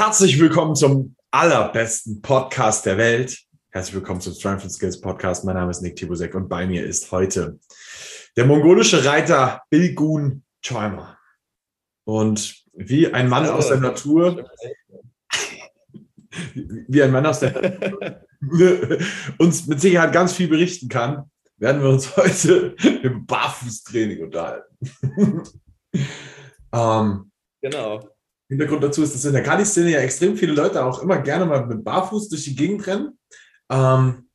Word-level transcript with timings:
Herzlich 0.00 0.40
willkommen 0.40 0.74
zum 0.76 1.14
allerbesten 1.30 2.22
Podcast 2.22 2.86
der 2.86 2.96
Welt. 2.96 3.38
Herzlich 3.68 3.96
willkommen 3.96 4.22
zum 4.22 4.32
Strength 4.32 4.62
and 4.62 4.72
Skills 4.72 4.98
Podcast. 4.98 5.44
Mein 5.44 5.56
Name 5.56 5.70
ist 5.70 5.82
Nick 5.82 5.96
Tibusek 5.96 6.34
und 6.34 6.48
bei 6.48 6.66
mir 6.66 6.86
ist 6.86 7.12
heute 7.12 7.58
der 8.34 8.46
mongolische 8.46 9.04
Reiter 9.04 9.60
Bilgun 9.68 10.42
Choimer. 10.64 11.18
Und 12.04 12.64
wie 12.72 13.12
ein 13.12 13.28
Mann 13.28 13.46
aus 13.46 13.68
der 13.68 13.76
Natur, 13.76 14.48
wie 16.88 17.02
ein 17.02 17.10
Mann 17.10 17.26
aus 17.26 17.40
der 17.40 17.60
Natur 17.60 18.98
uns 19.36 19.66
mit 19.66 19.82
Sicherheit 19.82 20.14
ganz 20.14 20.32
viel 20.32 20.48
berichten 20.48 20.88
kann, 20.88 21.30
werden 21.58 21.82
wir 21.82 21.90
uns 21.90 22.16
heute 22.16 22.74
im 23.02 23.26
Barfußtraining 23.26 24.22
unterhalten. 24.22 24.78
ähm, 26.72 27.30
genau. 27.60 28.00
Hintergrund 28.50 28.82
dazu 28.82 29.02
ist, 29.02 29.14
dass 29.14 29.24
in 29.24 29.32
der 29.32 29.42
Kali-Szene 29.42 29.90
ja 29.90 30.00
extrem 30.00 30.36
viele 30.36 30.52
Leute 30.52 30.84
auch 30.84 31.02
immer 31.02 31.18
gerne 31.18 31.46
mal 31.46 31.66
mit 31.66 31.84
Barfuß 31.84 32.28
durch 32.28 32.44
die 32.44 32.56
Gegend 32.56 32.86
rennen. 32.86 33.18
Ähm, 33.70 34.28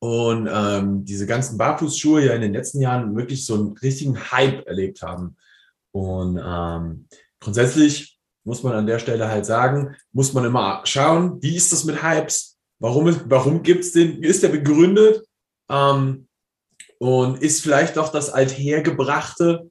und 0.00 0.48
ähm, 0.52 1.04
diese 1.04 1.26
ganzen 1.26 1.56
Barfußschuhe 1.56 2.26
ja 2.26 2.34
in 2.34 2.42
den 2.42 2.52
letzten 2.52 2.80
Jahren 2.80 3.16
wirklich 3.16 3.46
so 3.46 3.54
einen 3.54 3.78
richtigen 3.78 4.18
Hype 4.32 4.66
erlebt 4.66 5.00
haben. 5.00 5.36
Und 5.92 6.38
ähm, 6.44 7.06
grundsätzlich 7.40 8.18
muss 8.44 8.62
man 8.62 8.74
an 8.74 8.86
der 8.86 8.98
Stelle 8.98 9.28
halt 9.28 9.46
sagen, 9.46 9.96
muss 10.12 10.34
man 10.34 10.44
immer 10.44 10.82
schauen, 10.84 11.40
wie 11.40 11.56
ist 11.56 11.72
das 11.72 11.84
mit 11.84 12.02
Hypes? 12.02 12.58
Warum, 12.80 13.16
warum 13.30 13.62
gibt 13.62 13.84
es 13.84 13.92
den? 13.92 14.22
Ist 14.22 14.42
der 14.42 14.48
begründet? 14.50 15.24
Ähm, 15.70 16.28
und 16.98 17.42
ist 17.42 17.62
vielleicht 17.62 17.96
doch 17.96 18.10
das 18.10 18.30
Althergebrachte 18.30 19.70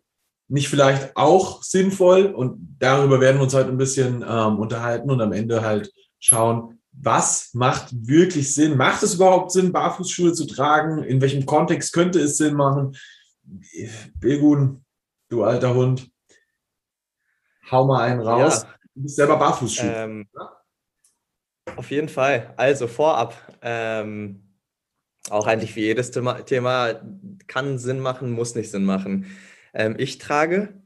nicht 0.54 0.70
vielleicht 0.70 1.18
auch 1.18 1.64
sinnvoll? 1.64 2.28
Und 2.28 2.78
darüber 2.80 3.20
werden 3.20 3.38
wir 3.38 3.44
uns 3.44 3.56
heute 3.56 3.70
ein 3.70 3.78
bisschen 3.78 4.24
ähm, 4.28 4.60
unterhalten 4.60 5.10
und 5.10 5.20
am 5.20 5.32
Ende 5.32 5.64
halt 5.64 5.92
schauen, 6.20 6.80
was 6.92 7.50
macht 7.54 7.88
wirklich 7.92 8.54
Sinn? 8.54 8.78
Macht 8.78 9.02
es 9.02 9.16
überhaupt 9.16 9.52
Sinn, 9.52 9.72
Barfußschuhe 9.72 10.34
zu 10.34 10.46
tragen? 10.46 11.04
In 11.04 11.22
welchem 11.22 11.48
Kontext 11.48 11.92
könnte 11.92 12.20
es 12.20 12.38
Sinn 12.38 12.54
machen? 12.54 12.96
Bilgun, 14.20 14.86
du 15.30 15.44
alter 15.44 15.74
Hund, 15.74 16.08
hau 17.72 17.88
mal 17.88 18.04
einen 18.04 18.22
raus. 18.22 18.62
Ja. 18.62 18.70
Du 18.94 19.02
bist 19.02 19.16
selber 19.16 19.38
Barfußschuhe. 19.38 19.92
Ähm, 19.92 20.28
auf 21.76 21.90
jeden 21.90 22.10
Fall. 22.10 22.54
Also 22.58 22.88
vorab, 22.88 23.34
ähm, 23.64 24.54
auch 25.32 25.48
eigentlich 25.48 25.76
wie 25.76 25.82
jedes 25.82 26.12
Thema, 26.12 26.44
Thema 26.44 27.02
kann 27.48 27.80
Sinn 27.80 28.00
machen, 28.00 28.32
muss 28.32 28.54
nicht 28.54 28.70
Sinn 28.70 28.86
machen. 28.86 29.26
Ähm, 29.74 29.96
ich 29.98 30.18
trage, 30.18 30.84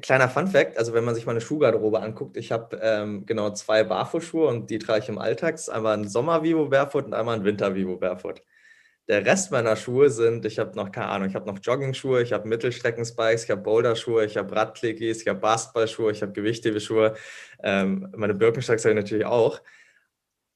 kleiner 0.00 0.28
Fun 0.28 0.46
Fact, 0.46 0.78
also 0.78 0.94
wenn 0.94 1.04
man 1.04 1.14
sich 1.14 1.26
meine 1.26 1.40
Schuhgarderobe 1.40 2.00
anguckt, 2.00 2.36
ich 2.36 2.52
habe 2.52 2.78
ähm, 2.82 3.26
genau 3.26 3.50
zwei 3.50 3.84
Barfußschuhe 3.84 4.46
und 4.46 4.70
die 4.70 4.78
trage 4.78 5.00
ich 5.00 5.08
im 5.08 5.18
Alltag. 5.18 5.58
Einmal 5.68 5.96
ein 5.96 6.08
Sommer-Vivo 6.08 6.66
Barefoot 6.66 7.06
und 7.06 7.14
einmal 7.14 7.36
ein 7.36 7.44
Winter-Vivo 7.44 7.96
Barefoot. 7.96 8.42
Der 9.08 9.24
Rest 9.24 9.50
meiner 9.50 9.74
Schuhe 9.74 10.10
sind, 10.10 10.44
ich 10.44 10.58
habe 10.58 10.76
noch 10.76 10.92
keine 10.92 11.08
Ahnung, 11.08 11.28
ich 11.28 11.34
habe 11.34 11.46
noch 11.46 11.58
Jogging-Schuhe, 11.62 12.22
ich 12.22 12.32
habe 12.34 12.46
Mittelstrecken-Spikes, 12.46 13.44
ich 13.44 13.50
habe 13.50 13.62
Boulder-Schuhe, 13.62 14.26
ich 14.26 14.36
habe 14.36 14.54
Radklickis, 14.54 15.22
ich 15.22 15.28
habe 15.28 15.40
Basketball-Schuhe, 15.40 16.12
ich 16.12 16.20
habe 16.22 16.32
Gewichthebeschuhe. 16.32 17.14
Ähm, 17.62 18.12
meine 18.14 18.34
Birkenstocks 18.34 18.84
habe 18.84 18.92
ich 18.92 19.02
natürlich 19.02 19.24
auch. 19.24 19.62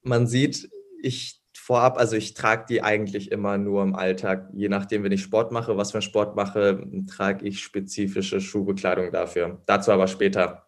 Man 0.02 0.26
sieht, 0.26 0.68
ich 1.02 1.41
vorab, 1.62 1.96
also 1.96 2.16
ich 2.16 2.34
trage 2.34 2.64
die 2.68 2.82
eigentlich 2.82 3.30
immer 3.30 3.56
nur 3.56 3.84
im 3.84 3.94
Alltag. 3.94 4.48
Je 4.52 4.68
nachdem, 4.68 5.04
wenn 5.04 5.12
ich 5.12 5.22
Sport 5.22 5.52
mache, 5.52 5.76
was 5.76 5.92
für 5.92 5.98
einen 5.98 6.02
Sport 6.02 6.34
mache, 6.34 6.84
trage 7.06 7.46
ich 7.46 7.62
spezifische 7.62 8.40
Schuhbekleidung 8.40 9.12
dafür. 9.12 9.62
Dazu 9.66 9.92
aber 9.92 10.08
später. 10.08 10.66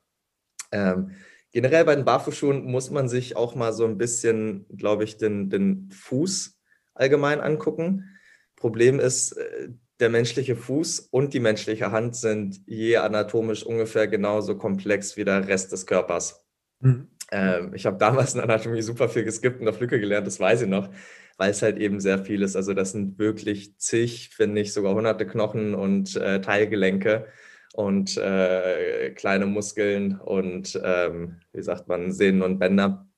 Ähm, 0.70 1.10
generell 1.50 1.84
bei 1.84 1.96
den 1.96 2.04
Barfußschuhen 2.04 2.64
muss 2.64 2.92
man 2.92 3.08
sich 3.08 3.36
auch 3.36 3.56
mal 3.56 3.72
so 3.72 3.84
ein 3.86 3.98
bisschen, 3.98 4.66
glaube 4.68 5.02
ich, 5.02 5.16
den, 5.16 5.50
den 5.50 5.90
Fuß 5.90 6.60
allgemein 6.94 7.40
angucken. 7.40 8.16
Problem 8.54 9.00
ist, 9.00 9.32
äh, 9.32 9.70
der 9.98 10.10
menschliche 10.10 10.54
Fuß 10.54 11.08
und 11.10 11.34
die 11.34 11.40
menschliche 11.40 11.90
Hand 11.90 12.14
sind 12.14 12.60
je 12.66 12.98
anatomisch 12.98 13.64
ungefähr 13.64 14.06
genauso 14.06 14.56
komplex 14.56 15.16
wie 15.16 15.24
der 15.24 15.48
Rest 15.48 15.72
des 15.72 15.86
Körpers. 15.86 16.46
Mhm. 16.78 17.08
Ähm, 17.30 17.72
ich 17.74 17.86
habe 17.86 17.96
damals 17.98 18.34
in 18.34 18.40
Anatomie 18.40 18.82
super 18.82 19.08
viel 19.08 19.24
geskippt 19.24 19.60
und 19.60 19.68
auf 19.68 19.80
Lücke 19.80 20.00
gelernt, 20.00 20.26
das 20.26 20.40
weiß 20.40 20.62
ich 20.62 20.68
noch, 20.68 20.90
weil 21.36 21.50
es 21.50 21.62
halt 21.62 21.78
eben 21.78 22.00
sehr 22.00 22.18
viel 22.18 22.42
ist. 22.42 22.56
Also 22.56 22.74
das 22.74 22.92
sind 22.92 23.18
wirklich 23.18 23.76
zig, 23.78 24.30
finde 24.34 24.60
ich, 24.60 24.72
sogar 24.72 24.94
hunderte 24.94 25.26
Knochen 25.26 25.74
und 25.74 26.16
äh, 26.16 26.40
Teilgelenke 26.40 27.26
und 27.74 28.16
äh, 28.16 29.10
kleine 29.10 29.46
Muskeln 29.46 30.20
und, 30.20 30.80
ähm, 30.84 31.40
wie 31.52 31.62
sagt 31.62 31.88
man, 31.88 32.12
Sehnen 32.12 32.42
und 32.42 32.58
Bänder. 32.58 33.08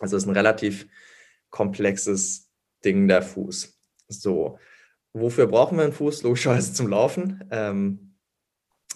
Also 0.00 0.16
es 0.16 0.24
ist 0.24 0.28
ein 0.28 0.36
relativ 0.36 0.86
komplexes 1.50 2.50
Ding 2.84 3.08
der 3.08 3.22
Fuß. 3.22 3.78
So, 4.08 4.58
wofür 5.12 5.46
brauchen 5.46 5.78
wir 5.78 5.84
einen 5.84 5.92
Fuß? 5.92 6.24
Logischerweise 6.24 6.74
zum 6.74 6.88
Laufen. 6.88 7.44
Ähm, 7.50 8.16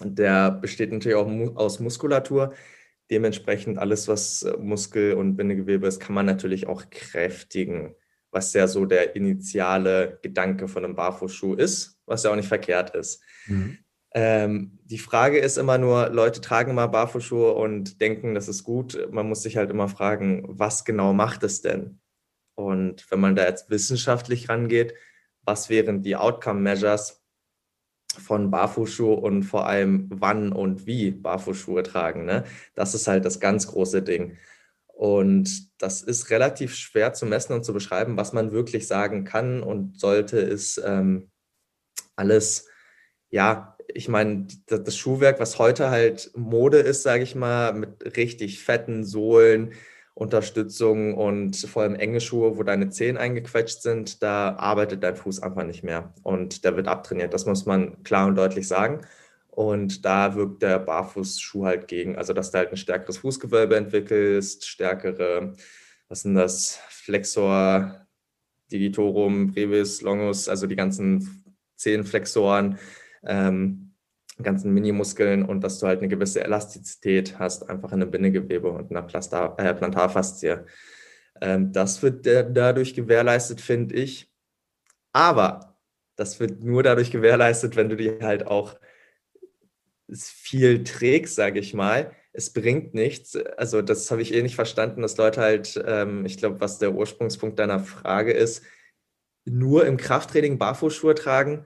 der 0.03 0.51
besteht 0.51 0.91
natürlich 0.91 1.15
auch 1.15 1.27
aus 1.55 1.79
Muskulatur. 1.79 2.53
Dementsprechend 3.09 3.77
alles, 3.77 4.07
was 4.07 4.43
äh, 4.43 4.57
Muskel 4.57 5.13
und 5.13 5.35
Bindegewebe 5.35 5.87
ist, 5.87 5.99
kann 5.99 6.15
man 6.15 6.25
natürlich 6.25 6.67
auch 6.67 6.89
kräftigen, 6.89 7.95
was 8.31 8.53
ja 8.53 8.67
so 8.67 8.85
der 8.85 9.15
initiale 9.15 10.19
Gedanke 10.21 10.67
von 10.67 10.83
einem 10.83 10.95
Barfußschuh 10.95 11.55
ist, 11.55 11.99
was 12.05 12.23
ja 12.23 12.31
auch 12.31 12.35
nicht 12.35 12.47
verkehrt 12.47 12.95
ist. 12.95 13.21
Mhm. 13.47 13.77
Ähm, 14.13 14.79
die 14.83 14.97
Frage 14.97 15.37
ist 15.37 15.57
immer 15.57 15.77
nur, 15.77 16.09
Leute 16.09 16.41
tragen 16.41 16.73
mal 16.73 16.87
Barfußschuhe 16.87 17.53
und 17.53 18.01
denken, 18.01 18.33
das 18.33 18.47
ist 18.47 18.63
gut. 18.63 19.07
Man 19.11 19.27
muss 19.27 19.43
sich 19.43 19.57
halt 19.57 19.69
immer 19.69 19.89
fragen, 19.89 20.43
was 20.47 20.85
genau 20.85 21.13
macht 21.13 21.43
es 21.43 21.61
denn? 21.61 21.99
Und 22.55 23.09
wenn 23.11 23.19
man 23.19 23.35
da 23.35 23.45
jetzt 23.45 23.69
wissenschaftlich 23.69 24.49
rangeht, 24.49 24.95
was 25.43 25.69
wären 25.69 26.01
die 26.01 26.15
Outcome 26.15 26.59
Measures, 26.59 27.16
von 28.19 28.51
Barfußschuhe 28.51 29.15
und 29.15 29.43
vor 29.43 29.67
allem 29.67 30.07
wann 30.09 30.51
und 30.51 30.85
wie 30.85 31.11
Barfußschuhe 31.11 31.83
tragen. 31.83 32.25
Ne? 32.25 32.43
Das 32.75 32.93
ist 32.93 33.07
halt 33.07 33.25
das 33.25 33.39
ganz 33.39 33.67
große 33.67 34.01
Ding. 34.01 34.37
Und 34.87 35.81
das 35.81 36.01
ist 36.01 36.31
relativ 36.31 36.75
schwer 36.75 37.13
zu 37.13 37.25
messen 37.27 37.53
und 37.53 37.63
zu 37.63 37.73
beschreiben, 37.73 38.17
was 38.17 38.33
man 38.33 38.51
wirklich 38.51 38.87
sagen 38.87 39.25
kann 39.25 39.61
und 39.61 39.99
sollte, 39.99 40.39
ist 40.39 40.81
ähm, 40.83 41.29
alles, 42.15 42.67
ja, 43.29 43.77
ich 43.93 44.09
meine, 44.09 44.47
das 44.65 44.97
Schuhwerk, 44.97 45.39
was 45.39 45.59
heute 45.59 45.89
halt 45.91 46.31
Mode 46.35 46.79
ist, 46.79 47.03
sage 47.03 47.23
ich 47.23 47.35
mal, 47.35 47.73
mit 47.73 48.17
richtig 48.17 48.63
fetten 48.63 49.03
Sohlen, 49.03 49.73
Unterstützung 50.17 51.13
und 51.13 51.55
vor 51.55 51.83
allem 51.83 51.93
enge 51.93 52.19
Schuhe, 52.19 52.57
wo 52.57 52.63
deine 52.63 52.89
Zehen 52.89 53.17
eingequetscht 53.17 53.83
sind, 53.83 54.23
da 54.23 54.55
arbeitet 54.55 55.03
dein 55.03 55.15
Fuß 55.15 55.43
einfach 55.43 55.63
nicht 55.63 55.83
mehr 55.83 56.13
und 56.23 56.63
der 56.65 56.75
wird 56.75 56.87
abtrainiert. 56.87 57.33
Das 57.35 57.45
muss 57.45 57.67
man 57.67 58.01
klar 58.03 58.27
und 58.27 58.35
deutlich 58.35 58.67
sagen. 58.67 59.01
Und 59.49 60.05
da 60.05 60.35
wirkt 60.35 60.63
der 60.63 60.79
Barfußschuh 60.79 61.65
halt 61.65 61.87
gegen. 61.87 62.15
Also, 62.15 62.33
dass 62.33 62.51
du 62.51 62.57
halt 62.57 62.71
ein 62.71 62.77
stärkeres 62.77 63.19
Fußgewölbe 63.19 63.75
entwickelst, 63.75 64.67
stärkere, 64.67 65.53
was 66.09 66.21
sind 66.21 66.35
das, 66.35 66.79
Flexor, 66.89 68.07
Digitorum, 68.71 69.51
Brevis, 69.53 70.01
Longus, 70.01 70.49
also 70.49 70.65
die 70.67 70.75
ganzen 70.75 71.43
Zehenflexoren. 71.75 72.79
Ähm, 73.23 73.86
ganzen 74.43 74.73
Minimuskeln 74.73 75.43
und 75.43 75.61
dass 75.61 75.79
du 75.79 75.87
halt 75.87 75.99
eine 75.99 76.07
gewisse 76.07 76.43
Elastizität 76.43 77.39
hast, 77.39 77.69
einfach 77.69 77.91
in 77.91 78.01
einem 78.01 78.11
Bindegewebe 78.11 78.69
und 78.69 78.91
einer 78.91 79.01
Plastar, 79.01 79.57
äh, 79.59 79.73
Plantarfaszie. 79.73 80.65
Ähm, 81.41 81.71
das 81.71 82.01
wird 82.01 82.25
dadurch 82.25 82.93
gewährleistet, 82.93 83.61
finde 83.61 83.95
ich. 83.95 84.31
Aber 85.13 85.77
das 86.15 86.39
wird 86.39 86.63
nur 86.63 86.83
dadurch 86.83 87.11
gewährleistet, 87.11 87.75
wenn 87.75 87.89
du 87.89 87.95
die 87.95 88.19
halt 88.21 88.47
auch 88.47 88.75
viel 90.09 90.83
trägst, 90.83 91.35
sage 91.35 91.59
ich 91.59 91.73
mal. 91.73 92.11
Es 92.33 92.53
bringt 92.53 92.93
nichts. 92.93 93.35
Also 93.57 93.81
das 93.81 94.09
habe 94.11 94.21
ich 94.21 94.33
eh 94.33 94.41
nicht 94.41 94.55
verstanden, 94.55 95.01
dass 95.01 95.17
Leute 95.17 95.41
halt, 95.41 95.81
ähm, 95.85 96.25
ich 96.25 96.37
glaube, 96.37 96.61
was 96.61 96.79
der 96.79 96.93
Ursprungspunkt 96.93 97.59
deiner 97.59 97.79
Frage 97.79 98.31
ist, 98.31 98.63
nur 99.45 99.85
im 99.85 99.97
Krafttraining 99.97 100.57
Barfußschuhe 100.57 101.15
tragen 101.15 101.65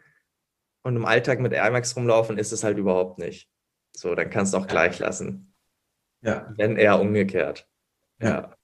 und 0.83 0.95
im 0.95 1.05
Alltag 1.05 1.39
mit 1.39 1.53
Air 1.53 1.71
Max 1.71 1.95
rumlaufen, 1.95 2.37
ist 2.37 2.51
es 2.51 2.63
halt 2.63 2.77
überhaupt 2.77 3.19
nicht. 3.19 3.49
So, 3.95 4.15
dann 4.15 4.29
kannst 4.29 4.53
du 4.53 4.57
auch 4.57 4.67
gleich 4.67 4.99
lassen. 4.99 5.53
Ja. 6.21 6.53
Wenn 6.57 6.77
eher 6.77 6.99
umgekehrt. 6.99 7.67
Ja. 8.21 8.55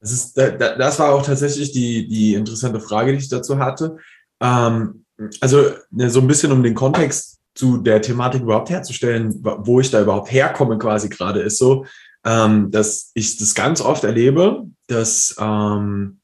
Das, 0.00 0.12
ist, 0.12 0.36
das 0.36 0.98
war 0.98 1.14
auch 1.14 1.24
tatsächlich 1.24 1.72
die, 1.72 2.08
die 2.08 2.34
interessante 2.34 2.80
Frage, 2.80 3.12
die 3.12 3.18
ich 3.18 3.28
dazu 3.28 3.58
hatte. 3.58 3.98
Ähm, 4.40 5.04
also 5.40 5.70
ne, 5.90 6.10
so 6.10 6.20
ein 6.20 6.26
bisschen 6.26 6.52
um 6.52 6.62
den 6.62 6.74
Kontext 6.74 7.38
zu 7.54 7.78
der 7.78 8.00
Thematik 8.00 8.42
überhaupt 8.42 8.70
herzustellen, 8.70 9.34
wo 9.42 9.80
ich 9.80 9.90
da 9.90 10.00
überhaupt 10.00 10.32
herkomme 10.32 10.78
quasi 10.78 11.08
gerade, 11.08 11.40
ist 11.40 11.58
so, 11.58 11.84
ähm, 12.24 12.70
dass 12.70 13.10
ich 13.14 13.36
das 13.36 13.54
ganz 13.54 13.80
oft 13.80 14.04
erlebe, 14.04 14.66
dass 14.86 15.36
ähm, 15.38 16.20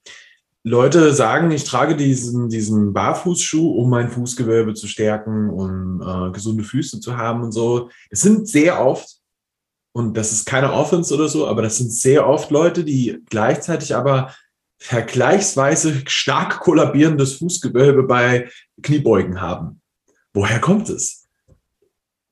Leute 0.69 1.13
sagen, 1.13 1.51
ich 1.51 1.65
trage 1.65 1.97
diesen, 1.97 2.49
diesen 2.49 2.93
Barfußschuh, 2.93 3.73
um 3.73 3.91
mein 3.91 4.11
Fußgewölbe 4.11 4.75
zu 4.75 4.87
stärken, 4.87 5.51
um 5.51 6.03
äh, 6.03 6.31
gesunde 6.33 6.65
Füße 6.65 7.01
zu 7.01 7.17
haben 7.17 7.43
und 7.43 7.53
so. 7.53 7.91
Es 8.11 8.21
sind 8.21 8.47
sehr 8.49 8.85
oft 8.85 9.19
und 9.93 10.17
das 10.17 10.33
ist 10.33 10.45
keine 10.45 10.73
Offense 10.73 11.13
oder 11.15 11.29
so, 11.29 11.47
aber 11.47 11.63
das 11.63 11.79
sind 11.79 11.93
sehr 11.93 12.29
oft 12.29 12.51
Leute, 12.51 12.85
die 12.85 13.19
gleichzeitig 13.31 13.97
aber 13.97 14.35
vergleichsweise 14.79 16.03
stark 16.07 16.61
kollabierendes 16.61 17.35
Fußgewölbe 17.35 18.05
bei 18.05 18.49
Kniebeugen 18.83 19.41
haben. 19.41 19.81
Woher 20.33 20.61
kommt 20.61 20.89
es? 20.89 21.27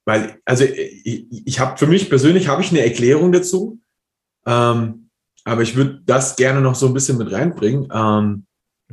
Weil, 0.04 0.38
also 0.44 0.64
ich, 0.64 1.26
ich 1.30 1.58
habe 1.58 1.76
für 1.76 1.88
mich 1.88 2.08
persönlich 2.08 2.46
habe 2.46 2.62
ich 2.62 2.70
eine 2.70 2.84
Erklärung 2.84 3.32
dazu, 3.32 3.80
ähm, 4.46 5.05
aber 5.46 5.62
ich 5.62 5.76
würde 5.76 6.00
das 6.04 6.36
gerne 6.36 6.60
noch 6.60 6.74
so 6.74 6.86
ein 6.86 6.94
bisschen 6.94 7.18
mit 7.18 7.32
reinbringen, 7.32 7.88
ähm, 7.92 8.46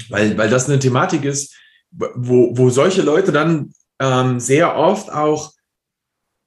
weil, 0.10 0.38
weil 0.38 0.50
das 0.50 0.70
eine 0.70 0.80
Thematik 0.80 1.26
ist, 1.26 1.56
wo, 1.92 2.56
wo 2.56 2.70
solche 2.70 3.02
Leute 3.02 3.32
dann 3.32 3.74
ähm, 4.00 4.40
sehr 4.40 4.76
oft 4.78 5.12
auch 5.12 5.52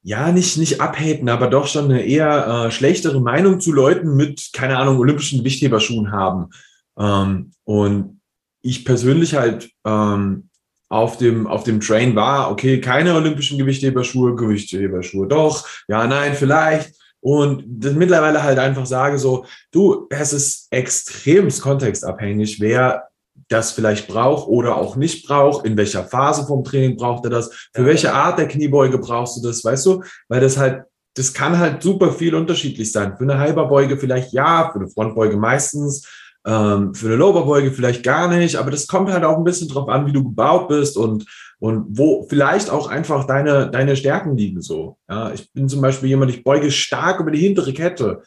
ja, 0.02 0.30
nicht, 0.30 0.56
nicht 0.56 0.80
abhaten, 0.80 1.28
aber 1.28 1.48
doch 1.48 1.66
schon 1.66 1.86
eine 1.86 2.02
eher 2.04 2.66
äh, 2.66 2.70
schlechtere 2.70 3.20
Meinung 3.20 3.60
zu 3.60 3.72
Leuten 3.72 4.14
mit, 4.14 4.50
keine 4.52 4.78
Ahnung, 4.78 4.98
olympischen 4.98 5.40
Gewichtheberschuhen 5.40 6.12
haben. 6.12 6.50
Ähm, 6.96 7.52
und 7.64 8.20
ich 8.62 8.84
persönlich 8.84 9.34
halt 9.34 9.68
ähm, 9.84 10.48
auf 10.88 11.18
dem, 11.18 11.48
auf 11.48 11.64
dem 11.64 11.80
Train 11.80 12.14
war, 12.14 12.52
okay, 12.52 12.80
keine 12.80 13.14
olympischen 13.14 13.58
Gewichtheberschuhe, 13.58 14.36
Gewichtheberschuhe 14.36 15.26
doch, 15.26 15.66
ja, 15.88 16.06
nein, 16.06 16.34
vielleicht. 16.34 16.95
Und 17.26 17.82
mittlerweile 17.96 18.44
halt 18.44 18.60
einfach 18.60 18.86
sage 18.86 19.18
so, 19.18 19.46
du, 19.72 20.06
es 20.10 20.32
ist 20.32 20.68
extremst 20.70 21.60
kontextabhängig, 21.60 22.60
wer 22.60 23.08
das 23.48 23.72
vielleicht 23.72 24.06
braucht 24.06 24.46
oder 24.46 24.76
auch 24.76 24.94
nicht 24.94 25.26
braucht, 25.26 25.66
in 25.66 25.76
welcher 25.76 26.04
Phase 26.04 26.46
vom 26.46 26.62
Training 26.62 26.96
braucht 26.96 27.24
er 27.24 27.30
das, 27.30 27.50
für 27.74 27.80
ja. 27.80 27.86
welche 27.88 28.12
Art 28.14 28.38
der 28.38 28.46
Kniebeuge 28.46 28.98
brauchst 28.98 29.36
du 29.36 29.48
das, 29.48 29.64
weißt 29.64 29.86
du? 29.86 30.04
Weil 30.28 30.40
das 30.40 30.56
halt, 30.56 30.84
das 31.14 31.34
kann 31.34 31.58
halt 31.58 31.82
super 31.82 32.12
viel 32.12 32.32
unterschiedlich 32.32 32.92
sein. 32.92 33.16
Für 33.16 33.24
eine 33.24 33.40
Halberbeuge 33.40 33.98
vielleicht 33.98 34.32
ja, 34.32 34.70
für 34.70 34.78
eine 34.78 34.88
Frontbeuge 34.88 35.36
meistens, 35.36 36.06
ähm, 36.46 36.94
für 36.94 37.06
eine 37.06 37.16
Lowerbeuge 37.16 37.72
vielleicht 37.72 38.04
gar 38.04 38.28
nicht, 38.28 38.54
aber 38.54 38.70
das 38.70 38.86
kommt 38.86 39.10
halt 39.10 39.24
auch 39.24 39.36
ein 39.36 39.42
bisschen 39.42 39.66
drauf 39.66 39.88
an, 39.88 40.06
wie 40.06 40.12
du 40.12 40.22
gebaut 40.22 40.68
bist 40.68 40.96
und, 40.96 41.26
und 41.58 41.86
wo 41.88 42.26
vielleicht 42.28 42.70
auch 42.70 42.88
einfach 42.88 43.26
deine, 43.26 43.70
deine 43.70 43.96
Stärken 43.96 44.36
liegen 44.36 44.60
so. 44.60 44.98
Ja, 45.08 45.32
ich 45.32 45.52
bin 45.52 45.68
zum 45.68 45.80
Beispiel 45.80 46.08
jemand, 46.08 46.30
ich 46.30 46.44
beuge 46.44 46.70
stark 46.70 47.20
über 47.20 47.30
die 47.30 47.40
hintere 47.40 47.72
Kette 47.72 48.22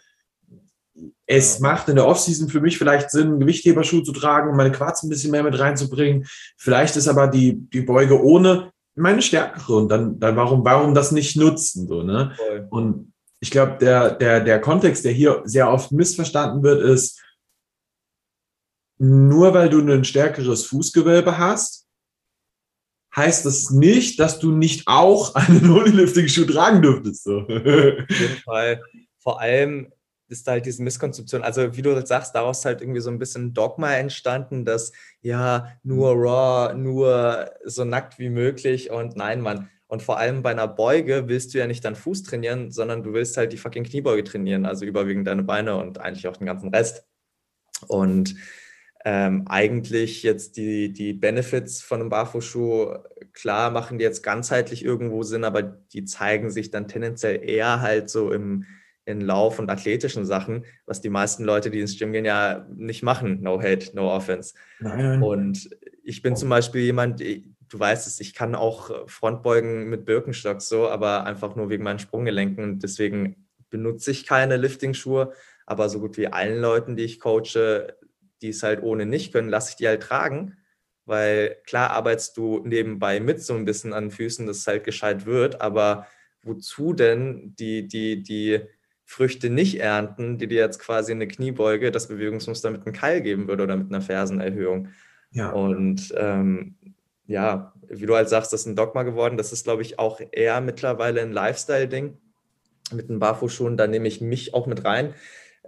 es 1.32 1.60
macht 1.60 1.88
in 1.90 1.96
der 1.96 2.08
Offseason 2.08 2.50
für 2.50 2.60
mich 2.60 2.80
vielleicht 2.80 3.12
Sinn, 3.12 3.40
Gewichtheberschuh 3.40 4.02
zu 4.02 4.12
tragen, 4.12 4.50
um 4.50 4.58
meine 4.58 4.72
Quads 4.72 5.04
ein 5.04 5.10
bisschen 5.10 5.30
mehr 5.30 5.44
mit 5.44 5.60
reinzubringen. 5.60 6.26
Vielleicht 6.58 6.96
ist 6.96 7.08
aber 7.08 7.28
die, 7.28 7.54
die 7.54 7.82
Beuge 7.82 8.20
ohne 8.22 8.72
meine 8.96 9.22
stärkere 9.22 9.76
und 9.76 9.90
dann, 9.90 10.20
dann 10.20 10.36
warum, 10.36 10.66
warum 10.66 10.96
das 10.96 11.12
nicht 11.12 11.38
nutzen? 11.38 11.88
So, 11.88 12.02
ne? 12.02 12.36
Und 12.72 13.14
ich 13.40 13.52
glaube, 13.52 13.78
der, 13.80 14.12
der, 14.16 14.42
der 14.42 14.60
Kontext, 14.60 15.06
der 15.06 15.12
hier 15.12 15.44
sehr 15.46 15.72
oft 15.72 15.92
missverstanden 15.92 16.64
wird, 16.64 16.82
ist, 16.82 17.22
nur 18.98 19.54
weil 19.54 19.70
du 19.70 19.80
ein 19.80 20.04
stärkeres 20.04 20.66
Fußgewölbe 20.66 21.38
hast, 21.38 21.86
heißt 23.16 23.46
das 23.46 23.72
nicht, 23.72 24.20
dass 24.20 24.40
du 24.40 24.52
nicht 24.52 24.84
auch 24.88 25.36
einen 25.36 25.74
Holy-Lifting-Schuh 25.74 26.46
tragen 26.46 26.82
dürftest. 26.82 27.24
So. 27.24 27.42
Auf 27.42 27.50
jeden 27.50 28.38
Fall. 28.46 28.82
Vor 29.20 29.42
allem, 29.42 29.92
ist 30.30 30.48
halt 30.48 30.66
diese 30.66 30.84
Misskonzeption, 30.84 31.42
also 31.42 31.76
wie 31.76 31.82
du 31.82 32.06
sagst, 32.06 32.36
daraus 32.36 32.64
halt 32.64 32.82
irgendwie 32.82 33.02
so 33.02 33.10
ein 33.10 33.20
bisschen 33.20 33.54
Dogma 33.54 33.94
entstanden, 33.96 34.64
dass 34.64 34.92
ja, 35.22 35.72
nur 35.84 36.14
raw, 36.14 36.74
nur 36.74 37.52
so 37.66 37.84
nackt 37.84 38.20
wie 38.20 38.30
möglich 38.30 38.92
und 38.92 39.16
nein, 39.16 39.42
Mann. 39.42 39.70
Und 39.88 40.04
vor 40.04 40.20
allem 40.20 40.44
bei 40.44 40.52
einer 40.52 40.68
Beuge 40.68 41.28
willst 41.28 41.54
du 41.54 41.58
ja 41.58 41.66
nicht 41.66 41.84
deinen 41.84 41.96
Fuß 41.96 42.22
trainieren, 42.24 42.72
sondern 42.72 43.02
du 43.02 43.14
willst 43.14 43.38
halt 43.38 43.52
die 43.54 43.58
fucking 43.58 43.86
Kniebeuge 43.86 44.24
trainieren, 44.24 44.66
also 44.68 44.86
überwiegend 44.86 45.26
deine 45.26 45.44
Beine 45.44 45.78
und 45.78 45.98
eigentlich 46.00 46.28
auch 46.28 46.38
den 46.38 46.46
ganzen 46.46 46.70
Rest. 46.70 47.04
Und 47.88 48.36
ähm, 49.06 49.46
eigentlich 49.48 50.24
jetzt 50.24 50.58
die, 50.58 50.92
die 50.92 51.14
Benefits 51.14 51.82
von 51.82 52.02
einem 52.02 52.10
Barfußschuh, 52.10 52.96
klar 53.32 53.72
machen 53.72 53.98
die 53.98 54.04
jetzt 54.04 54.24
ganzheitlich 54.24 54.84
irgendwo 54.84 55.24
Sinn, 55.24 55.46
aber 55.46 55.62
die 55.64 56.04
zeigen 56.04 56.52
sich 56.52 56.70
dann 56.70 56.88
tendenziell 56.88 57.42
eher 57.42 57.82
halt 57.82 58.10
so 58.10 58.32
im, 58.32 58.66
in 59.06 59.22
Lauf- 59.22 59.58
und 59.58 59.70
athletischen 59.70 60.26
Sachen, 60.26 60.66
was 60.86 61.02
die 61.02 61.10
meisten 61.10 61.44
Leute, 61.46 61.72
die 61.72 61.80
ins 61.80 61.98
Gym 61.98 62.12
gehen, 62.12 62.26
ja 62.26 62.68
nicht 62.76 63.02
machen. 63.02 63.42
No 63.42 63.62
hate, 63.62 63.96
no 63.96 64.14
offense. 64.14 64.54
Nein. 64.80 65.24
Und 65.24 65.70
ich 66.04 66.22
bin 66.22 66.36
zum 66.36 66.50
Beispiel 66.50 66.82
jemand, 66.82 67.22
du 67.22 67.80
weißt 67.80 68.06
es, 68.06 68.20
ich 68.20 68.34
kann 68.34 68.54
auch 68.54 69.08
Frontbeugen 69.08 69.90
mit 69.90 70.06
Birkenstock 70.06 70.62
so, 70.62 70.90
aber 70.90 71.26
einfach 71.26 71.56
nur 71.56 71.70
wegen 71.70 71.84
meinen 71.84 72.00
Sprunggelenken. 72.00 72.64
Und 72.64 72.84
deswegen 72.84 73.48
benutze 73.70 74.12
ich 74.12 74.26
keine 74.26 74.58
Lifting-Schuhe. 74.58 75.32
Aber 75.66 75.88
so 75.88 76.00
gut 76.00 76.18
wie 76.18 76.28
allen 76.28 76.60
Leuten, 76.60 76.96
die 76.96 77.04
ich 77.04 77.20
coache, 77.20 77.96
die 78.42 78.50
es 78.50 78.64
halt 78.64 78.82
ohne 78.84 79.06
nicht 79.06 79.34
können, 79.34 79.50
lasse 79.50 79.72
ich 79.72 79.76
die 79.76 79.88
halt 79.88 80.04
tragen. 80.04 80.58
Weil 81.06 81.58
klar 81.66 81.90
arbeitest 81.90 82.38
du 82.38 82.62
nebenbei 82.64 83.20
mit 83.20 83.42
so 83.42 83.56
ein 83.56 83.66
bisschen 83.66 83.94
an 83.94 84.12
Füßen, 84.12 84.46
dass 84.46 84.58
es 84.58 84.68
halt 84.68 84.84
gescheit 84.84 85.26
wird, 85.26 85.60
aber 85.60 86.08
wozu 86.44 86.94
denn 86.94 87.56
die, 87.58 87.88
die, 87.88 88.22
die 88.22 88.62
Früchte 89.06 89.50
nicht 89.50 89.80
ernten, 89.80 90.38
die 90.38 90.48
dir 90.48 90.60
jetzt 90.60 90.78
quasi 90.78 91.12
eine 91.12 91.28
Kniebeuge, 91.28 91.92
das 91.92 92.08
Bewegungsmuster 92.08 92.70
mit 92.70 92.86
einem 92.86 92.94
Keil 92.94 93.22
geben 93.22 93.48
würde 93.48 93.64
oder 93.64 93.76
mit 93.76 93.88
einer 93.88 94.02
Fersenerhöhung. 94.02 94.90
Ja. 95.32 95.50
Und 95.50 96.14
ähm, 96.16 96.76
ja, 97.26 97.74
wie 97.88 98.06
du 98.06 98.16
halt 98.16 98.30
sagst, 98.30 98.54
das 98.54 98.62
ist 98.62 98.68
ein 98.68 98.76
Dogma 98.76 99.04
geworden. 99.04 99.38
Das 99.38 99.52
ist, 99.52 99.64
glaube 99.64 99.82
ich, 99.82 99.98
auch 99.98 100.22
eher 100.32 100.62
mittlerweile 100.62 101.22
ein 101.22 101.32
Lifestyle-Ding 101.32 102.18
mit 102.92 103.10
den 103.10 103.20
Barfußschuhen. 103.20 103.78
Da 103.78 103.88
nehme 103.88 104.08
ich 104.08 104.22
mich 104.22 104.54
auch 104.54 104.68
mit 104.68 104.86
rein. 104.86 105.14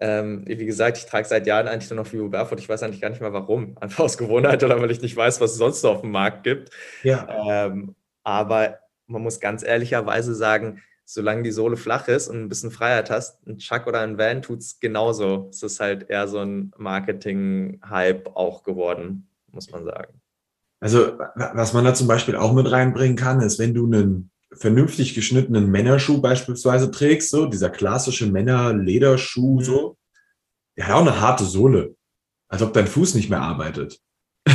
Ähm, 0.03 0.43
wie 0.47 0.65
gesagt, 0.65 0.97
ich 0.97 1.05
trage 1.05 1.27
seit 1.27 1.45
Jahren 1.45 1.67
eigentlich 1.67 1.91
nur 1.91 2.03
noch 2.03 2.11
Vivo 2.11 2.27
Barefoot. 2.27 2.59
Ich 2.59 2.67
weiß 2.67 2.81
eigentlich 2.81 3.01
gar 3.01 3.09
nicht 3.09 3.21
mehr 3.21 3.33
warum. 3.33 3.77
Einfach 3.79 4.03
aus 4.03 4.17
Gewohnheit 4.17 4.63
oder 4.63 4.81
weil 4.81 4.89
ich 4.89 5.01
nicht 5.01 5.15
weiß, 5.15 5.39
was 5.39 5.51
es 5.51 5.57
sonst 5.57 5.83
noch 5.83 5.91
auf 5.91 6.01
dem 6.01 6.11
Markt 6.11 6.43
gibt. 6.43 6.71
Ja. 7.03 7.67
Ähm, 7.67 7.95
aber 8.23 8.79
man 9.05 9.21
muss 9.21 9.39
ganz 9.39 9.63
ehrlicherweise 9.63 10.33
sagen, 10.33 10.81
solange 11.05 11.43
die 11.43 11.51
Sohle 11.51 11.77
flach 11.77 12.07
ist 12.07 12.29
und 12.29 12.41
ein 12.41 12.49
bisschen 12.49 12.71
Freiheit 12.71 13.11
hast, 13.11 13.45
ein 13.45 13.57
Chuck 13.57 13.85
oder 13.85 13.99
ein 13.99 14.17
Van 14.17 14.41
tut 14.41 14.59
es 14.59 14.79
genauso. 14.79 15.49
Es 15.51 15.61
ist 15.61 15.79
halt 15.79 16.09
eher 16.09 16.27
so 16.27 16.39
ein 16.39 16.71
Marketing-Hype 16.77 18.35
auch 18.35 18.63
geworden, 18.63 19.27
muss 19.51 19.69
man 19.69 19.83
sagen. 19.83 20.19
Also, 20.79 21.19
was 21.35 21.73
man 21.73 21.85
da 21.85 21.93
zum 21.93 22.07
Beispiel 22.07 22.35
auch 22.35 22.53
mit 22.53 22.71
reinbringen 22.71 23.17
kann, 23.17 23.41
ist, 23.41 23.59
wenn 23.59 23.75
du 23.75 23.85
einen 23.85 24.31
vernünftig 24.53 25.13
geschnittenen 25.13 25.69
Männerschuh 25.69 26.21
beispielsweise 26.21 26.91
trägst, 26.91 27.29
so 27.29 27.45
dieser 27.45 27.69
klassische 27.69 28.27
Männer-Lederschuh, 28.27 29.59
mhm. 29.59 29.63
so, 29.63 29.97
der 30.77 30.87
hat 30.87 30.95
auch 30.95 31.01
eine 31.01 31.19
harte 31.21 31.45
Sohle. 31.45 31.95
Als 32.47 32.61
ob 32.61 32.73
dein 32.73 32.87
Fuß 32.87 33.15
nicht 33.15 33.29
mehr 33.29 33.41
arbeitet. 33.41 33.99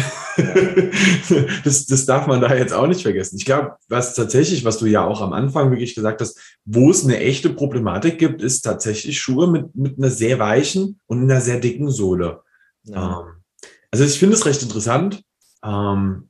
das, 1.64 1.86
das 1.86 2.04
darf 2.04 2.26
man 2.26 2.42
da 2.42 2.54
jetzt 2.54 2.74
auch 2.74 2.86
nicht 2.86 3.02
vergessen. 3.02 3.36
Ich 3.36 3.46
glaube, 3.46 3.76
was 3.88 4.14
tatsächlich, 4.14 4.64
was 4.64 4.78
du 4.78 4.86
ja 4.86 5.02
auch 5.02 5.22
am 5.22 5.32
Anfang 5.32 5.70
wirklich 5.70 5.94
gesagt 5.94 6.20
hast, 6.20 6.38
wo 6.66 6.90
es 6.90 7.04
eine 7.04 7.18
echte 7.18 7.48
Problematik 7.50 8.18
gibt, 8.18 8.42
ist 8.42 8.60
tatsächlich 8.62 9.18
Schuhe 9.18 9.50
mit, 9.50 9.74
mit 9.74 9.98
einer 9.98 10.10
sehr 10.10 10.38
weichen 10.38 11.00
und 11.06 11.22
einer 11.22 11.40
sehr 11.40 11.58
dicken 11.58 11.90
Sohle. 11.90 12.42
Ja. 12.84 13.20
Ähm, 13.20 13.42
also 13.90 14.04
ich 14.04 14.18
finde 14.18 14.34
es 14.34 14.44
recht 14.44 14.62
interessant, 14.62 15.22
ähm, 15.64 16.28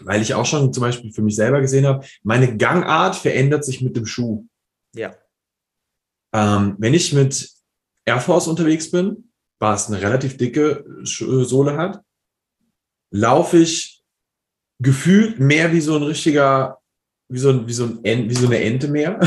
weil 0.00 0.22
ich 0.22 0.34
auch 0.34 0.46
schon 0.46 0.72
zum 0.72 0.82
Beispiel 0.82 1.12
für 1.12 1.22
mich 1.22 1.36
selber 1.36 1.60
gesehen 1.60 1.86
habe, 1.86 2.06
meine 2.22 2.56
Gangart 2.56 3.16
verändert 3.16 3.64
sich 3.64 3.82
mit 3.82 3.96
dem 3.96 4.06
Schuh. 4.06 4.46
Ja. 4.94 5.14
Ähm, 6.32 6.76
wenn 6.78 6.94
ich 6.94 7.12
mit 7.12 7.50
Air 8.04 8.20
Force 8.20 8.48
unterwegs 8.48 8.90
bin, 8.90 9.30
was 9.58 9.88
eine 9.88 10.00
relativ 10.00 10.36
dicke 10.36 10.84
Sohle 11.02 11.76
hat, 11.76 12.02
laufe 13.10 13.58
ich 13.58 14.02
gefühlt 14.78 15.40
mehr 15.40 15.72
wie 15.72 15.80
so 15.80 15.96
ein 15.96 16.02
richtiger, 16.02 16.78
wie 17.28 17.38
so, 17.38 17.50
ein, 17.50 17.66
wie 17.66 17.72
so, 17.72 17.84
ein, 18.04 18.28
wie 18.28 18.34
so 18.34 18.46
eine 18.46 18.60
Ente 18.60 18.88
mehr. 18.88 19.18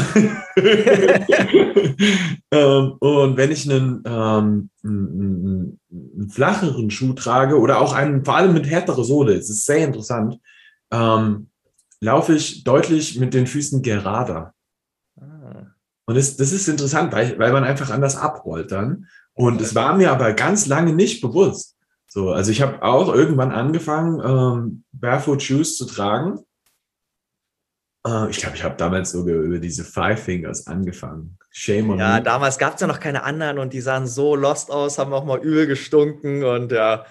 ähm, 2.52 2.94
und 3.00 3.38
wenn 3.38 3.52
ich 3.52 3.70
einen, 3.70 4.04
ähm, 4.06 4.70
einen, 4.84 5.80
einen, 5.92 6.30
flacheren 6.30 6.92
Schuh 6.92 7.14
trage 7.14 7.58
oder 7.58 7.82
auch 7.82 7.94
einen, 7.94 8.24
vor 8.24 8.36
allem 8.36 8.54
mit 8.54 8.70
härterer 8.70 9.04
Sohle, 9.04 9.34
es 9.34 9.50
ist 9.50 9.66
sehr 9.66 9.86
interessant, 9.86 10.38
ähm, 10.92 11.50
laufe 12.02 12.34
ich 12.34 12.64
deutlich 12.64 13.20
mit 13.20 13.34
den 13.34 13.48
Füßen 13.48 13.82
gerader. 13.82 14.54
Ah. 15.20 15.68
Und 16.06 16.16
das, 16.16 16.38
das 16.38 16.52
ist 16.52 16.68
interessant, 16.68 17.12
weil, 17.12 17.38
weil 17.38 17.52
man 17.52 17.64
einfach 17.64 17.90
anders 17.90 18.16
abrollt 18.16 18.72
dann. 18.72 19.08
Und 19.34 19.62
es 19.62 19.76
war 19.76 19.96
mir 19.96 20.12
aber 20.12 20.34
ganz 20.34 20.66
lange 20.66 20.94
nicht 20.94 21.22
bewusst. 21.22 21.78
So, 22.08 22.32
also 22.32 22.52
ich 22.52 22.62
habe 22.62 22.82
auch 22.82 23.14
irgendwann 23.14 23.52
angefangen, 23.52 24.20
ähm, 24.24 24.84
Barefoot 24.92 25.44
Shoes 25.44 25.78
zu 25.78 25.86
tragen. 25.86 26.40
Äh, 28.06 28.30
ich 28.32 28.38
glaube, 28.38 28.56
ich 28.56 28.64
habe 28.64 28.76
damals 28.76 29.12
sogar 29.12 29.36
über 29.36 29.60
diese 29.60 29.84
Five 29.84 30.24
Fingers 30.24 30.66
angefangen. 30.68 31.38
Shame 31.52 31.92
on 31.92 32.00
Ja, 32.00 32.16
me. 32.16 32.24
damals 32.24 32.58
gab 32.58 32.76
es 32.76 32.82
ja 32.82 32.88
noch 32.88 33.00
keine 33.00 33.24
anderen 33.24 33.60
und 33.60 33.74
die 33.74 33.82
sahen 33.82 34.08
so 34.08 34.36
lost 34.36 34.72
aus, 34.72 34.98
haben 34.98 35.14
auch 35.14 35.26
mal 35.26 35.40
übel 35.40 35.68
gestunken 35.68 36.44
und 36.44 36.72
ja. 36.72 37.06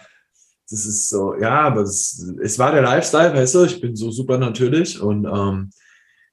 Das 0.71 0.85
ist 0.85 1.09
so, 1.09 1.35
ja, 1.35 1.63
aber 1.63 1.83
es, 1.83 2.23
es 2.43 2.59
war 2.59 2.73
der 2.73 2.83
Lifestyle, 2.83 3.35
weißt 3.35 3.55
du, 3.55 3.65
ich 3.65 3.81
bin 3.81 3.97
so 3.97 4.11
super 4.11 4.37
natürlich 4.37 5.01
und 5.01 5.25
ähm, 5.25 5.71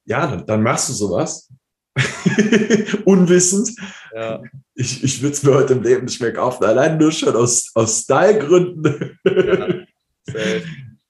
ja, 0.06 0.28
dann, 0.28 0.46
dann 0.46 0.64
machst 0.64 0.90
du 0.90 0.94
sowas 0.94 1.50
unwissend. 3.06 3.76
Ja. 4.14 4.42
Ich, 4.74 5.04
ich 5.04 5.22
würde 5.22 5.34
es 5.34 5.44
mir 5.44 5.54
heute 5.54 5.74
im 5.74 5.84
Leben 5.84 6.06
nicht 6.06 6.20
mehr 6.22 6.34
kaufen, 6.34 6.66
allein 6.66 6.98
nur 6.98 7.12
schon 7.12 7.36
aus, 7.36 7.72
aus 7.76 8.02
Stylegründen. 8.02 9.20
Ja, 9.24 9.68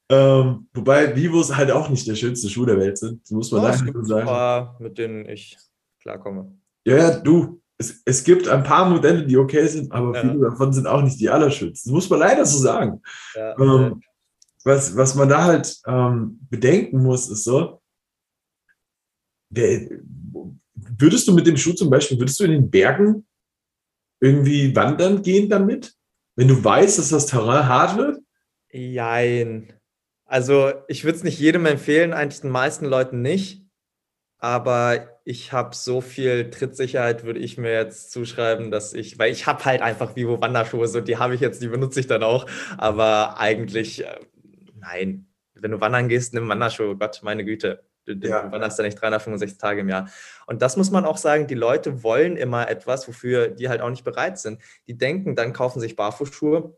ähm, 0.09 0.67
wobei 0.73 1.15
Vivos 1.15 1.55
halt 1.55 1.71
auch 1.71 1.89
nicht 1.89 2.07
der 2.07 2.15
schönste 2.15 2.47
Schuh 2.47 2.65
der 2.65 2.77
Welt 2.77 2.97
sind, 2.97 3.29
muss 3.31 3.51
man 3.51 3.61
oh, 3.61 4.03
sagen. 4.03 4.21
Ein 4.21 4.25
paar, 4.25 4.77
mit 4.79 4.99
denen 4.99 5.27
ich 5.27 5.57
klarkomme. 5.99 6.55
Ja, 6.85 6.97
ja, 6.97 7.19
du. 7.19 7.59
Es, 7.77 8.01
es 8.05 8.23
gibt 8.23 8.47
ein 8.47 8.63
paar 8.63 8.89
Modelle, 8.89 9.25
die 9.25 9.37
okay 9.37 9.67
sind, 9.67 9.91
aber 9.91 10.15
ja. 10.15 10.21
viele 10.21 10.39
davon 10.39 10.71
sind 10.71 10.87
auch 10.87 11.01
nicht 11.01 11.19
die 11.19 11.29
allerschönsten. 11.29 11.91
Das 11.91 11.93
muss 11.93 12.09
man 12.09 12.19
leider 12.19 12.45
so 12.45 12.57
sagen. 12.57 13.01
Ja, 13.35 13.57
ähm, 13.59 14.01
was, 14.63 14.95
was 14.95 15.15
man 15.15 15.29
da 15.29 15.43
halt 15.43 15.77
ähm, 15.85 16.39
bedenken 16.49 17.03
muss, 17.03 17.29
ist 17.29 17.43
so, 17.43 17.81
der, 19.49 19.89
würdest 20.73 21.27
du 21.27 21.33
mit 21.33 21.47
dem 21.47 21.57
Schuh 21.57 21.73
zum 21.73 21.89
Beispiel, 21.89 22.17
würdest 22.17 22.39
du 22.39 22.45
in 22.45 22.51
den 22.51 22.69
Bergen 22.69 23.25
irgendwie 24.19 24.75
wandern 24.75 25.21
gehen 25.21 25.49
damit? 25.49 25.93
Wenn 26.35 26.47
du 26.47 26.63
weißt, 26.63 26.97
dass 26.97 27.09
das 27.09 27.27
Terrain 27.27 27.67
hart 27.67 27.97
wird? 27.97 28.19
Jein. 28.71 29.71
Also 30.25 30.73
ich 30.87 31.03
würde 31.03 31.17
es 31.17 31.23
nicht 31.23 31.39
jedem 31.39 31.65
empfehlen, 31.65 32.13
eigentlich 32.13 32.41
den 32.41 32.49
meisten 32.49 32.85
Leuten 32.85 33.21
nicht. 33.21 33.64
Aber 34.45 35.07
ich 35.23 35.53
habe 35.53 35.75
so 35.75 36.01
viel 36.01 36.51
Trittsicherheit, 36.51 37.23
würde 37.23 37.39
ich 37.39 37.57
mir 37.57 37.73
jetzt 37.73 38.11
zuschreiben, 38.11 38.69
dass 38.69 38.93
ich, 38.93 39.17
weil 39.17 39.31
ich 39.31 39.47
habe 39.47 39.65
halt 39.65 39.81
einfach 39.81 40.15
Vivo 40.15 40.39
Wanderschuhe, 40.39 40.87
so 40.87 41.01
die 41.01 41.17
habe 41.17 41.33
ich 41.33 41.41
jetzt, 41.41 41.63
die 41.63 41.67
benutze 41.67 41.99
ich 41.99 42.05
dann 42.05 42.21
auch. 42.21 42.45
Aber 42.77 43.39
eigentlich, 43.39 44.05
äh, 44.05 44.19
nein. 44.75 45.25
Wenn 45.55 45.71
du 45.71 45.81
wandern 45.81 46.09
gehst, 46.09 46.35
nimm 46.35 46.47
Wanderschuhe, 46.47 46.95
Gott, 46.95 47.21
meine 47.23 47.43
Güte. 47.43 47.85
Du, 48.05 48.13
ja. 48.13 48.43
du 48.43 48.51
wanderst 48.51 48.77
ja 48.77 48.85
nicht 48.85 49.01
365 49.01 49.57
Tage 49.57 49.81
im 49.81 49.89
Jahr. 49.89 50.11
Und 50.45 50.61
das 50.61 50.77
muss 50.77 50.91
man 50.91 51.05
auch 51.05 51.17
sagen, 51.17 51.47
die 51.47 51.55
Leute 51.55 52.03
wollen 52.03 52.37
immer 52.37 52.69
etwas, 52.69 53.07
wofür 53.07 53.47
die 53.47 53.67
halt 53.67 53.81
auch 53.81 53.89
nicht 53.89 54.03
bereit 54.03 54.37
sind. 54.37 54.61
Die 54.85 54.95
denken, 54.95 55.35
dann 55.35 55.53
kaufen 55.53 55.79
sich 55.79 55.95
Barfußschuhe, 55.95 56.77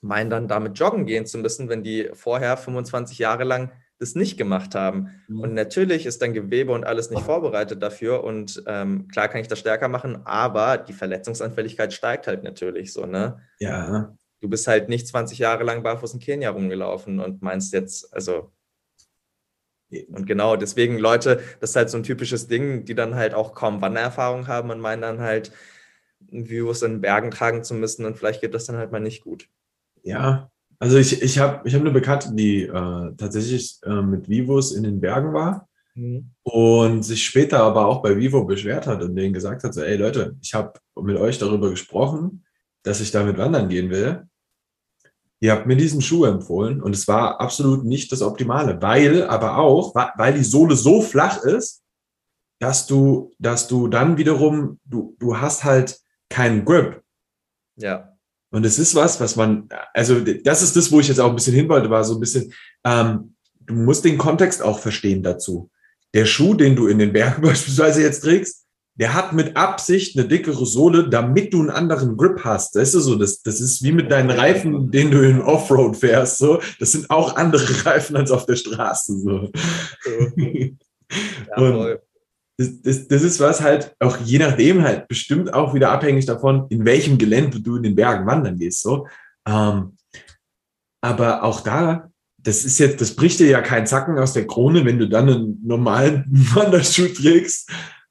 meinen 0.00 0.30
dann 0.30 0.46
damit 0.46 0.78
joggen 0.78 1.06
gehen 1.06 1.26
zu 1.26 1.38
müssen, 1.38 1.68
wenn 1.68 1.82
die 1.82 2.08
vorher 2.12 2.56
25 2.56 3.18
Jahre 3.18 3.42
lang 3.42 3.72
das 4.00 4.14
nicht 4.14 4.38
gemacht 4.38 4.74
haben. 4.74 5.10
Mhm. 5.28 5.40
Und 5.40 5.54
natürlich 5.54 6.06
ist 6.06 6.22
dann 6.22 6.32
Gewebe 6.32 6.72
und 6.72 6.84
alles 6.84 7.10
nicht 7.10 7.22
vorbereitet 7.22 7.82
dafür. 7.82 8.24
Und 8.24 8.62
ähm, 8.66 9.06
klar 9.08 9.28
kann 9.28 9.42
ich 9.42 9.48
das 9.48 9.58
stärker 9.58 9.88
machen, 9.88 10.22
aber 10.24 10.78
die 10.78 10.94
Verletzungsanfälligkeit 10.94 11.92
steigt 11.92 12.26
halt 12.26 12.42
natürlich 12.42 12.92
so, 12.92 13.06
ne? 13.06 13.40
Ja. 13.58 14.16
Du 14.40 14.48
bist 14.48 14.66
halt 14.66 14.88
nicht 14.88 15.06
20 15.06 15.38
Jahre 15.38 15.64
lang 15.64 15.82
barfuß 15.82 16.14
in 16.14 16.20
Kenia 16.20 16.50
rumgelaufen 16.50 17.20
und 17.20 17.42
meinst 17.42 17.74
jetzt, 17.74 18.12
also 18.14 18.50
und 19.90 20.24
genau, 20.24 20.56
deswegen 20.56 20.98
Leute, 20.98 21.42
das 21.58 21.70
ist 21.70 21.76
halt 21.76 21.90
so 21.90 21.98
ein 21.98 22.04
typisches 22.04 22.46
Ding, 22.46 22.84
die 22.84 22.94
dann 22.94 23.16
halt 23.16 23.34
auch 23.34 23.54
kaum 23.54 23.82
Wandererfahrung 23.82 24.46
haben 24.46 24.70
und 24.70 24.80
meinen 24.80 25.02
dann 25.02 25.20
halt, 25.20 25.52
Virus 26.30 26.82
in 26.82 27.00
Bergen 27.00 27.30
tragen 27.30 27.64
zu 27.64 27.74
müssen 27.74 28.04
und 28.04 28.16
vielleicht 28.16 28.40
geht 28.40 28.54
das 28.54 28.66
dann 28.66 28.76
halt 28.76 28.92
mal 28.92 29.00
nicht 29.00 29.22
gut. 29.24 29.48
Ja, 30.02 30.50
also 30.80 30.96
ich, 30.96 31.22
ich 31.22 31.38
habe 31.38 31.66
ich 31.68 31.74
hab 31.74 31.80
eine 31.80 31.92
Bekannte, 31.92 32.34
die 32.34 32.64
äh, 32.64 33.14
tatsächlich 33.16 33.78
äh, 33.84 34.02
mit 34.02 34.28
Vivos 34.28 34.72
in 34.72 34.82
den 34.82 35.00
Bergen 35.00 35.32
war 35.32 35.68
mhm. 35.94 36.32
und 36.42 37.04
sich 37.04 37.24
später 37.24 37.60
aber 37.60 37.86
auch 37.86 38.02
bei 38.02 38.16
Vivo 38.16 38.44
beschwert 38.44 38.88
hat 38.88 39.00
und 39.02 39.14
denen 39.14 39.32
gesagt 39.32 39.62
hat, 39.62 39.72
so, 39.72 39.82
ey 39.82 39.96
Leute, 39.96 40.36
ich 40.42 40.54
habe 40.54 40.72
mit 41.00 41.16
euch 41.16 41.38
darüber 41.38 41.70
gesprochen, 41.70 42.44
dass 42.82 43.00
ich 43.00 43.12
damit 43.12 43.38
wandern 43.38 43.68
gehen 43.68 43.90
will 43.90 44.26
ihr 45.40 45.52
habt 45.52 45.66
mir 45.66 45.76
diesen 45.76 46.02
Schuh 46.02 46.26
empfohlen 46.26 46.82
und 46.82 46.94
es 46.94 47.08
war 47.08 47.40
absolut 47.40 47.84
nicht 47.84 48.12
das 48.12 48.22
Optimale, 48.22 48.80
weil 48.80 49.26
aber 49.26 49.56
auch, 49.56 49.94
weil 49.94 50.34
die 50.34 50.44
Sohle 50.44 50.76
so 50.76 51.00
flach 51.00 51.42
ist, 51.42 51.82
dass 52.58 52.86
du, 52.86 53.32
dass 53.38 53.66
du 53.66 53.88
dann 53.88 54.18
wiederum, 54.18 54.78
du, 54.84 55.16
du 55.18 55.38
hast 55.38 55.64
halt 55.64 55.98
keinen 56.28 56.64
Grip. 56.66 57.02
Ja. 57.76 58.09
Und 58.50 58.66
es 58.66 58.78
ist 58.78 58.94
was, 58.94 59.20
was 59.20 59.36
man, 59.36 59.68
also 59.94 60.20
das 60.20 60.62
ist 60.62 60.76
das, 60.76 60.90
wo 60.90 61.00
ich 61.00 61.08
jetzt 61.08 61.20
auch 61.20 61.30
ein 61.30 61.36
bisschen 61.36 61.54
hin 61.54 61.68
wollte, 61.68 61.90
war 61.90 62.02
so 62.04 62.14
ein 62.14 62.20
bisschen, 62.20 62.52
ähm, 62.84 63.34
du 63.60 63.74
musst 63.74 64.04
den 64.04 64.18
Kontext 64.18 64.62
auch 64.62 64.78
verstehen 64.78 65.22
dazu. 65.22 65.70
Der 66.14 66.26
Schuh, 66.26 66.54
den 66.54 66.74
du 66.74 66.88
in 66.88 66.98
den 66.98 67.12
Bergen 67.12 67.42
beispielsweise 67.46 68.02
jetzt 68.02 68.22
trägst, 68.22 68.66
der 68.96 69.14
hat 69.14 69.32
mit 69.32 69.56
Absicht 69.56 70.18
eine 70.18 70.28
dickere 70.28 70.66
Sohle, 70.66 71.08
damit 71.08 71.54
du 71.54 71.60
einen 71.60 71.70
anderen 71.70 72.16
Grip 72.16 72.44
hast. 72.44 72.76
Das 72.76 72.94
ist 72.94 73.04
so, 73.04 73.14
das, 73.14 73.40
das 73.42 73.60
ist 73.60 73.82
wie 73.82 73.92
mit 73.92 74.10
deinen 74.10 74.30
Reifen, 74.30 74.90
den 74.90 75.10
du 75.10 75.26
in 75.26 75.40
Offroad 75.40 75.96
fährst. 75.96 76.38
So. 76.38 76.60
Das 76.78 76.92
sind 76.92 77.08
auch 77.08 77.36
andere 77.36 77.64
Reifen 77.86 78.16
als 78.16 78.30
auf 78.30 78.44
der 78.46 78.56
Straße. 78.56 79.18
So. 79.20 79.50
Ja, 81.56 81.96
das, 82.60 83.08
das, 83.08 83.22
ist 83.22 83.40
was 83.40 83.60
halt 83.62 83.94
auch 84.00 84.18
je 84.18 84.38
nachdem 84.38 84.82
halt 84.82 85.08
bestimmt 85.08 85.52
auch 85.54 85.72
wieder 85.74 85.90
abhängig 85.90 86.26
davon, 86.26 86.66
in 86.68 86.84
welchem 86.84 87.16
Gelände 87.16 87.60
du 87.60 87.76
in 87.76 87.82
den 87.82 87.94
Bergen 87.94 88.26
wandern 88.26 88.58
gehst. 88.58 88.82
So. 88.82 89.06
Ähm, 89.48 89.96
aber 91.02 91.42
auch 91.42 91.62
da, 91.62 92.10
das 92.36 92.64
ist 92.64 92.78
jetzt, 92.78 93.00
das 93.00 93.16
bricht 93.16 93.40
dir 93.40 93.48
ja 93.48 93.62
keinen 93.62 93.86
Zacken 93.86 94.18
aus 94.18 94.34
der 94.34 94.46
Krone, 94.46 94.84
wenn 94.84 94.98
du 94.98 95.08
dann 95.08 95.28
einen 95.28 95.60
normalen 95.64 96.24
Wanderschuh 96.54 97.08
trägst 97.08 97.70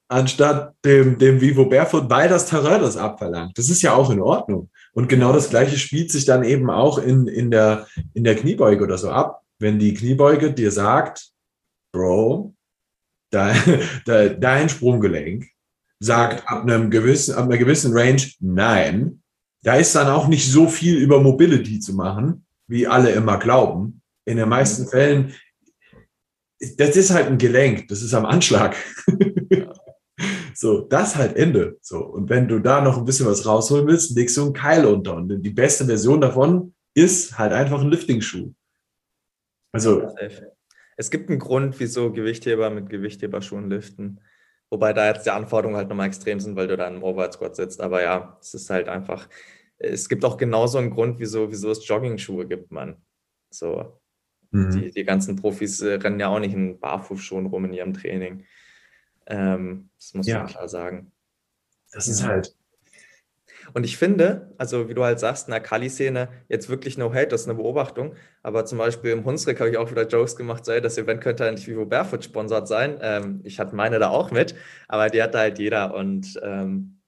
anstatt 0.10 0.74
dem, 0.84 1.20
dem 1.20 1.40
Vivo 1.40 1.66
Barefoot, 1.66 2.10
weil 2.10 2.28
das 2.28 2.48
Terrain 2.48 2.82
das 2.82 2.98
abverlangt. 2.98 3.58
Das 3.58 3.70
ist 3.70 3.84
ja 3.84 3.94
auch 3.94 4.10
in 4.10 4.20
Ordnung. 4.20 4.70
Und 4.94 5.08
genau 5.08 5.32
das 5.32 5.50
Gleiche 5.52 5.78
spielt 5.78 6.12
sich 6.12 6.26
dann 6.26 6.44
eben 6.44 6.70
auch 6.70 6.98
in, 6.98 7.28
in, 7.28 7.52
der, 7.52 7.88
in 8.14 8.24
der 8.24 8.36
Kniebeuge 8.36 8.84
oder 8.84 8.98
so 8.98 9.12
ab. 9.12 9.44
Wenn 9.60 9.78
die 9.78 9.94
Kniebeuge 9.94 10.52
dir 10.52 10.72
sagt, 10.72 11.30
Bro, 11.94 12.56
dein, 13.32 13.82
dein 14.40 14.70
Sprunggelenk 14.70 15.48
sagt 16.00 16.48
ab, 16.48 16.64
einem 16.64 16.90
gewissen, 16.90 17.36
ab 17.36 17.46
einer 17.46 17.58
gewissen 17.58 17.94
Range 17.94 18.22
nein, 18.40 19.22
da 19.64 19.76
ist 19.76 19.96
dann 19.96 20.08
auch 20.08 20.28
nicht 20.28 20.50
so 20.50 20.68
viel 20.68 20.98
über 20.98 21.22
Mobility 21.22 21.80
zu 21.80 21.94
machen, 21.94 22.46
wie 22.68 22.88
alle 22.88 23.12
immer 23.12 23.38
glauben. 23.38 24.02
In 24.26 24.38
den 24.38 24.48
meisten. 24.48 24.88
Fällen, 24.88 25.34
das 26.78 26.96
ist 26.96 27.12
halt 27.12 27.28
ein 27.28 27.38
Gelenk, 27.38 27.88
das 27.88 28.02
ist 28.02 28.14
am 28.14 28.26
Anschlag. 28.26 28.76
So, 30.60 30.82
das 30.82 31.16
halt 31.16 31.38
Ende. 31.38 31.78
So, 31.82 32.00
und 32.00 32.30
wenn 32.30 32.50
du 32.50 32.60
da 32.60 32.82
noch 32.82 32.98
ein 32.98 33.06
bisschen 33.06 33.26
was 33.26 33.46
rausholen 33.46 33.88
willst, 33.88 34.14
legst 34.18 34.36
du 34.36 34.44
einen 34.44 34.54
Keil 34.54 34.86
unter. 34.86 35.16
Und 35.16 35.42
die 35.42 35.52
beste 35.52 35.86
Version 35.86 36.20
davon 36.20 36.74
ist 36.94 37.38
halt 37.38 37.54
einfach 37.54 37.80
ein 37.80 37.90
Lifting-Schuh. 37.90 38.52
Also. 39.72 40.02
Es 41.00 41.10
gibt 41.10 41.30
einen 41.30 41.40
Grund, 41.40 41.80
wieso 41.80 42.12
Gewichtheber 42.12 42.70
mit 42.70 42.90
Gewichtheberschuhen 42.90 43.70
liften. 43.70 44.20
Wobei 44.70 44.92
da 44.92 45.08
jetzt 45.08 45.26
die 45.26 45.30
Anforderungen 45.30 45.78
halt 45.78 45.88
nochmal 45.88 46.08
extrem 46.08 46.42
sind, 46.42 46.58
weil 46.58 46.68
du 46.68 46.76
da 46.76 46.90
im 46.90 47.04
Overhead 47.04 47.32
Squat 47.32 47.56
sitzt. 47.56 47.80
Aber 47.80 48.04
ja, 48.04 48.38
es 48.42 48.54
ist 48.54 48.70
halt 48.70 48.90
einfach. 48.90 49.30
Es 49.78 50.10
gibt 50.10 50.26
auch 50.26 50.36
genauso 50.36 50.78
einen 50.78 50.90
Grund, 50.90 51.18
wieso, 51.18 51.50
wieso 51.50 51.72
es 51.72 51.88
Jogging-Schuhe 51.88 52.46
gibt, 52.46 52.74
man. 52.74 52.98
So. 53.50 53.98
Mhm. 54.52 54.72
Die, 54.72 54.92
die 54.92 55.06
ganzen 55.06 55.38
Profis 55.38 55.80
äh, 55.80 55.94
rennen 55.94 56.20
ja 56.20 56.28
auch 56.28 56.40
nicht 56.40 56.54
in 56.54 56.82
Barfußschuhen 56.82 57.46
rum 57.46 57.64
in 57.64 57.74
ihrem 57.74 57.94
Training. 57.94 58.44
Ähm, 59.26 59.92
das 59.96 60.14
muss 60.16 60.28
ja. 60.28 60.40
man 60.40 60.48
klar 60.48 60.68
sagen. 60.68 61.14
Das 61.94 62.10
ist 62.10 62.26
halt. 62.26 62.58
Und 63.74 63.84
ich 63.84 63.98
finde, 63.98 64.54
also 64.58 64.90
wie 64.90 64.94
du 64.94 65.04
halt 65.04 65.20
sagst, 65.20 65.48
in 65.48 65.52
der 65.52 65.62
Kali-Szene 65.62 66.30
jetzt 66.48 66.70
wirklich 66.70 66.98
no 66.98 67.14
hate, 67.14 67.28
das 67.28 67.42
ist 67.42 67.48
eine 67.48 67.58
Beobachtung. 67.58 68.16
Aber 68.44 68.66
zum 68.66 68.78
Beispiel 68.78 69.12
im 69.12 69.26
Hunsrück 69.26 69.60
habe 69.60 69.70
ich 69.70 69.78
auch 69.78 69.92
wieder 69.92 70.08
Jokes 70.08 70.36
gemacht, 70.36 70.66
so, 70.66 70.80
das 70.80 70.98
Event 70.98 71.22
könnte 71.22 71.48
eigentlich 71.48 71.68
Vivo 71.68 71.86
Barefoot 71.86 72.24
sponsert 72.24 72.68
sein. 72.68 73.00
Ähm, 73.02 73.42
ich 73.44 73.60
hatte 73.60 73.76
meine 73.76 74.00
da 74.00 74.10
auch 74.10 74.32
mit, 74.32 74.56
aber 74.88 75.10
die 75.10 75.22
hatte 75.22 75.40
halt 75.40 75.60
jeder. 75.60 75.94
Und 75.94 76.40
ähm, 76.44 77.00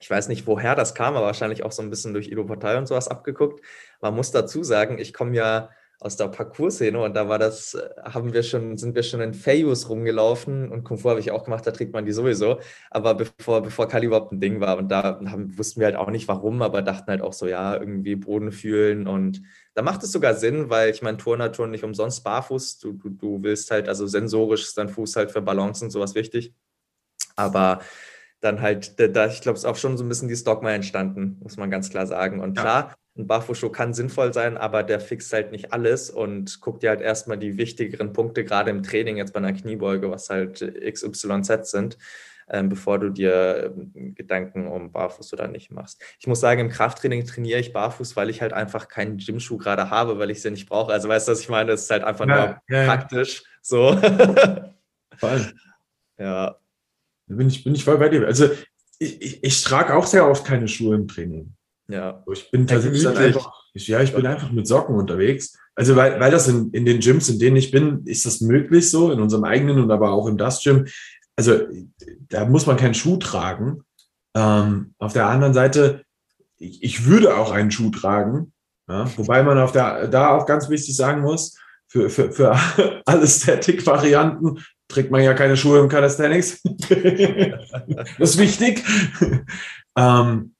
ich 0.00 0.10
weiß 0.10 0.28
nicht, 0.28 0.46
woher 0.46 0.74
das 0.74 0.94
kam, 0.94 1.16
aber 1.16 1.26
wahrscheinlich 1.26 1.62
auch 1.62 1.72
so 1.72 1.82
ein 1.82 1.90
bisschen 1.90 2.14
durch 2.14 2.28
Ido 2.28 2.44
Partei 2.44 2.78
und 2.78 2.88
sowas 2.88 3.08
abgeguckt. 3.08 3.64
Man 4.00 4.14
muss 4.14 4.30
dazu 4.30 4.62
sagen, 4.62 4.98
ich 4.98 5.12
komme 5.12 5.36
ja 5.36 5.70
aus 6.00 6.16
der 6.16 6.28
Parcours-Szene 6.28 6.98
und 6.98 7.14
da 7.14 7.28
war 7.28 7.38
das, 7.38 7.76
haben 8.02 8.32
wir 8.32 8.42
schon, 8.42 8.78
sind 8.78 8.94
wir 8.94 9.02
schon 9.02 9.20
in 9.20 9.34
Fayus 9.34 9.90
rumgelaufen 9.90 10.70
und 10.70 10.82
Kung 10.82 10.96
Fu 10.96 11.10
habe 11.10 11.20
ich 11.20 11.30
auch 11.30 11.44
gemacht, 11.44 11.66
da 11.66 11.70
trägt 11.72 11.92
man 11.92 12.06
die 12.06 12.12
sowieso. 12.12 12.58
Aber 12.90 13.14
bevor, 13.14 13.62
bevor 13.62 13.86
Kali 13.86 14.06
überhaupt 14.06 14.32
ein 14.32 14.40
Ding 14.40 14.60
war 14.60 14.78
und 14.78 14.88
da 14.88 15.20
haben, 15.26 15.56
wussten 15.58 15.80
wir 15.80 15.86
halt 15.86 15.96
auch 15.96 16.10
nicht 16.10 16.26
warum, 16.26 16.62
aber 16.62 16.80
dachten 16.80 17.10
halt 17.10 17.20
auch 17.20 17.34
so, 17.34 17.46
ja, 17.46 17.76
irgendwie 17.76 18.16
Boden 18.16 18.50
fühlen 18.50 19.06
und 19.06 19.42
da 19.74 19.82
macht 19.82 20.02
es 20.02 20.10
sogar 20.10 20.34
Sinn, 20.34 20.70
weil 20.70 20.90
ich 20.90 21.02
meine, 21.02 21.18
Turner 21.18 21.52
turnen 21.52 21.72
nicht 21.72 21.84
umsonst 21.84 22.24
barfuß. 22.24 22.78
Du, 22.78 22.92
du, 22.92 23.10
du 23.10 23.42
willst 23.42 23.70
halt, 23.70 23.88
also 23.88 24.06
sensorisch 24.06 24.62
ist 24.62 24.78
dein 24.78 24.88
Fuß 24.88 25.16
halt 25.16 25.30
für 25.30 25.42
Balance 25.42 25.84
und 25.84 25.90
sowas 25.90 26.14
wichtig. 26.14 26.54
Aber 27.36 27.80
dann 28.40 28.60
halt, 28.60 28.98
da, 28.98 29.26
ich 29.26 29.40
glaube, 29.42 29.56
es 29.56 29.64
ist 29.64 29.70
auch 29.70 29.76
schon 29.76 29.96
so 29.96 30.04
ein 30.04 30.08
bisschen 30.08 30.28
die 30.28 30.36
Stockma 30.36 30.72
entstanden, 30.72 31.38
muss 31.42 31.56
man 31.56 31.70
ganz 31.70 31.90
klar 31.90 32.06
sagen. 32.06 32.40
Und 32.40 32.56
ja. 32.56 32.62
klar, 32.62 32.94
ein 33.20 33.26
Barfußschuh 33.26 33.70
kann 33.70 33.94
sinnvoll 33.94 34.32
sein, 34.32 34.56
aber 34.56 34.82
der 34.82 35.00
fixt 35.00 35.32
halt 35.32 35.52
nicht 35.52 35.72
alles 35.72 36.10
und 36.10 36.60
guckt 36.60 36.82
dir 36.82 36.90
halt 36.90 37.00
erstmal 37.00 37.38
die 37.38 37.56
wichtigeren 37.56 38.12
Punkte, 38.12 38.44
gerade 38.44 38.70
im 38.70 38.82
Training, 38.82 39.16
jetzt 39.16 39.32
bei 39.32 39.38
einer 39.38 39.52
Kniebeuge, 39.52 40.10
was 40.10 40.30
halt 40.30 40.60
XYZ 40.60 41.70
sind, 41.70 41.98
ähm, 42.48 42.68
bevor 42.68 42.98
du 42.98 43.10
dir 43.10 43.72
ähm, 43.76 44.14
Gedanken 44.14 44.66
um 44.66 44.90
Barfuß 44.92 45.32
oder 45.32 45.48
nicht 45.48 45.70
machst. 45.70 46.02
Ich 46.18 46.26
muss 46.26 46.40
sagen, 46.40 46.60
im 46.60 46.68
Krafttraining 46.68 47.24
trainiere 47.24 47.60
ich 47.60 47.72
Barfuß, 47.72 48.16
weil 48.16 48.30
ich 48.30 48.42
halt 48.42 48.52
einfach 48.52 48.88
keinen 48.88 49.18
Gymschuh 49.18 49.58
gerade 49.58 49.90
habe, 49.90 50.18
weil 50.18 50.30
ich 50.30 50.42
sie 50.42 50.50
nicht 50.50 50.68
brauche. 50.68 50.92
Also 50.92 51.08
weißt 51.08 51.28
du, 51.28 51.32
was 51.32 51.40
ich 51.40 51.48
meine? 51.48 51.72
Es 51.72 51.82
ist 51.82 51.90
halt 51.90 52.02
einfach 52.02 52.26
ja, 52.26 52.60
nur 52.68 52.76
ja, 52.76 52.86
praktisch. 52.86 53.42
Ja. 53.42 53.46
So. 53.62 54.00
Voll. 55.16 55.52
Ja. 56.18 56.58
Da 57.28 57.34
bin 57.34 57.48
ich, 57.48 57.64
bin 57.64 57.74
ich 57.74 57.82
voll 57.82 57.96
bei 57.96 58.10
dir. 58.10 58.26
Also 58.26 58.50
ich, 58.98 59.22
ich, 59.22 59.42
ich 59.42 59.62
trage 59.62 59.94
auch 59.96 60.04
sehr 60.04 60.28
oft 60.28 60.44
keine 60.44 60.68
Schuhe 60.68 60.94
im 60.96 61.08
Training. 61.08 61.54
Ja. 61.90 62.22
Ich 62.32 62.50
bin 62.50 62.66
tatsächlich 62.66 63.02
dann 63.02 63.16
einfach, 63.16 63.52
ich, 63.74 63.88
ja, 63.88 64.00
ich 64.00 64.14
bin 64.14 64.26
einfach 64.26 64.50
mit 64.50 64.66
Socken 64.66 64.96
unterwegs. 64.96 65.58
Also 65.74 65.96
weil, 65.96 66.20
weil 66.20 66.30
das 66.30 66.48
in, 66.48 66.70
in 66.72 66.84
den 66.84 67.00
Gyms, 67.00 67.28
in 67.28 67.38
denen 67.38 67.56
ich 67.56 67.70
bin, 67.70 68.04
ist 68.04 68.26
das 68.26 68.40
möglich 68.40 68.90
so, 68.90 69.12
in 69.12 69.20
unserem 69.20 69.44
eigenen 69.44 69.80
und 69.80 69.90
aber 69.90 70.12
auch 70.12 70.26
im 70.26 70.36
Das 70.36 70.62
Gym. 70.62 70.86
Also 71.36 71.60
da 72.28 72.44
muss 72.44 72.66
man 72.66 72.76
keinen 72.76 72.94
Schuh 72.94 73.16
tragen. 73.16 73.82
Ähm, 74.36 74.94
auf 74.98 75.12
der 75.12 75.26
anderen 75.26 75.54
Seite, 75.54 76.04
ich, 76.58 76.82
ich 76.82 77.06
würde 77.06 77.36
auch 77.36 77.50
einen 77.50 77.70
Schuh 77.70 77.90
tragen, 77.90 78.52
ja, 78.88 79.08
wobei 79.16 79.42
man 79.42 79.58
auf 79.58 79.72
der, 79.72 80.08
da 80.08 80.30
auch 80.30 80.46
ganz 80.46 80.68
wichtig 80.68 80.94
sagen 80.96 81.22
muss, 81.22 81.56
für, 81.88 82.10
für, 82.10 82.30
für 82.32 82.56
alle 83.06 83.26
Static-Varianten 83.26 84.62
trägt 84.88 85.10
man 85.10 85.22
ja 85.22 85.34
keine 85.34 85.56
Schuhe 85.56 85.80
im 85.80 85.88
Calisthenics. 85.88 86.62
das 86.88 88.30
ist 88.30 88.38
wichtig. 88.38 88.84
ähm, 89.96 90.54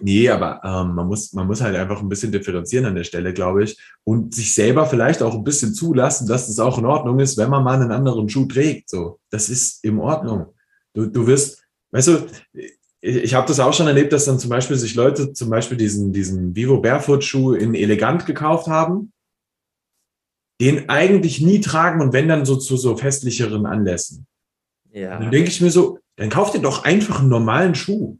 nee, 0.00 0.28
aber 0.28 0.60
ähm, 0.64 0.94
man, 0.94 1.06
muss, 1.06 1.32
man 1.32 1.46
muss 1.46 1.60
halt 1.60 1.76
einfach 1.76 2.00
ein 2.00 2.08
bisschen 2.08 2.32
differenzieren 2.32 2.86
an 2.86 2.94
der 2.94 3.04
Stelle, 3.04 3.32
glaube 3.32 3.64
ich, 3.64 3.78
und 4.04 4.34
sich 4.34 4.54
selber 4.54 4.86
vielleicht 4.86 5.22
auch 5.22 5.34
ein 5.34 5.44
bisschen 5.44 5.74
zulassen, 5.74 6.26
dass 6.26 6.48
es 6.48 6.58
auch 6.58 6.78
in 6.78 6.86
Ordnung 6.86 7.18
ist, 7.20 7.36
wenn 7.36 7.50
man 7.50 7.64
mal 7.64 7.80
einen 7.80 7.92
anderen 7.92 8.28
Schuh 8.28 8.46
trägt. 8.46 8.90
So, 8.90 9.20
das 9.30 9.48
ist 9.48 9.84
in 9.84 9.98
Ordnung. 9.98 10.54
Du, 10.94 11.06
du 11.06 11.26
wirst, 11.26 11.62
weißt 11.92 12.08
du, 12.08 12.26
ich 13.00 13.34
habe 13.34 13.46
das 13.46 13.60
auch 13.60 13.72
schon 13.72 13.86
erlebt, 13.86 14.12
dass 14.12 14.26
dann 14.26 14.38
zum 14.38 14.50
Beispiel 14.50 14.76
sich 14.76 14.94
Leute 14.94 15.32
zum 15.32 15.48
Beispiel 15.48 15.76
diesen, 15.76 16.12
diesen 16.12 16.54
Vivo 16.54 16.80
Barefoot 16.80 17.24
Schuh 17.24 17.54
in 17.54 17.74
elegant 17.74 18.26
gekauft 18.26 18.66
haben, 18.66 19.12
den 20.60 20.88
eigentlich 20.90 21.40
nie 21.40 21.60
tragen 21.60 22.02
und 22.02 22.12
wenn 22.12 22.28
dann 22.28 22.44
so 22.44 22.56
zu 22.56 22.76
so 22.76 22.96
festlicheren 22.96 23.64
Anlässen. 23.64 24.26
Ja. 24.92 25.18
dann 25.18 25.30
denke 25.30 25.48
ich 25.48 25.60
mir 25.60 25.70
so, 25.70 25.98
dann 26.16 26.30
kauf 26.30 26.50
dir 26.50 26.60
doch 26.60 26.84
einfach 26.84 27.20
einen 27.20 27.28
normalen 27.28 27.74
Schuh. 27.74 28.18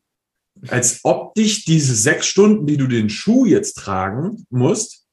Als 0.69 1.01
ob 1.05 1.35
dich 1.35 1.65
diese 1.65 1.95
sechs 1.95 2.27
Stunden, 2.27 2.67
die 2.67 2.77
du 2.77 2.87
den 2.87 3.09
Schuh 3.09 3.47
jetzt 3.47 3.75
tragen 3.75 4.45
musst, 4.51 5.07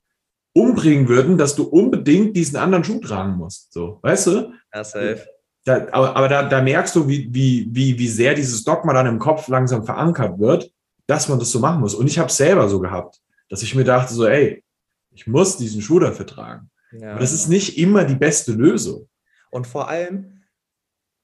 umbringen 0.54 1.08
würden, 1.08 1.38
dass 1.38 1.56
du 1.56 1.64
unbedingt 1.64 2.36
diesen 2.36 2.58
anderen 2.58 2.84
Schuh 2.84 3.00
tragen 3.00 3.38
musst. 3.38 3.72
So, 3.72 4.00
weißt 4.02 4.28
du? 4.28 4.54
Ja, 4.74 4.84
safe. 4.84 5.28
Da, 5.64 5.88
aber, 5.92 6.16
aber 6.16 6.30
da, 6.30 6.44
da 6.48 6.62
merkst 6.62 6.96
du, 6.96 7.08
wie, 7.08 7.28
wie, 7.32 7.68
wie, 7.72 8.00
wie 8.00 8.08
sehr 8.08 8.34
dieses 8.34 8.64
Dogma 8.64 8.94
dann 8.94 9.06
im 9.06 9.20
Kopf 9.20 9.48
langsam 9.50 9.86
verankert 9.86 10.40
wird, 10.40 10.72
dass 11.08 11.30
man 11.30 11.40
das 11.40 11.52
so 11.52 11.60
machen 11.60 11.82
muss. 11.82 11.94
Und 11.94 12.08
ich 12.08 12.18
habe 12.18 12.30
es 12.30 12.38
selber 12.38 12.68
so 12.70 12.80
gehabt, 12.80 13.22
dass 13.50 13.62
ich 13.62 13.76
mir 13.76 13.84
dachte, 13.84 14.14
so, 14.14 14.26
ey, 14.26 14.64
ich 15.12 15.28
muss 15.28 15.58
diesen 15.58 15.82
Schuh 15.82 16.00
dafür 16.00 16.26
tragen. 16.26 16.70
Ja. 16.92 17.12
Aber 17.12 17.20
das 17.20 17.34
ist 17.34 17.48
nicht 17.48 17.78
immer 17.78 18.06
die 18.06 18.16
beste 18.16 18.54
Lösung. 18.54 19.10
Und 19.52 19.68
vor 19.68 19.90
allem, 19.90 20.44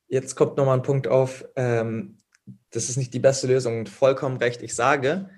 jetzt 0.07 0.35
kommt 0.35 0.57
nochmal 0.57 0.77
ein 0.77 0.83
Punkt 0.83 1.07
auf, 1.07 1.45
ähm, 1.55 2.17
das 2.73 2.89
ist 2.89 2.97
nicht 2.97 3.13
die 3.13 3.19
beste 3.19 3.47
Lösung. 3.47 3.85
Vollkommen 3.85 4.37
recht, 4.37 4.61
ich 4.61 4.75
sage, 4.75 5.29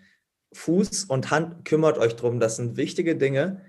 Fuß 0.54 1.06
und 1.06 1.32
Hand 1.32 1.65
kümmert 1.65 1.98
euch 1.98 2.15
drum, 2.15 2.39
das 2.39 2.56
sind 2.56 2.77
wichtige 2.77 3.15
Dinge 3.15 3.62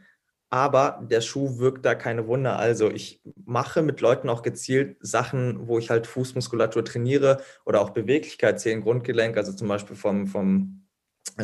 aber 0.51 1.05
der 1.11 1.21
Schuh 1.21 1.59
wirkt 1.59 1.85
da 1.85 1.95
keine 1.95 2.27
Wunder. 2.29 2.59
Also 2.59 2.91
ich 2.91 3.21
mache 3.45 3.83
mit 3.83 4.01
Leuten 4.01 4.29
auch 4.29 4.43
gezielt 4.43 4.97
Sachen, 5.01 5.67
wo 5.67 5.79
ich 5.79 5.91
halt 5.91 6.07
Fußmuskulatur 6.07 6.85
trainiere 6.85 7.43
oder 7.65 7.81
auch 7.81 7.91
Beweglichkeit 7.91 8.61
zählen, 8.61 8.83
Grundgelenk, 8.83 9.37
also 9.37 9.53
zum 9.53 9.69
Beispiel 9.69 9.97
vom, 9.97 10.27
vom 10.27 10.86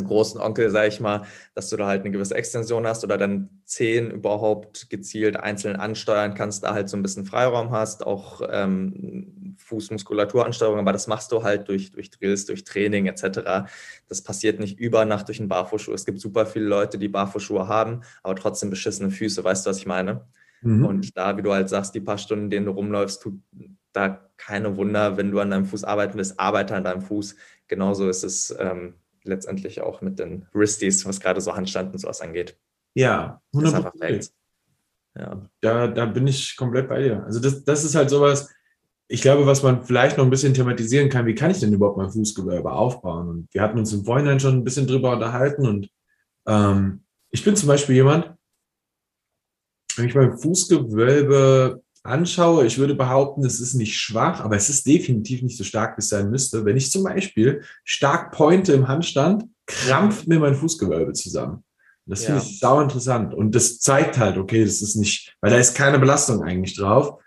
großen 0.01 0.41
Onkel, 0.41 0.71
sage 0.71 0.89
ich 0.89 1.01
mal, 1.01 1.23
dass 1.55 1.69
du 1.69 1.77
da 1.77 1.87
halt 1.87 2.03
eine 2.03 2.11
gewisse 2.11 2.35
Extension 2.35 2.87
hast 2.87 3.05
oder 3.05 3.19
dann 3.19 3.63
Zehen 3.65 4.11
überhaupt 4.11 4.89
gezielt 4.89 5.37
einzeln 5.37 5.77
ansteuern 5.77 6.35
kannst, 6.35 6.65
da 6.65 6.75
halt 6.75 6.89
so 6.89 6.97
ein 6.97 7.03
bisschen 7.03 7.27
Freiraum 7.27 7.71
hast, 7.71 8.07
auch 8.07 8.41
ähm, 8.51 9.57
Fußmuskulaturansteuerung, 9.59 10.79
aber 10.79 10.93
das 10.93 11.07
machst 11.07 11.33
du 11.33 11.43
halt 11.43 11.69
durch, 11.69 11.93
durch 11.93 12.11
Drills, 12.11 12.47
durch 12.47 12.65
Training 12.65 13.07
etc. 13.07 13.69
Das 14.09 14.23
passiert 14.23 14.61
nicht 14.61 14.79
über 14.79 15.05
Nacht 15.05 15.29
durch 15.29 15.41
einen 15.41 15.49
Barfußschuh. 15.49 15.93
Es 15.93 16.05
gibt 16.05 16.21
super 16.21 16.47
viele 16.47 16.67
Leute, 16.67 16.99
die 16.99 17.09
Barfußschuhe 17.09 17.69
haben, 17.69 18.03
aber 18.23 18.37
trotzdem 18.37 18.71
beschissene 18.71 19.11
Füße, 19.11 19.45
weißt 19.45 19.67
du, 19.67 19.71
was 19.71 19.79
ich 19.79 19.87
meine? 19.87 20.27
Mhm. 20.63 20.85
Und 20.85 21.17
da, 21.17 21.37
wie 21.37 21.43
du 21.43 21.53
halt 21.53 21.69
sagst, 21.69 21.95
die 21.95 22.01
paar 22.01 22.19
Stunden, 22.19 22.45
in 22.45 22.51
denen 22.51 22.67
du 22.67 22.73
rumläufst, 22.73 23.23
tut 23.23 23.35
da 23.93 24.31
keine 24.37 24.77
Wunder, 24.77 25.17
wenn 25.17 25.31
du 25.31 25.41
an 25.41 25.51
deinem 25.51 25.67
Fuß 25.67 25.85
arbeiten 25.85 26.17
willst, 26.17 26.41
arbeite 26.41 26.75
an 26.75 26.85
deinem 26.85 27.03
Fuß. 27.03 27.37
Genauso 27.69 28.09
ist 28.09 28.25
es 28.25 28.55
ähm, 28.59 28.95
letztendlich 29.25 29.81
auch 29.81 30.03
mit 30.03 30.19
den 30.19 30.47
Wristies, 30.53 31.05
was 31.07 31.21
gerade 31.21 31.41
so 31.41 31.55
Handstand 31.55 31.93
und 31.93 31.99
sowas 31.99 32.21
angeht. 32.21 32.59
Ja, 32.95 33.41
100%. 33.55 34.31
Ja. 35.19 35.43
Da, 35.61 35.89
da 35.89 36.07
bin 36.07 36.27
ich 36.27 36.57
komplett 36.57 36.89
bei 36.89 37.03
dir. 37.03 37.25
Also 37.25 37.41
das, 37.41 37.65
das 37.65 37.85
ist 37.85 37.95
halt 37.95 38.11
sowas, 38.11 38.51
ich 39.09 39.21
glaube, 39.21 39.47
was 39.47 39.63
man 39.63 39.85
vielleicht 39.85 40.17
noch 40.17 40.25
ein 40.25 40.31
bisschen 40.31 40.55
thematisieren 40.55 41.11
kann, 41.11 41.27
wie 41.27 41.35
kann 41.35 41.51
ich 41.51 41.61
denn 41.61 41.73
überhaupt 41.73 41.99
mein 41.99 42.11
Fußgewölbe 42.11 42.73
aufbauen? 42.73 43.29
Und 43.29 43.49
wir 43.53 43.61
hatten 43.61 43.79
uns 43.79 43.93
im 43.93 44.05
Vorhinein 44.05 44.41
schon 44.41 44.55
ein 44.55 44.65
bisschen 44.65 44.87
drüber 44.87 45.13
unterhalten 45.13 45.67
und 45.67 45.91
ähm, 46.47 47.05
ich 47.31 47.45
bin 47.45 47.57
zum 47.57 47.69
Beispiel 47.69 47.97
jemand, 47.97 48.35
wenn 49.97 50.07
ich 50.07 50.15
mein 50.15 50.39
Fußgewölbe 50.39 51.82
anschaue, 52.03 52.67
ich 52.67 52.79
würde 52.79 52.95
behaupten, 52.95 53.45
es 53.45 53.61
ist 53.61 53.75
nicht 53.75 53.97
schwach, 53.97 54.41
aber 54.41 54.57
es 54.57 54.69
ist 54.69 54.87
definitiv 54.87 55.43
nicht 55.43 55.57
so 55.57 55.65
stark, 55.65 55.97
wie 55.97 56.01
es 56.01 56.09
sein 56.09 56.31
müsste. 56.31 56.65
Wenn 56.65 56.77
ich 56.77 56.91
zum 56.91 57.05
Beispiel 57.05 57.63
stark 57.85 58.33
pointe 58.33 58.73
im 58.73 58.89
Handstand, 58.89 59.45
krampft 59.67 60.27
mir 60.27 60.41
mein 60.41 60.55
Fußgewölbe 60.55 61.13
zusammen. 61.13 61.65
Das 62.07 62.23
ja. 62.23 62.31
finde 62.31 62.43
ich 62.43 62.59
sau 62.59 62.81
interessant. 62.81 63.33
Und 63.35 63.55
das 63.55 63.79
zeigt 63.79 64.19
halt, 64.19 64.37
okay, 64.37 64.65
das 64.65 64.83
ist 64.83 64.97
nicht, 64.97 65.37
weil 65.41 65.51
da 65.51 65.57
ist 65.57 65.75
keine 65.75 65.99
Belastung 65.99 66.43
eigentlich 66.43 66.77
drauf. 66.77 67.21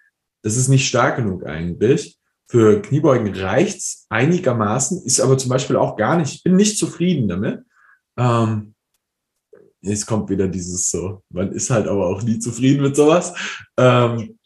Das 0.44 0.58
ist 0.58 0.68
nicht 0.68 0.88
stark 0.88 1.16
genug 1.16 1.46
eigentlich. 1.46 2.20
Für 2.48 2.82
Kniebeugen 2.82 3.34
reicht's 3.34 4.06
einigermaßen, 4.10 5.04
ist 5.04 5.20
aber 5.20 5.38
zum 5.38 5.50
Beispiel 5.50 5.78
auch 5.78 5.96
gar 5.96 6.18
nicht, 6.18 6.36
ich 6.36 6.44
bin 6.44 6.56
nicht 6.56 6.78
zufrieden 6.78 7.28
damit. 7.28 7.64
Ähm, 8.18 8.76
es 9.82 10.06
kommt 10.06 10.30
wieder 10.30 10.48
dieses 10.48 10.90
so, 10.90 11.24
man 11.30 11.52
ist 11.52 11.70
halt 11.70 11.88
aber 11.88 12.08
auch 12.08 12.22
nie 12.22 12.40
zufrieden 12.40 12.84
mit 12.84 12.96
sowas. 12.96 13.34
Ähm, 13.78 14.38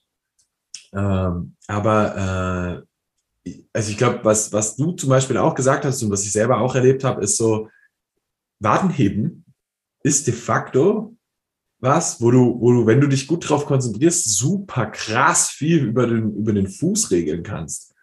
ähm, 0.93 1.55
aber 1.67 2.85
äh, 3.45 3.53
also 3.73 3.91
ich 3.91 3.97
glaube, 3.97 4.19
was, 4.23 4.51
was 4.53 4.75
du 4.75 4.91
zum 4.93 5.09
Beispiel 5.09 5.37
auch 5.37 5.55
gesagt 5.55 5.85
hast 5.85 6.01
und 6.03 6.11
was 6.11 6.23
ich 6.23 6.31
selber 6.31 6.59
auch 6.59 6.75
erlebt 6.75 7.03
habe, 7.03 7.23
ist 7.23 7.37
so, 7.37 7.69
Wadenheben 8.59 9.45
ist 10.03 10.27
de 10.27 10.33
facto 10.33 11.15
was, 11.79 12.19
wo 12.21 12.29
du, 12.31 12.59
wo 12.59 12.73
du, 12.73 12.85
wenn 12.85 12.99
du 12.99 13.07
dich 13.07 13.25
gut 13.25 13.49
drauf 13.49 13.65
konzentrierst, 13.65 14.37
super 14.37 14.87
krass 14.87 15.49
viel 15.49 15.85
über 15.85 16.07
den, 16.07 16.35
über 16.35 16.51
den 16.51 16.67
Fuß 16.67 17.11
regeln 17.11 17.43
kannst. 17.43 17.95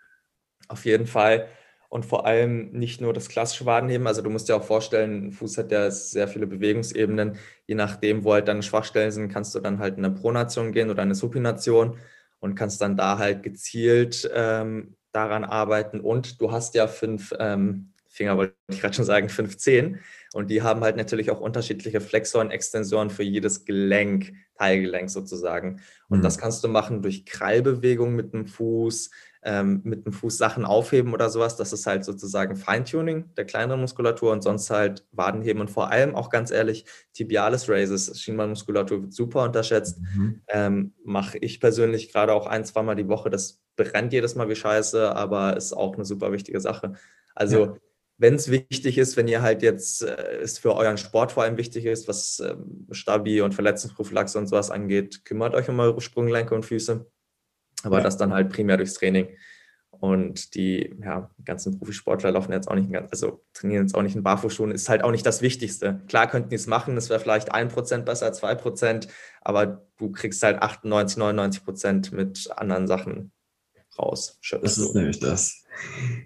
Auf 0.69 0.85
jeden 0.87 1.07
Fall. 1.07 1.49
Und 1.89 2.05
vor 2.05 2.27
allem 2.27 2.73
nicht 2.73 3.01
nur 3.01 3.13
das 3.13 3.29
klassische 3.29 3.67
Wadenheben. 3.67 4.07
Also 4.07 4.23
du 4.23 4.31
musst 4.31 4.49
dir 4.49 4.57
auch 4.57 4.65
vorstellen, 4.65 5.27
ein 5.27 5.33
Fuß 5.33 5.59
hat 5.59 5.71
ja 5.71 5.91
sehr 5.91 6.27
viele 6.27 6.47
Bewegungsebenen. 6.47 7.37
Je 7.67 7.75
nachdem, 7.75 8.25
wo 8.25 8.33
halt 8.33 8.49
deine 8.49 8.63
Schwachstellen 8.63 9.13
sind, 9.13 9.29
kannst 9.29 9.55
du 9.55 9.61
dann 9.61 9.79
halt 9.79 9.99
in 9.99 10.05
eine 10.05 10.15
Pronation 10.15 10.73
gehen 10.73 10.91
oder 10.91 11.03
eine 11.03 11.15
Supination 11.15 11.97
und 12.41 12.55
kannst 12.55 12.81
dann 12.81 12.97
da 12.97 13.19
halt 13.19 13.43
gezielt 13.43 14.29
ähm, 14.33 14.97
daran 15.13 15.45
arbeiten. 15.45 16.01
Und 16.01 16.41
du 16.41 16.53
hast 16.53 16.75
ja 16.75 16.87
fünf 16.87 17.33
ähm, 17.39 17.93
Finger, 18.09 18.37
wollte 18.37 18.55
ich 18.71 18.81
gerade 18.81 18.95
schon 18.95 19.05
sagen, 19.05 19.29
fünf 19.29 19.59
Zehen. 19.59 20.01
Und 20.33 20.51
die 20.51 20.63
haben 20.63 20.83
halt 20.83 20.97
natürlich 20.97 21.31
auch 21.31 21.41
unterschiedliche 21.41 22.01
Flexoren, 22.01 22.51
Extensoren 22.51 23.11
für 23.11 23.23
jedes 23.23 23.65
Gelenk, 23.65 24.33
Teilgelenk 24.59 25.11
sozusagen. 25.11 25.81
Und 26.09 26.19
mhm. 26.19 26.23
das 26.23 26.39
kannst 26.39 26.65
du 26.65 26.69
machen 26.69 27.03
durch 27.03 27.27
Krallbewegungen 27.27 28.17
mit 28.17 28.33
dem 28.33 28.47
Fuß, 28.47 29.11
ähm, 29.47 29.81
mit 29.85 30.05
dem 30.05 30.13
Fuß 30.13 30.37
Sachen 30.37 30.65
aufheben 30.65 31.15
oder 31.15 31.31
sowas. 31.31 31.57
Das 31.57 31.73
ist 31.73 31.87
halt 31.87 32.05
sozusagen 32.05 32.57
Feintuning 32.57 33.33
der 33.37 33.47
kleineren 33.47 33.81
Muskulatur 33.81 34.33
und 34.33 34.43
sonst 34.43 34.69
halt 34.71 35.07
Wadenheben 35.13 35.61
und 35.61 35.71
vor 35.71 35.91
allem 35.91 36.15
auch 36.15 36.29
ganz 36.29 36.51
ehrlich, 36.51 36.85
Tibialis 37.15 37.69
Raises, 37.69 38.21
Schienbeinmuskulatur 38.21 39.03
wird 39.03 39.13
super 39.15 39.45
unterschätzt. 39.45 40.01
Mhm. 40.01 40.43
Ähm, 40.49 40.93
Mache 41.05 41.39
ich 41.39 41.61
persönlich 41.61 42.13
gerade 42.13 42.33
auch 42.33 42.47
ein, 42.47 42.65
zweimal 42.65 42.97
die 42.97 43.09
Woche. 43.09 43.31
Das 43.31 43.61
brennt 43.77 44.13
jedes 44.13 44.35
Mal 44.35 44.49
wie 44.49 44.57
Scheiße, 44.57 45.15
aber 45.15 45.57
ist 45.57 45.73
auch 45.73 45.95
eine 45.95 46.05
super 46.05 46.33
wichtige 46.33 46.61
Sache. 46.61 46.95
Also 47.35 47.67
ja 47.67 47.75
wenn 48.19 48.35
es 48.35 48.51
wichtig 48.51 48.97
ist, 48.99 49.17
wenn 49.17 49.29
ihr 49.29 49.43
halt 49.43 49.63
jetzt 49.63 50.03
äh, 50.03 50.39
es 50.41 50.59
für 50.59 50.75
euren 50.75 50.97
Sport 50.97 51.33
vor 51.33 51.43
allem 51.43 51.59
wichtig 51.59 51.85
ist, 51.85 52.09
was 52.09 52.41
ähm, 52.41 52.87
Stabi 52.91 53.43
und 53.43 53.55
Verletzungsprophylaxe 53.55 54.39
und 54.39 54.47
sowas 54.47 54.71
angeht, 54.71 55.25
kümmert 55.25 55.55
euch 55.55 55.69
um 55.69 55.79
eure 55.81 56.01
Sprunggelenke 56.01 56.55
und 56.55 56.65
Füße. 56.65 57.07
Aber 57.83 57.99
ja. 57.99 58.03
das 58.05 58.17
dann 58.17 58.33
halt 58.33 58.51
primär 58.51 58.77
durchs 58.77 58.95
Training. 58.95 59.29
Und 59.91 60.55
die 60.55 60.95
ja, 61.03 61.31
ganzen 61.45 61.79
Profisportler 61.79 62.31
laufen 62.31 62.53
jetzt 62.53 62.69
auch 62.69 62.75
nicht, 62.75 62.93
ganz, 62.93 63.11
also 63.13 63.43
trainieren 63.55 63.85
jetzt 63.85 63.95
auch 63.95 64.03
nicht 64.03 64.17
in 64.17 64.23
Barfußschuhen, 64.23 64.71
ist 64.71 64.89
halt 64.89 65.03
auch 65.03 65.11
nicht 65.11 65.25
das 65.25 65.41
Wichtigste. 65.41 66.03
Klar 66.09 66.29
könnten 66.29 66.51
die 66.51 66.57
es 66.57 66.67
machen, 66.67 66.97
es 66.97 67.09
wäre 67.09 67.21
vielleicht 67.21 67.55
1% 67.55 67.99
besser, 68.03 68.31
2%, 68.31 69.09
aber 69.41 69.87
du 69.97 70.13
kriegst 70.13 70.43
halt 70.43 70.61
98, 70.61 71.19
99% 71.19 72.15
mit 72.15 72.51
anderen 72.57 72.87
Sachen 72.87 73.33
raus. 73.99 74.39
Das 74.61 74.79
ist 74.79 74.95
nämlich 74.95 75.19
das. 75.19 75.65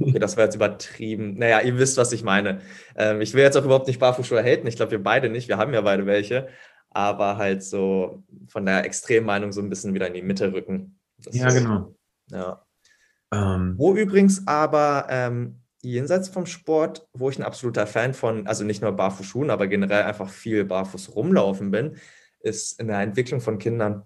Okay, 0.01 0.19
das 0.19 0.37
wäre 0.37 0.47
jetzt 0.47 0.55
übertrieben. 0.55 1.35
Naja, 1.35 1.61
ihr 1.61 1.77
wisst, 1.79 1.97
was 1.97 2.13
ich 2.13 2.23
meine. 2.23 2.61
Ähm, 2.97 3.21
ich 3.21 3.35
will 3.35 3.43
jetzt 3.43 3.57
auch 3.57 3.65
überhaupt 3.65 3.87
nicht 3.89 4.01
Barfußschuhe 4.01 4.43
haten. 4.43 4.67
Ich 4.67 4.77
glaube, 4.77 4.93
wir 4.93 5.03
beide 5.03 5.29
nicht. 5.29 5.49
Wir 5.49 5.59
haben 5.59 5.75
ja 5.75 5.81
beide 5.81 6.07
welche. 6.07 6.49
Aber 6.91 7.37
halt 7.37 7.63
so 7.63 8.23
von 8.49 8.65
der 8.67 8.85
Extremmeinung 8.85 9.53
so 9.53 9.61
ein 9.61 9.69
bisschen 9.69 9.95
wieder 9.95 10.07
in 10.07 10.15
die 10.15 10.23
Mitte 10.23 10.53
rücken. 10.53 11.00
Das 11.25 11.35
ja, 11.35 11.49
ist, 11.49 11.55
genau. 11.55 11.95
Ja. 12.31 12.65
Ähm, 13.33 13.75
wo 13.77 13.95
übrigens 13.95 14.47
aber 14.47 15.07
ähm, 15.09 15.61
jenseits 15.83 16.29
vom 16.29 16.47
Sport, 16.47 17.09
wo 17.13 17.31
ich 17.31 17.39
ein 17.39 17.45
absoluter 17.45 17.87
Fan 17.87 18.15
von, 18.15 18.47
also 18.47 18.65
nicht 18.65 18.83
nur 18.83 18.93
Barfußschuhen, 18.93 19.51
aber 19.51 19.67
generell 19.67 20.03
einfach 20.03 20.29
viel 20.29 20.65
barfuß 20.65 21.15
rumlaufen 21.15 21.71
bin, 21.71 21.97
ist 22.41 22.81
in 22.81 22.89
der 22.89 23.01
Entwicklung 23.01 23.41
von 23.41 23.59
Kindern. 23.59 24.03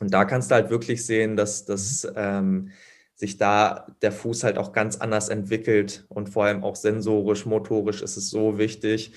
Und 0.00 0.12
da 0.12 0.24
kannst 0.24 0.50
du 0.50 0.54
halt 0.54 0.70
wirklich 0.70 1.04
sehen, 1.06 1.36
dass, 1.36 1.64
dass 1.64 2.06
ähm, 2.16 2.70
sich 3.14 3.36
da 3.36 3.86
der 4.02 4.12
Fuß 4.12 4.44
halt 4.44 4.58
auch 4.58 4.72
ganz 4.72 4.96
anders 4.96 5.28
entwickelt 5.28 6.04
und 6.08 6.28
vor 6.28 6.44
allem 6.44 6.64
auch 6.64 6.76
sensorisch, 6.76 7.46
motorisch 7.46 8.02
ist 8.02 8.16
es 8.16 8.30
so 8.30 8.58
wichtig, 8.58 9.12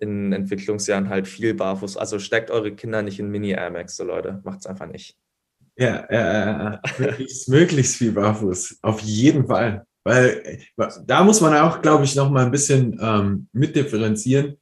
in 0.00 0.32
Entwicklungsjahren 0.32 1.10
halt 1.10 1.28
viel 1.28 1.54
barfuß. 1.54 1.96
Also 1.96 2.18
steckt 2.18 2.50
eure 2.50 2.74
Kinder 2.74 3.02
nicht 3.02 3.18
in 3.18 3.30
Mini-Air 3.30 3.70
Max, 3.70 3.96
so 3.96 4.04
Leute, 4.04 4.40
macht 4.44 4.60
es 4.60 4.66
einfach 4.66 4.86
nicht. 4.86 5.18
Ja, 5.76 5.96
äh, 6.08 6.78
möglichst, 6.98 7.48
möglichst 7.48 7.96
viel 7.96 8.12
barfuß, 8.12 8.78
auf 8.82 9.00
jeden 9.00 9.46
Fall. 9.46 9.84
Weil 10.04 10.60
da 11.06 11.24
muss 11.24 11.40
man 11.40 11.54
auch, 11.56 11.82
glaube 11.82 12.04
ich, 12.04 12.16
noch 12.16 12.30
mal 12.30 12.44
ein 12.44 12.50
bisschen 12.50 12.98
ähm, 13.02 13.48
mitdifferenzieren. 13.52 14.56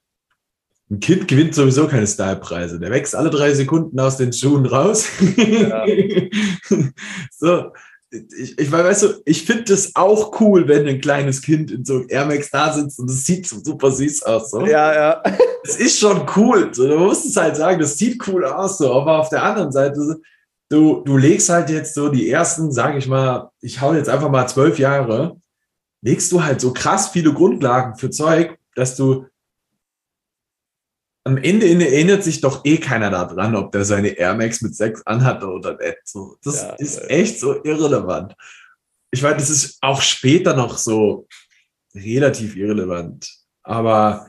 Ein 0.91 1.01
Kind 1.01 1.29
gewinnt 1.29 1.55
sowieso 1.55 1.87
keine 1.87 2.07
Stylepreise. 2.07 2.81
Der 2.81 2.91
wächst 2.91 3.15
alle 3.15 3.31
drei 3.31 3.53
Sekunden 3.53 3.99
aus 4.01 4.17
den 4.17 4.33
Schuhen 4.33 4.67
raus. 4.67 5.07
Ja. 5.37 5.85
so, 7.39 7.73
ich, 8.11 8.59
ich 8.59 8.73
weißt 8.73 9.03
du, 9.03 9.09
ich 9.27 9.45
finde 9.45 9.65
das 9.65 9.95
auch 9.95 10.41
cool, 10.41 10.67
wenn 10.67 10.89
ein 10.89 11.01
kleines 11.01 11.43
Kind 11.43 11.71
in 11.71 11.85
so 11.85 12.05
Air 12.09 12.25
Max 12.25 12.51
da 12.51 12.73
sitzt 12.73 12.99
und 12.99 13.11
es 13.11 13.27
sieht 13.27 13.47
so 13.47 13.63
super 13.63 13.91
süß 13.91 14.23
aus. 14.23 14.51
So. 14.51 14.67
Ja, 14.67 14.95
ja. 14.95 15.23
Es 15.63 15.77
ist 15.77 15.99
schon 15.99 16.27
cool. 16.37 16.71
So, 16.73 16.89
du 16.89 16.99
musst 16.99 17.27
es 17.27 17.37
halt 17.37 17.57
sagen, 17.57 17.79
das 17.81 17.99
sieht 17.99 18.27
cool 18.27 18.47
aus. 18.47 18.79
So. 18.79 18.93
Aber 18.93 19.19
auf 19.19 19.29
der 19.29 19.43
anderen 19.43 19.73
Seite, 19.73 20.01
du, 20.69 21.03
du 21.05 21.17
legst 21.17 21.49
halt 21.49 21.71
jetzt 21.71 21.95
so 21.95 22.09
die 22.09 22.29
ersten, 22.29 22.73
sage 22.73 22.99
ich 22.99 23.07
mal, 23.07 23.51
ich 23.61 23.81
hau 23.81 23.95
jetzt 23.95 24.09
einfach 24.09 24.31
mal 24.31 24.47
zwölf 24.47 24.79
Jahre, 24.79 25.41
legst 26.03 26.31
du 26.33 26.43
halt 26.43 26.61
so 26.61 26.73
krass 26.73 27.09
viele 27.09 27.33
Grundlagen 27.33 27.97
für 27.97 28.11
Zeug, 28.11 28.59
dass 28.75 28.97
du 28.97 29.27
am 31.25 31.37
Ende 31.37 31.69
erinnert 31.69 32.25
sich 32.25 32.41
doch 32.41 32.65
eh 32.65 32.79
keiner 32.79 33.11
daran, 33.11 33.55
ob 33.55 33.71
der 33.73 33.85
seine 33.85 34.09
Air 34.09 34.35
Max 34.35 34.63
mit 34.63 34.75
6 34.75 35.07
anhat 35.07 35.45
oder 35.45 35.77
nicht. 35.77 35.99
So, 36.05 36.37
das 36.43 36.63
ja, 36.63 36.71
ist 36.77 37.11
echt 37.11 37.39
so 37.39 37.63
irrelevant. 37.65 38.35
Ich 39.11 39.23
weiß, 39.23 39.37
das 39.37 39.51
ist 39.51 39.79
auch 39.83 40.01
später 40.01 40.55
noch 40.55 40.79
so 40.79 41.27
relativ 41.95 42.57
irrelevant. 42.57 43.31
Aber 43.63 44.27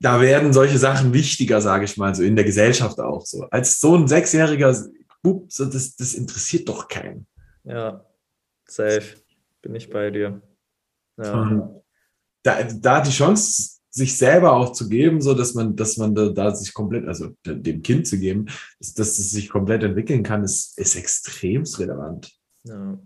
da 0.00 0.20
werden 0.20 0.52
solche 0.52 0.78
Sachen 0.78 1.12
wichtiger, 1.12 1.60
sage 1.60 1.84
ich 1.84 1.96
mal, 1.96 2.12
so 2.12 2.24
in 2.24 2.34
der 2.34 2.44
Gesellschaft 2.44 2.98
auch 2.98 3.24
so. 3.24 3.46
Als 3.50 3.78
so 3.78 3.94
ein 3.94 4.08
sechsjähriger 4.08 4.74
Bub, 5.22 5.52
so 5.52 5.64
das, 5.66 5.96
das 5.96 6.14
interessiert 6.14 6.68
doch 6.68 6.88
keinen. 6.88 7.26
Ja, 7.64 8.04
safe. 8.66 9.16
Bin 9.62 9.74
ich 9.74 9.90
bei 9.90 10.10
dir. 10.10 10.40
Ja. 11.18 11.70
Da, 12.42 12.62
da 12.62 13.00
die 13.02 13.10
Chance 13.10 13.80
sich 13.90 14.16
selber 14.16 14.52
auch 14.52 14.72
zu 14.72 14.88
geben, 14.88 15.20
so 15.20 15.34
dass 15.34 15.54
man, 15.54 15.76
dass 15.76 15.96
man 15.96 16.14
da, 16.14 16.28
da 16.28 16.54
sich 16.54 16.72
komplett, 16.72 17.06
also 17.06 17.34
dem 17.44 17.82
Kind 17.82 18.06
zu 18.06 18.18
geben, 18.18 18.46
dass, 18.78 18.94
dass 18.94 19.18
es 19.18 19.30
sich 19.30 19.50
komplett 19.50 19.82
entwickeln 19.82 20.22
kann, 20.22 20.44
ist, 20.44 20.78
ist 20.78 20.96
extrem 20.96 21.64
relevant. 21.64 22.32
Ja. 22.64 22.98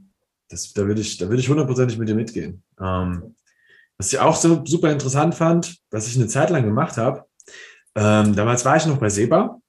Das, 0.48 0.72
da 0.74 0.86
würde 0.86 1.00
ich, 1.00 1.16
da 1.16 1.28
würde 1.28 1.40
ich 1.40 1.48
hundertprozentig 1.48 1.98
mit 1.98 2.08
dir 2.08 2.14
mitgehen. 2.14 2.62
Ähm, 2.78 3.34
was 3.96 4.12
ich 4.12 4.18
auch 4.18 4.36
so 4.36 4.64
super 4.64 4.92
interessant 4.92 5.34
fand, 5.34 5.78
was 5.90 6.06
ich 6.06 6.16
eine 6.16 6.28
Zeit 6.28 6.50
lang 6.50 6.64
gemacht 6.64 6.96
habe, 6.98 7.24
ähm, 7.94 8.36
damals 8.36 8.64
war 8.64 8.76
ich 8.76 8.86
noch 8.86 8.98
bei 8.98 9.08
Seba 9.08 9.60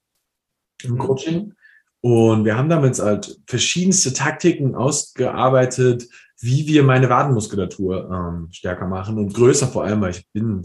im 0.82 0.92
mhm. 0.92 0.98
Coaching 0.98 1.54
und 2.00 2.44
wir 2.44 2.56
haben 2.56 2.68
damals 2.68 3.00
halt 3.00 3.38
verschiedenste 3.46 4.12
Taktiken 4.12 4.74
ausgearbeitet, 4.74 6.06
wie 6.40 6.66
wir 6.66 6.82
meine 6.82 7.08
Wadenmuskulatur 7.08 8.10
ähm, 8.10 8.48
stärker 8.52 8.86
machen 8.86 9.18
und 9.18 9.34
größer 9.34 9.66
vor 9.66 9.84
allem, 9.84 10.00
weil 10.02 10.10
ich 10.10 10.26
bin 10.32 10.62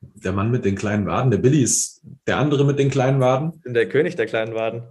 der 0.00 0.32
Mann 0.32 0.50
mit 0.50 0.64
den 0.64 0.76
kleinen 0.76 1.06
Waden, 1.06 1.30
der 1.30 1.38
Billy 1.38 1.62
ist 1.62 2.02
der 2.26 2.36
andere 2.36 2.64
mit 2.64 2.78
den 2.78 2.90
kleinen 2.90 3.20
Waden. 3.20 3.60
bin 3.60 3.74
der 3.74 3.88
König 3.88 4.16
der 4.16 4.26
kleinen 4.26 4.54
Waden. 4.54 4.82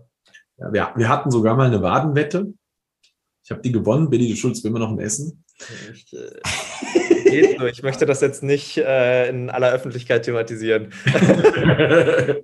Ja, 0.57 0.73
wir, 0.73 0.91
wir 0.95 1.09
hatten 1.09 1.29
sogar 1.31 1.55
mal 1.55 1.67
eine 1.67 1.81
Wadenwette. 1.81 2.53
Ich 3.43 3.51
habe 3.51 3.61
die 3.61 3.71
gewonnen. 3.71 4.09
Billy, 4.09 4.29
du 4.29 4.35
schuldest 4.35 4.63
mir 4.63 4.69
immer 4.69 4.79
noch 4.79 4.91
ein 4.91 4.99
Essen. 4.99 5.43
Ich, 5.93 6.13
äh, 6.13 6.39
geht 7.29 7.59
so. 7.59 7.65
ich 7.65 7.83
möchte 7.83 8.05
das 8.05 8.21
jetzt 8.21 8.43
nicht 8.43 8.77
äh, 8.77 9.29
in 9.29 9.49
aller 9.49 9.71
Öffentlichkeit 9.71 10.23
thematisieren. 10.23 10.93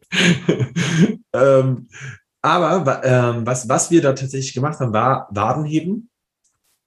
ähm, 1.34 1.88
aber 2.42 3.04
ähm, 3.04 3.46
was, 3.46 3.68
was 3.68 3.92
wir 3.92 4.02
da 4.02 4.14
tatsächlich 4.14 4.54
gemacht 4.54 4.80
haben, 4.80 4.94
war 4.94 5.28
Wadenheben. 5.32 6.10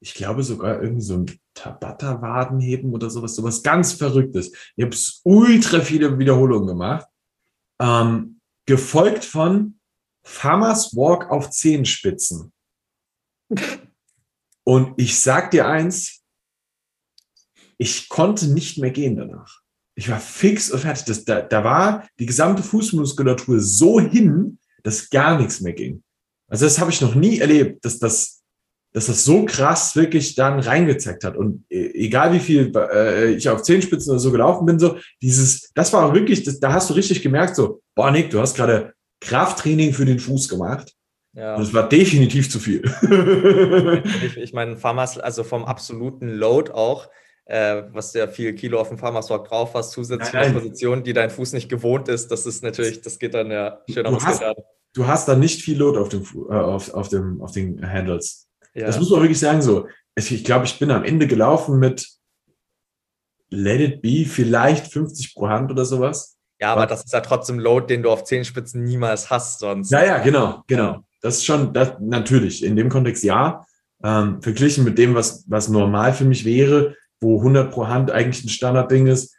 Ich 0.00 0.14
glaube 0.14 0.42
sogar 0.42 0.82
irgendwie 0.82 1.02
so 1.02 1.14
ein 1.18 1.38
Tabata-Wadenheben 1.54 2.92
oder 2.92 3.10
sowas, 3.10 3.36
sowas 3.36 3.62
ganz 3.62 3.92
Verrücktes. 3.92 4.52
Ich 4.76 4.84
habe 4.84 4.96
ultra 5.24 5.80
viele 5.80 6.18
Wiederholungen 6.18 6.68
gemacht. 6.68 7.06
Ähm, 7.80 8.40
gefolgt 8.66 9.24
von 9.24 9.78
Farmers 10.24 10.96
Walk 10.96 11.30
auf 11.30 11.50
Zehenspitzen. 11.50 12.52
Und 14.64 14.94
ich 14.96 15.18
sag 15.18 15.50
dir 15.50 15.66
eins, 15.66 16.22
ich 17.76 18.08
konnte 18.08 18.46
nicht 18.46 18.78
mehr 18.78 18.92
gehen 18.92 19.16
danach. 19.16 19.60
Ich 19.94 20.08
war 20.08 20.20
fix 20.20 20.70
und 20.70 20.80
fertig. 20.80 21.04
Das, 21.04 21.24
da, 21.24 21.42
da 21.42 21.64
war 21.64 22.08
die 22.18 22.26
gesamte 22.26 22.62
Fußmuskulatur 22.62 23.60
so 23.60 24.00
hin, 24.00 24.58
dass 24.82 25.10
gar 25.10 25.38
nichts 25.38 25.60
mehr 25.60 25.72
ging. 25.72 26.02
Also 26.48 26.66
das 26.66 26.78
habe 26.78 26.90
ich 26.90 27.00
noch 27.00 27.14
nie 27.14 27.38
erlebt, 27.40 27.84
dass 27.84 27.98
das 27.98 28.42
dass 28.92 29.06
das 29.06 29.24
so 29.24 29.44
krass 29.46 29.96
wirklich 29.96 30.34
dann 30.34 30.60
reingezeigt 30.60 31.24
hat. 31.24 31.36
Und 31.36 31.64
e, 31.70 31.92
egal 31.94 32.32
wie 32.32 32.40
viel 32.40 32.72
äh, 32.76 33.32
ich 33.32 33.48
auf 33.48 33.62
Zehenspitzen 33.62 34.10
oder 34.10 34.20
so 34.20 34.30
gelaufen 34.30 34.66
bin, 34.66 34.78
so 34.78 34.98
dieses, 35.22 35.72
das 35.74 35.92
war 35.92 36.14
wirklich, 36.14 36.44
das, 36.44 36.60
da 36.60 36.72
hast 36.72 36.90
du 36.90 36.94
richtig 36.94 37.22
gemerkt, 37.22 37.56
so, 37.56 37.80
boah, 37.94 38.10
Nick, 38.10 38.30
du 38.30 38.40
hast 38.40 38.54
gerade 38.54 38.92
Krafttraining 39.20 39.94
für 39.94 40.04
den 40.04 40.18
Fuß 40.18 40.48
gemacht. 40.48 40.92
Ja. 41.34 41.54
Und 41.54 41.62
es 41.62 41.72
war 41.72 41.88
definitiv 41.88 42.50
zu 42.50 42.58
viel. 42.58 42.82
ich, 44.26 44.36
ich 44.36 44.52
meine, 44.52 44.76
also 44.82 45.44
vom 45.44 45.64
absoluten 45.64 46.28
Load 46.28 46.72
auch, 46.72 47.08
äh, 47.44 47.83
was 47.92 48.12
du 48.12 48.20
ja 48.20 48.28
viel 48.28 48.55
Kilo 48.55 48.81
auf 48.81 48.88
dem 48.88 49.00
Walk 49.00 49.48
drauf 49.48 49.74
hast, 49.74 49.92
zusätzliche 49.92 50.52
Positionen, 50.52 51.02
die 51.02 51.12
dein 51.12 51.31
Fuß 51.31 51.52
nicht 51.52 51.68
gewohnt 51.68 52.09
ist, 52.09 52.31
das 52.31 52.46
ist 52.46 52.62
natürlich, 52.62 53.02
das 53.02 53.18
geht 53.18 53.35
dann 53.35 53.50
ja 53.50 53.81
schön 53.90 54.05
du 54.05 54.20
hast, 54.20 54.42
du 54.94 55.07
hast 55.07 55.28
da 55.28 55.35
nicht 55.35 55.62
viel 55.62 55.78
Load 55.78 55.98
auf, 55.98 56.09
dem, 56.09 56.22
äh, 56.48 56.55
auf, 56.55 56.92
auf, 56.94 57.09
dem, 57.09 57.40
auf 57.40 57.52
den 57.52 57.87
Handles. 57.87 58.48
Ja. 58.74 58.87
Das 58.87 58.98
muss 58.98 59.11
man 59.11 59.20
wirklich 59.20 59.40
sagen. 59.40 59.62
So, 59.62 59.87
ich 60.16 60.44
glaube, 60.44 60.66
ich 60.66 60.78
bin 60.78 60.90
am 60.90 61.05
Ende 61.05 61.26
gelaufen 61.26 61.78
mit 61.78 62.09
Let 63.50 63.81
It 63.81 64.02
Be, 64.02 64.24
vielleicht 64.26 64.92
50 64.92 65.35
pro 65.35 65.48
Hand 65.48 65.70
oder 65.70 65.85
sowas. 65.85 66.38
Ja, 66.61 66.72
aber 66.72 66.87
das 66.87 67.05
ist 67.05 67.12
ja 67.12 67.20
trotzdem 67.20 67.59
Load, 67.59 67.92
den 67.92 68.02
du 68.02 68.11
auf 68.11 68.24
Zehenspitzen 68.24 68.85
niemals 68.85 69.31
hast 69.31 69.59
sonst. 69.59 69.90
Ja, 69.90 70.05
ja, 70.05 70.18
genau, 70.18 70.62
genau. 70.68 71.05
Das 71.20 71.38
ist 71.38 71.44
schon, 71.44 71.72
das, 71.72 71.94
natürlich, 72.00 72.64
in 72.64 72.76
dem 72.76 72.88
Kontext 72.88 73.24
ja. 73.24 73.64
Ähm, 74.05 74.42
verglichen 74.42 74.85
mit 74.85 74.98
dem, 74.98 75.14
was, 75.14 75.44
was 75.48 75.68
normal 75.68 76.12
für 76.12 76.24
mich 76.24 76.44
wäre, 76.44 76.96
wo 77.22 77.38
100 77.38 77.70
pro 77.70 77.88
Hand 77.88 78.11
eigentlich 78.11 78.44
ein 78.44 78.48
Standardding 78.48 79.06
ist, 79.06 79.35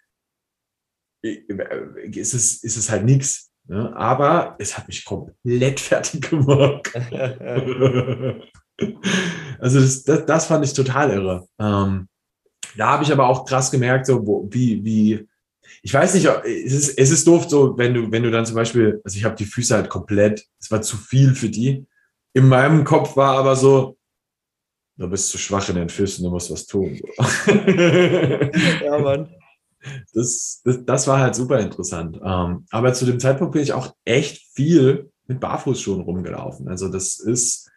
ist 1.22 2.34
es, 2.34 2.64
ist 2.64 2.78
es 2.78 2.90
halt 2.90 3.06
nichts. 3.06 3.52
Ne? 3.68 3.96
Aber 3.96 4.56
es 4.60 4.78
hat 4.78 4.88
mich 4.88 5.06
komplett 5.06 5.80
fertig 5.80 6.30
gemacht. 6.30 6.92
Also 9.60 9.80
das, 9.80 10.04
das, 10.04 10.26
das, 10.26 10.46
fand 10.48 10.66
ich 10.66 10.74
total 10.74 11.12
irre. 11.12 11.48
Ähm, 11.60 12.10
da 12.76 12.88
habe 12.88 13.04
ich 13.04 13.12
aber 13.12 13.28
auch 13.28 13.46
krass 13.46 13.70
gemerkt, 13.70 14.08
so 14.08 14.26
wo, 14.26 14.50
wie, 14.52 14.84
wie, 14.84 15.28
ich 15.84 15.94
weiß 15.94 16.16
nicht, 16.16 16.26
es 16.26 16.74
ist, 16.74 16.98
es 16.98 17.12
ist 17.12 17.28
doof, 17.28 17.46
so 17.48 17.78
wenn 17.78 17.94
du, 17.94 18.12
wenn 18.12 18.24
du 18.24 18.32
dann 18.32 18.46
zum 18.46 18.56
Beispiel, 18.56 19.00
also 19.06 19.16
ich 19.16 19.24
habe 19.24 19.36
die 19.36 19.46
Füße 19.46 19.76
halt 19.76 19.90
komplett, 19.90 20.46
es 20.60 20.72
war 20.72 20.82
zu 20.82 20.98
viel 20.98 21.36
für 21.36 21.50
die. 21.50 21.86
In 22.34 22.48
meinem 22.48 22.84
Kopf 22.84 23.16
war 23.16 23.38
aber 23.38 23.56
so, 23.56 23.96
du 24.98 25.10
bist 25.10 25.30
zu 25.30 25.38
schwach 25.38 25.70
in 25.70 25.76
den 25.76 25.90
Füßen, 25.90 26.24
du 26.24 26.30
musst 26.30 26.52
was 26.52 26.66
tun. 26.66 27.00
ja, 28.84 29.00
Mann. 29.00 29.30
Das, 30.14 30.62
das, 30.64 30.86
das 30.86 31.08
war 31.08 31.20
halt 31.20 31.36
super 31.36 31.60
interessant. 31.60 32.20
Ähm, 32.24 32.66
aber 32.72 32.94
zu 32.94 33.06
dem 33.06 33.20
Zeitpunkt 33.20 33.54
bin 33.54 33.64
ich 33.64 33.74
auch 33.74 33.94
echt 34.06 34.42
viel 34.54 35.12
mit 35.28 35.40
Barfußschuhen 35.40 36.02
rumgelaufen. 36.02 36.70
Also 36.70 36.88
das 36.90 37.20
ist, 37.20 37.70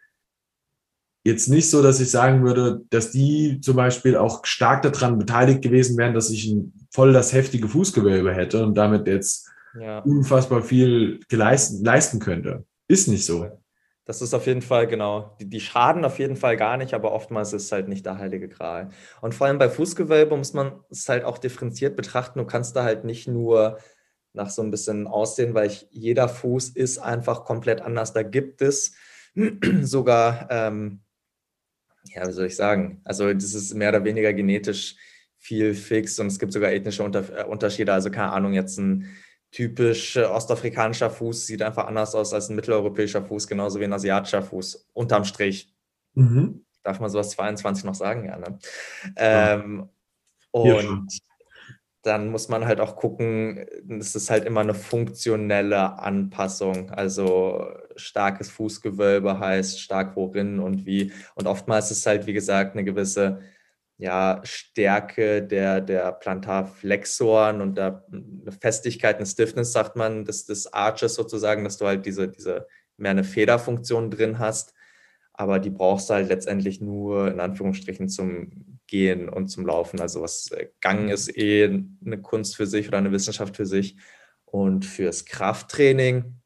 jetzt 1.27 1.49
nicht 1.49 1.69
so, 1.69 1.83
dass 1.83 1.99
ich 1.99 2.09
sagen 2.09 2.43
würde, 2.43 2.81
dass 2.89 3.11
die 3.11 3.59
zum 3.59 3.75
Beispiel 3.75 4.15
auch 4.15 4.45
stark 4.45 4.81
daran 4.81 5.19
beteiligt 5.19 5.61
gewesen 5.61 5.97
wären, 5.97 6.13
dass 6.13 6.29
ich 6.29 6.47
ein 6.47 6.73
voll 6.89 7.11
das 7.11 7.33
heftige 7.33 7.67
Fußgewölbe 7.67 8.33
hätte 8.33 8.65
und 8.65 8.75
damit 8.75 9.07
jetzt 9.07 9.49
ja. 9.77 9.99
unfassbar 9.99 10.63
viel 10.63 11.19
geleisten, 11.27 11.83
leisten 11.83 12.19
könnte. 12.19 12.65
Ist 12.87 13.09
nicht 13.09 13.25
so. 13.25 13.45
Das 14.07 14.21
ist 14.21 14.33
auf 14.33 14.47
jeden 14.47 14.61
Fall, 14.61 14.87
genau. 14.87 15.35
Die, 15.39 15.49
die, 15.49 15.59
schaden 15.59 16.05
auf 16.05 16.17
jeden 16.17 16.37
Fall 16.37 16.57
gar 16.57 16.77
nicht, 16.77 16.93
aber 16.93 17.11
oftmals 17.11 17.53
ist 17.53 17.65
es 17.65 17.71
halt 17.71 17.89
nicht 17.89 18.05
der 18.05 18.17
heilige 18.17 18.47
Gral. 18.47 18.89
Und 19.21 19.35
vor 19.35 19.47
allem 19.47 19.59
bei 19.59 19.69
Fußgewölbe 19.69 20.35
muss 20.35 20.53
man 20.53 20.79
es 20.89 21.07
halt 21.09 21.25
auch 21.25 21.37
differenziert 21.37 21.95
betrachten. 21.95 22.39
Du 22.39 22.45
kannst 22.45 22.75
da 22.75 22.83
halt 22.83 23.03
nicht 23.03 23.27
nur 23.27 23.77
nach 24.33 24.49
so 24.49 24.61
ein 24.63 24.71
bisschen 24.71 25.07
aussehen, 25.07 25.53
weil 25.53 25.67
ich, 25.67 25.87
jeder 25.91 26.29
Fuß 26.29 26.69
ist 26.69 26.99
einfach 26.99 27.43
komplett 27.43 27.81
anders. 27.81 28.13
Da 28.13 28.23
gibt 28.23 28.61
es 28.61 28.95
sogar 29.81 30.47
ähm, 30.49 31.01
ja, 32.15 32.27
wie 32.27 32.31
soll 32.31 32.47
ich 32.47 32.55
sagen? 32.55 33.01
Also, 33.03 33.33
das 33.33 33.53
ist 33.53 33.73
mehr 33.73 33.89
oder 33.89 34.03
weniger 34.03 34.33
genetisch 34.33 34.95
viel 35.37 35.73
fix 35.73 36.19
und 36.19 36.27
es 36.27 36.39
gibt 36.39 36.53
sogar 36.53 36.71
ethnische 36.71 37.03
Unter 37.03 37.23
äh, 37.37 37.43
Unterschiede. 37.43 37.93
Also, 37.93 38.09
keine 38.09 38.31
Ahnung, 38.31 38.53
jetzt 38.53 38.77
ein 38.77 39.05
typisch 39.57 40.15
ostafrikanischer 40.17 41.09
Fuß 41.09 41.47
sieht 41.47 41.63
einfach 41.63 41.87
anders 41.87 42.13
aus 42.13 42.31
als 42.31 42.47
ein 42.47 42.55
mitteleuropäischer 42.55 43.23
Fuß, 43.23 43.47
genauso 43.47 43.79
wie 43.79 43.85
ein 43.85 43.93
asiatischer 43.93 44.43
Fuß, 44.43 44.87
unterm 44.93 45.23
Strich. 45.23 45.73
Mhm. 46.13 46.63
Darf 46.83 46.99
man 46.99 47.09
sowas 47.09 47.31
22 47.31 47.83
noch 47.83 47.95
sagen? 47.95 48.25
Ja, 48.25 48.37
ne? 48.37 48.59
Ähm, 49.15 49.89
und 50.51 51.07
dann 52.03 52.29
muss 52.29 52.49
man 52.49 52.67
halt 52.67 52.79
auch 52.79 52.97
gucken, 52.97 53.65
es 53.99 54.15
ist 54.15 54.29
halt 54.29 54.45
immer 54.45 54.61
eine 54.61 54.75
funktionelle 54.75 55.97
Anpassung. 55.97 56.91
Also 56.91 57.67
starkes 57.95 58.51
Fußgewölbe 58.51 59.39
heißt 59.39 59.81
stark 59.81 60.15
worin 60.15 60.59
und 60.59 60.85
wie. 60.85 61.11
Und 61.33 61.47
oftmals 61.47 61.89
ist 61.89 61.97
es 61.97 62.05
halt, 62.05 62.27
wie 62.27 62.33
gesagt, 62.33 62.73
eine 62.73 62.83
gewisse 62.83 63.41
ja, 63.97 64.41
Stärke 64.43 65.41
der, 65.41 65.81
der 65.81 66.11
Plantarflexoren 66.11 67.61
und 67.61 67.77
der 67.77 68.05
Festigkeit 68.61 69.19
und 69.19 69.25
Stiffness, 69.25 69.71
sagt 69.71 69.95
man, 69.95 70.23
des, 70.23 70.45
des 70.45 70.71
Arches 70.71 71.15
sozusagen, 71.15 71.63
dass 71.63 71.77
du 71.77 71.87
halt 71.87 72.05
diese, 72.05 72.27
diese 72.27 72.67
mehr 72.97 73.11
eine 73.11 73.23
Federfunktion 73.23 74.11
drin 74.11 74.39
hast. 74.39 74.73
Aber 75.33 75.59
die 75.59 75.69
brauchst 75.69 76.09
du 76.09 76.15
halt 76.15 76.29
letztendlich 76.29 76.81
nur 76.81 77.31
in 77.31 77.39
Anführungsstrichen 77.39 78.09
zum 78.09 78.79
Gehen 78.87 79.29
und 79.29 79.49
zum 79.49 79.65
Laufen. 79.65 79.99
Also 79.99 80.21
was 80.21 80.51
äh, 80.51 80.69
Gang 80.81 81.09
ist 81.09 81.35
eh 81.35 81.65
eine 81.65 82.21
Kunst 82.21 82.55
für 82.55 82.67
sich 82.67 82.87
oder 82.87 82.97
eine 82.99 83.11
Wissenschaft 83.11 83.55
für 83.55 83.65
sich. 83.65 83.97
Und 84.45 84.85
fürs 84.85 85.25
Krafttraining, 85.25 86.41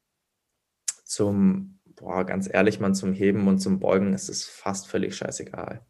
zum, 1.03 1.79
boah, 1.95 2.25
ganz 2.25 2.49
ehrlich, 2.51 2.79
man 2.79 2.95
zum 2.95 3.13
Heben 3.13 3.47
und 3.47 3.59
zum 3.59 3.79
Beugen 3.79 4.13
ist 4.13 4.29
es 4.29 4.45
fast 4.45 4.87
völlig 4.87 5.15
scheißegal. 5.15 5.85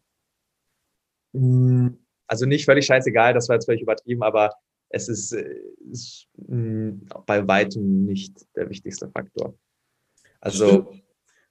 Mhm. 1.32 1.98
Also 2.26 2.46
nicht 2.46 2.64
völlig 2.64 2.86
scheißegal, 2.86 3.34
das 3.34 3.48
war 3.48 3.56
jetzt 3.56 3.66
völlig 3.66 3.82
übertrieben, 3.82 4.22
aber 4.22 4.54
es 4.88 5.08
ist, 5.08 5.32
äh, 5.32 5.54
ist 5.90 6.26
hm, 6.46 7.06
bei 7.26 7.46
weitem 7.46 8.04
nicht 8.04 8.34
der 8.56 8.70
wichtigste 8.70 9.08
Faktor. 9.08 9.54
Also. 10.40 10.92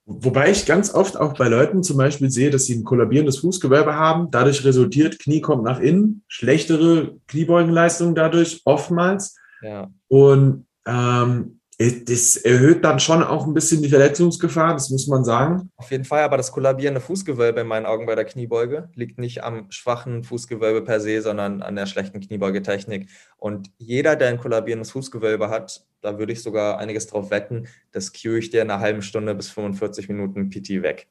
Wobei 0.06 0.50
ich 0.50 0.66
ganz 0.66 0.94
oft 0.94 1.16
auch 1.16 1.34
bei 1.36 1.48
Leuten 1.48 1.84
zum 1.84 1.98
Beispiel 1.98 2.32
sehe, 2.32 2.50
dass 2.50 2.66
sie 2.66 2.76
ein 2.76 2.84
kollabierendes 2.84 3.38
Fußgewölbe 3.40 3.96
haben. 3.96 4.30
Dadurch 4.32 4.66
resultiert, 4.66 5.20
Knie 5.20 5.42
kommt 5.42 5.64
nach 5.64 5.80
innen, 5.80 6.24
schlechtere 6.28 7.18
Kniebeugenleistung 7.28 8.16
dadurch 8.16 8.62
oftmals. 8.66 9.38
Ja. 9.62 9.92
Und 10.08 10.66
ähm, 10.88 11.61
das 11.90 12.38
erhöht 12.38 12.84
dann 12.84 13.00
schon 13.00 13.24
auch 13.24 13.48
ein 13.48 13.54
bisschen 13.54 13.82
die 13.82 13.90
Verletzungsgefahr, 13.90 14.74
das 14.74 14.90
muss 14.90 15.08
man 15.08 15.24
sagen. 15.24 15.72
Auf 15.78 15.90
jeden 15.92 16.06
Fall, 16.06 16.24
aber 16.24 16.38
das 16.38 16.52
kollabierende 16.52 17.02
Fußgewölbe 17.02 17.62
in 17.62 17.68
meinen 17.68 17.86
Augen 17.86 18.06
bei 18.06 18.16
der 18.16 18.26
Kniebeuge 18.26 18.90
liegt 18.94 19.18
nicht 19.18 19.44
am 19.44 19.72
schwachen 19.72 20.24
Fußgewölbe 20.24 20.84
per 20.84 21.00
se, 21.00 21.22
sondern 21.22 21.62
an 21.62 21.76
der 21.76 21.86
schlechten 21.86 22.20
Kniebeugetechnik. 22.20 23.10
Und 23.38 23.72
jeder, 23.78 24.16
der 24.16 24.30
ein 24.30 24.38
kollabierendes 24.38 24.92
Fußgewölbe 24.92 25.50
hat, 25.50 25.86
da 26.02 26.20
würde 26.20 26.34
ich 26.34 26.44
sogar 26.44 26.78
einiges 26.78 27.08
drauf 27.08 27.32
wetten, 27.32 27.68
das 27.92 28.12
cue 28.12 28.40
ich 28.40 28.50
dir 28.50 28.62
in 28.62 28.70
einer 28.70 28.82
halben 28.82 29.02
Stunde 29.02 29.34
bis 29.34 29.50
45 29.50 30.10
Minuten 30.10 30.50
PT 30.50 30.82
weg. 30.82 31.08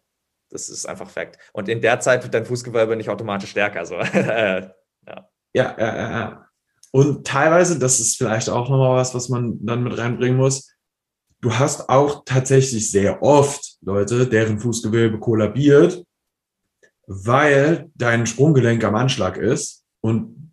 Das 0.51 0.69
ist 0.69 0.87
einfach 0.87 1.09
Fakt. 1.09 1.39
Und 1.53 1.69
in 1.69 1.81
der 1.81 2.01
Zeit 2.01 2.23
wird 2.23 2.35
dein 2.35 2.45
Fußgewölbe 2.45 2.97
nicht 2.97 3.09
automatisch 3.09 3.51
stärker. 3.51 3.87
So. 3.87 3.95
ja. 4.13 4.73
ja, 5.07 5.29
ja, 5.55 5.75
ja, 5.79 6.11
ja. 6.11 6.50
Und 6.93 7.27
teilweise, 7.27 7.79
das 7.79 8.01
ist 8.01 8.17
vielleicht 8.17 8.49
auch 8.49 8.69
nochmal 8.69 8.97
was, 8.97 9.15
was 9.15 9.29
man 9.29 9.65
dann 9.65 9.85
mit 9.85 9.97
reinbringen 9.97 10.37
muss. 10.37 10.75
Du 11.41 11.55
hast 11.55 11.89
auch 11.89 12.25
tatsächlich 12.25 12.91
sehr 12.91 13.23
oft 13.23 13.77
Leute, 13.81 14.27
deren 14.27 14.61
Fußgewölbe 14.61 15.19
kollabiert, 15.21 16.05
weil 17.07 17.91
dein 17.95 18.27
Sprunggelenk 18.27 18.85
am 18.85 18.95
Anschlag 18.95 19.37
ist 19.37 19.85
und 20.01 20.53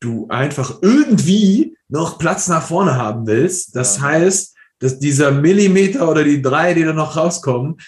du 0.00 0.28
einfach 0.28 0.78
irgendwie 0.82 1.76
noch 1.88 2.18
Platz 2.18 2.48
nach 2.48 2.62
vorne 2.62 2.96
haben 2.96 3.26
willst. 3.26 3.74
Das 3.74 3.96
ja. 3.96 4.02
heißt, 4.02 4.54
dass 4.78 4.98
dieser 4.98 5.32
Millimeter 5.32 6.08
oder 6.08 6.22
die 6.22 6.40
drei, 6.40 6.74
die 6.74 6.84
da 6.84 6.92
noch 6.92 7.16
rauskommen, 7.16 7.78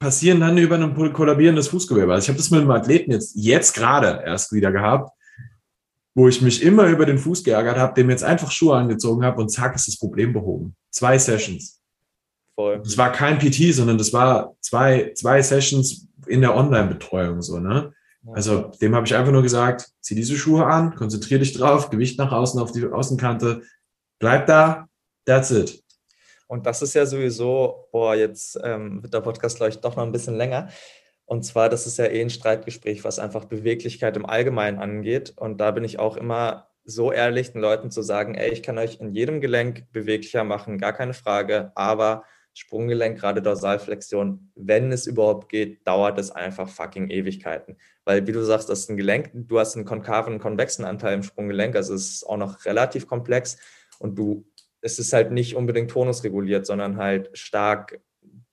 passieren 0.00 0.40
dann 0.40 0.58
über 0.58 0.76
ein 0.76 1.12
kollabierendes 1.12 1.68
Fußgewölbe. 1.68 2.12
Also 2.12 2.24
ich 2.24 2.28
habe 2.28 2.38
das 2.38 2.50
mit 2.50 2.60
einem 2.60 2.72
Athleten 2.72 3.12
jetzt, 3.12 3.36
jetzt 3.36 3.74
gerade 3.74 4.22
erst 4.26 4.52
wieder 4.52 4.72
gehabt, 4.72 5.12
wo 6.14 6.28
ich 6.28 6.42
mich 6.42 6.62
immer 6.62 6.86
über 6.86 7.06
den 7.06 7.18
Fuß 7.18 7.44
geärgert 7.44 7.78
habe, 7.78 7.94
dem 7.94 8.10
jetzt 8.10 8.24
einfach 8.24 8.50
Schuhe 8.50 8.76
angezogen 8.76 9.24
habe 9.24 9.40
und 9.40 9.48
zack, 9.48 9.74
ist 9.74 9.88
das 9.88 9.98
Problem 9.98 10.32
behoben. 10.32 10.76
Zwei 10.90 11.18
Sessions. 11.18 11.80
Voll. 12.54 12.80
Das 12.82 12.98
war 12.98 13.12
kein 13.12 13.38
PT, 13.38 13.74
sondern 13.74 13.96
das 13.96 14.12
war 14.12 14.54
zwei, 14.60 15.12
zwei 15.14 15.40
Sessions 15.40 16.06
in 16.26 16.42
der 16.42 16.54
Online-Betreuung 16.54 17.40
so, 17.42 17.58
ne? 17.58 17.92
Also 18.34 18.70
dem 18.80 18.94
habe 18.94 19.04
ich 19.04 19.14
einfach 19.16 19.32
nur 19.32 19.42
gesagt, 19.42 19.88
zieh 20.00 20.14
diese 20.14 20.36
Schuhe 20.36 20.64
an, 20.64 20.94
konzentriere 20.94 21.40
dich 21.40 21.54
drauf, 21.54 21.90
Gewicht 21.90 22.18
nach 22.18 22.30
außen 22.30 22.60
auf 22.60 22.70
die 22.70 22.86
Außenkante, 22.86 23.62
bleib 24.20 24.46
da, 24.46 24.86
that's 25.26 25.50
it. 25.50 25.82
Und 26.46 26.66
das 26.66 26.82
ist 26.82 26.94
ja 26.94 27.04
sowieso, 27.04 27.88
boah, 27.90 28.14
jetzt 28.14 28.60
ähm, 28.62 29.02
wird 29.02 29.12
der 29.12 29.22
Podcast, 29.22 29.56
glaube 29.56 29.70
ich, 29.70 29.80
doch 29.80 29.96
noch 29.96 30.04
ein 30.04 30.12
bisschen 30.12 30.36
länger. 30.36 30.68
Und 31.32 31.44
zwar, 31.44 31.70
das 31.70 31.86
ist 31.86 31.96
ja 31.96 32.04
eh 32.04 32.20
ein 32.20 32.28
Streitgespräch, 32.28 33.04
was 33.04 33.18
einfach 33.18 33.46
Beweglichkeit 33.46 34.18
im 34.18 34.26
Allgemeinen 34.26 34.78
angeht. 34.78 35.32
Und 35.34 35.62
da 35.62 35.70
bin 35.70 35.82
ich 35.82 35.98
auch 35.98 36.18
immer 36.18 36.68
so 36.84 37.10
ehrlich, 37.10 37.52
den 37.52 37.62
Leuten 37.62 37.90
zu 37.90 38.02
sagen, 38.02 38.34
ey, 38.34 38.50
ich 38.50 38.62
kann 38.62 38.76
euch 38.76 39.00
in 39.00 39.14
jedem 39.14 39.40
Gelenk 39.40 39.90
beweglicher 39.92 40.44
machen, 40.44 40.76
gar 40.76 40.92
keine 40.92 41.14
Frage, 41.14 41.72
aber 41.74 42.24
Sprunggelenk, 42.52 43.18
gerade 43.18 43.40
Dorsalflexion, 43.40 44.52
wenn 44.56 44.92
es 44.92 45.06
überhaupt 45.06 45.48
geht, 45.48 45.88
dauert 45.88 46.18
es 46.18 46.30
einfach 46.30 46.68
fucking 46.68 47.08
Ewigkeiten. 47.08 47.78
Weil, 48.04 48.26
wie 48.26 48.32
du 48.32 48.44
sagst, 48.44 48.68
das 48.68 48.80
ist 48.80 48.90
ein 48.90 48.98
Gelenk, 48.98 49.30
du 49.32 49.58
hast 49.58 49.74
einen 49.74 49.86
konkaven, 49.86 50.38
konvexen 50.38 50.84
Anteil 50.84 51.14
im 51.14 51.22
Sprunggelenk, 51.22 51.76
also 51.76 51.94
es 51.94 52.10
ist 52.10 52.28
auch 52.28 52.36
noch 52.36 52.66
relativ 52.66 53.06
komplex 53.06 53.56
und 53.98 54.18
du, 54.18 54.44
es 54.82 54.98
ist 54.98 55.14
halt 55.14 55.32
nicht 55.32 55.56
unbedingt 55.56 55.92
tonusreguliert, 55.92 56.66
sondern 56.66 56.98
halt 56.98 57.30
stark 57.32 58.02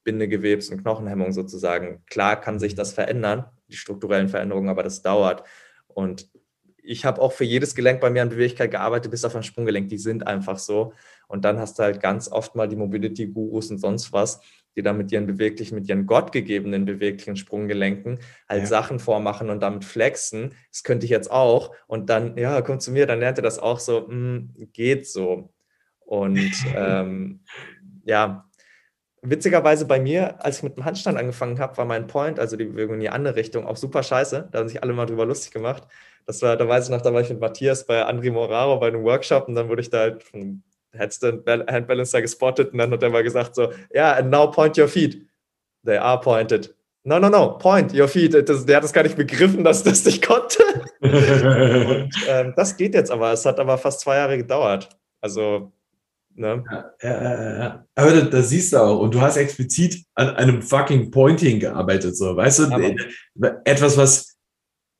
Bindegewebs- 0.05 0.71
und 0.71 0.81
Knochenhemmung 0.81 1.31
sozusagen. 1.31 2.03
Klar 2.07 2.39
kann 2.39 2.59
sich 2.59 2.75
das 2.75 2.93
verändern, 2.93 3.45
die 3.69 3.75
strukturellen 3.75 4.29
Veränderungen, 4.29 4.69
aber 4.69 4.83
das 4.83 5.01
dauert. 5.01 5.43
Und 5.87 6.29
ich 6.81 7.05
habe 7.05 7.21
auch 7.21 7.31
für 7.33 7.43
jedes 7.43 7.75
Gelenk 7.75 8.01
bei 8.01 8.09
mir 8.09 8.23
an 8.23 8.29
Beweglichkeit 8.29 8.71
gearbeitet, 8.71 9.11
bis 9.11 9.23
auf 9.25 9.35
ein 9.35 9.43
Sprunggelenk. 9.43 9.89
Die 9.89 9.97
sind 9.97 10.25
einfach 10.25 10.57
so. 10.57 10.93
Und 11.27 11.45
dann 11.45 11.59
hast 11.59 11.77
du 11.77 11.83
halt 11.83 12.01
ganz 12.01 12.31
oft 12.31 12.55
mal 12.55 12.67
die 12.67 12.75
Mobility-Gurus 12.75 13.69
und 13.69 13.77
sonst 13.77 14.11
was, 14.11 14.41
die 14.75 14.81
dann 14.81 14.97
mit 14.97 15.11
ihren 15.11 15.27
beweglichen, 15.27 15.75
mit 15.75 15.87
ihren 15.87 16.07
gottgegebenen 16.07 16.85
beweglichen 16.85 17.35
Sprunggelenken 17.35 18.19
halt 18.47 18.61
ja. 18.61 18.65
Sachen 18.65 18.97
vormachen 18.97 19.51
und 19.51 19.59
damit 19.59 19.85
flexen. 19.85 20.55
Das 20.71 20.83
könnte 20.83 21.05
ich 21.05 21.11
jetzt 21.11 21.29
auch. 21.29 21.75
Und 21.85 22.09
dann, 22.09 22.37
ja, 22.37 22.61
komm 22.61 22.79
zu 22.79 22.91
mir, 22.91 23.05
dann 23.05 23.19
lernt 23.19 23.37
ihr 23.37 23.43
das 23.43 23.59
auch 23.59 23.79
so, 23.79 24.07
mh, 24.07 24.09
hm, 24.09 24.53
geht 24.73 25.07
so. 25.07 25.53
Und 25.99 26.51
ähm, 26.75 27.41
ja, 28.03 28.48
Witzigerweise 29.21 29.85
bei 29.85 29.99
mir, 29.99 30.43
als 30.43 30.57
ich 30.57 30.63
mit 30.63 30.77
dem 30.77 30.85
Handstand 30.85 31.17
angefangen 31.17 31.59
habe, 31.59 31.77
war 31.77 31.85
mein 31.85 32.07
Point, 32.07 32.39
also 32.39 32.55
die 32.55 32.65
Bewegung 32.65 32.95
in 32.95 33.01
die 33.01 33.09
andere 33.09 33.35
Richtung, 33.35 33.65
auch 33.65 33.77
super 33.77 34.01
scheiße. 34.01 34.49
Da 34.51 34.59
haben 34.59 34.69
sich 34.69 34.81
alle 34.81 34.93
mal 34.93 35.05
drüber 35.05 35.25
lustig 35.25 35.51
gemacht. 35.51 35.83
Das 36.25 36.41
war, 36.41 36.55
da 36.55 36.67
weiß 36.67 36.85
ich 36.85 36.91
noch, 36.91 37.01
da 37.01 37.13
war 37.13 37.21
ich 37.21 37.29
mit 37.29 37.39
Matthias 37.39 37.85
bei 37.85 38.05
André 38.07 38.31
Moraro 38.31 38.79
bei 38.79 38.87
einem 38.87 39.03
Workshop 39.03 39.47
und 39.47 39.55
dann 39.55 39.67
wurde 39.67 39.81
ich 39.81 39.89
da 39.89 39.99
halt 39.99 40.23
von 40.23 40.63
Headstand 40.91 41.47
Handbalancer 41.47 42.21
gespottet 42.21 42.71
und 42.71 42.77
dann 42.77 42.91
hat 42.91 43.03
er 43.03 43.09
mal 43.09 43.23
gesagt 43.23 43.55
so, 43.55 43.71
ja, 43.93 44.11
yeah, 44.11 44.13
and 44.13 44.29
now 44.29 44.49
point 44.49 44.77
your 44.77 44.87
feet. 44.87 45.27
They 45.85 45.97
are 45.97 46.19
pointed. 46.19 46.75
No, 47.03 47.17
no, 47.19 47.29
no, 47.29 47.57
point 47.57 47.93
your 47.93 48.07
feet. 48.07 48.33
Das, 48.47 48.65
der 48.65 48.77
hat 48.77 48.83
das 48.83 48.93
gar 48.93 49.03
nicht 49.03 49.15
begriffen, 49.15 49.63
dass 49.63 49.83
das 49.83 50.03
nicht 50.05 50.25
konnte. 50.25 50.63
und 50.99 52.11
ähm, 52.27 52.53
das 52.55 52.75
geht 52.75 52.93
jetzt 52.93 53.11
aber. 53.11 53.31
Es 53.31 53.45
hat 53.45 53.59
aber 53.59 53.77
fast 53.77 54.01
zwei 54.01 54.17
Jahre 54.17 54.37
gedauert. 54.37 54.89
Also 55.21 55.71
Ne? 56.39 56.63
Ja, 56.71 56.93
ja, 57.01 57.59
ja. 57.59 57.85
Aber 57.95 58.13
da, 58.13 58.21
da, 58.21 58.41
siehst 58.41 58.71
du 58.71 58.77
auch, 58.77 58.99
und 58.99 59.13
du 59.13 59.19
hast 59.19 59.35
explizit 59.35 60.05
an 60.15 60.29
einem 60.29 60.61
fucking 60.61 61.11
Pointing 61.11 61.59
gearbeitet, 61.59 62.15
so, 62.15 62.35
weißt 62.35 62.59
du? 62.59 62.63
Aber. 62.71 62.95
Etwas, 63.65 63.97
was 63.97 64.37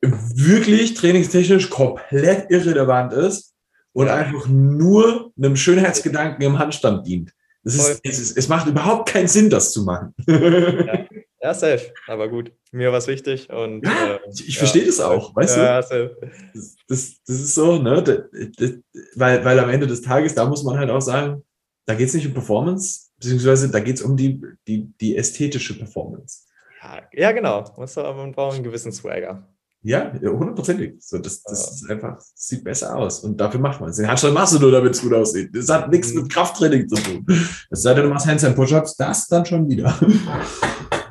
wirklich 0.01 0.95
trainingstechnisch 0.95 1.69
komplett 1.69 2.51
irrelevant 2.51 3.13
ist 3.13 3.53
und 3.93 4.09
einfach 4.09 4.47
nur 4.47 5.31
einem 5.37 5.55
Schönheitsgedanken 5.55 6.41
im 6.43 6.59
Handstand 6.59 7.07
dient. 7.07 7.31
Das 7.63 7.75
ist, 7.75 8.01
es, 8.03 8.31
es 8.35 8.47
macht 8.49 8.67
überhaupt 8.67 9.09
keinen 9.09 9.27
Sinn, 9.27 9.49
das 9.49 9.71
zu 9.71 9.83
machen. 9.83 10.13
Ja, 10.27 11.05
ja 11.41 11.53
safe. 11.53 11.93
Aber 12.07 12.29
gut, 12.29 12.51
mir 12.71 12.91
war 12.91 12.97
es 12.97 13.07
wichtig. 13.07 13.49
Und, 13.49 13.85
ja, 13.85 14.15
äh, 14.15 14.19
ich, 14.31 14.55
ja. 14.55 14.59
verstehe 14.59 14.85
das 14.85 14.99
auch, 14.99 15.35
weißt 15.35 15.57
ja, 15.57 15.81
du? 15.81 16.15
Das, 16.53 16.75
das, 16.87 17.23
das, 17.25 17.35
ist 17.35 17.55
so, 17.55 17.81
ne? 17.81 18.03
Das, 18.03 18.71
weil, 19.15 19.43
weil 19.43 19.59
am 19.59 19.69
Ende 19.69 19.87
des 19.87 20.01
Tages, 20.01 20.35
da 20.35 20.45
muss 20.45 20.63
man 20.63 20.77
halt 20.77 20.89
auch 20.89 21.01
sagen, 21.01 21.43
da 21.85 21.95
geht 21.95 22.07
es 22.07 22.13
nicht 22.13 22.27
um 22.27 22.33
Performance, 22.33 23.09
beziehungsweise 23.17 23.69
da 23.69 23.79
geht 23.79 23.95
es 23.95 24.01
um 24.01 24.15
die, 24.15 24.41
die, 24.67 24.93
die 24.99 25.17
ästhetische 25.17 25.77
Performance. 25.77 26.45
Ja, 26.81 27.01
ja 27.13 27.31
genau. 27.31 27.65
Man 27.77 28.31
braucht 28.31 28.55
einen 28.55 28.63
gewissen 28.63 28.91
Swagger. 28.91 29.47
Ja, 29.81 30.11
hundertprozentig. 30.21 30.95
So, 30.99 31.19
das, 31.19 31.41
das 31.41 31.81
ist 31.81 31.89
einfach, 31.89 32.17
das 32.17 32.33
sieht 32.35 32.65
besser 32.65 32.95
aus. 32.97 33.21
Und 33.21 33.37
dafür 33.37 33.61
macht 33.61 33.79
man 33.79 33.89
es. 33.89 33.95
Den 33.95 34.07
Handstand 34.07 34.33
machst 34.33 34.53
du 34.53 34.59
nur, 34.59 34.71
damit 34.71 34.93
es 34.93 35.01
gut 35.01 35.13
aussieht. 35.13 35.55
Das 35.55 35.69
hat 35.69 35.89
nichts 35.89 36.13
mhm. 36.13 36.23
mit 36.23 36.33
Krafttraining 36.33 36.89
zu 36.89 36.95
tun. 36.95 37.25
Es 37.69 37.81
sei 37.81 37.93
denn, 37.93 38.03
du 38.03 38.09
machst 38.09 38.27
Handstand 38.27 38.57
Push-Ups, 38.57 38.97
das 38.97 39.27
dann 39.27 39.45
schon 39.45 39.69
wieder. 39.69 39.97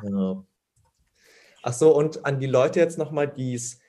Genau. 0.01 0.45
Ach 1.61 1.73
so, 1.73 1.95
und 1.95 2.25
an 2.25 2.39
die 2.39 2.47
Leute 2.47 2.79
jetzt 2.79 2.97
nochmal, 2.97 3.27
die 3.27 3.53
es 3.53 3.79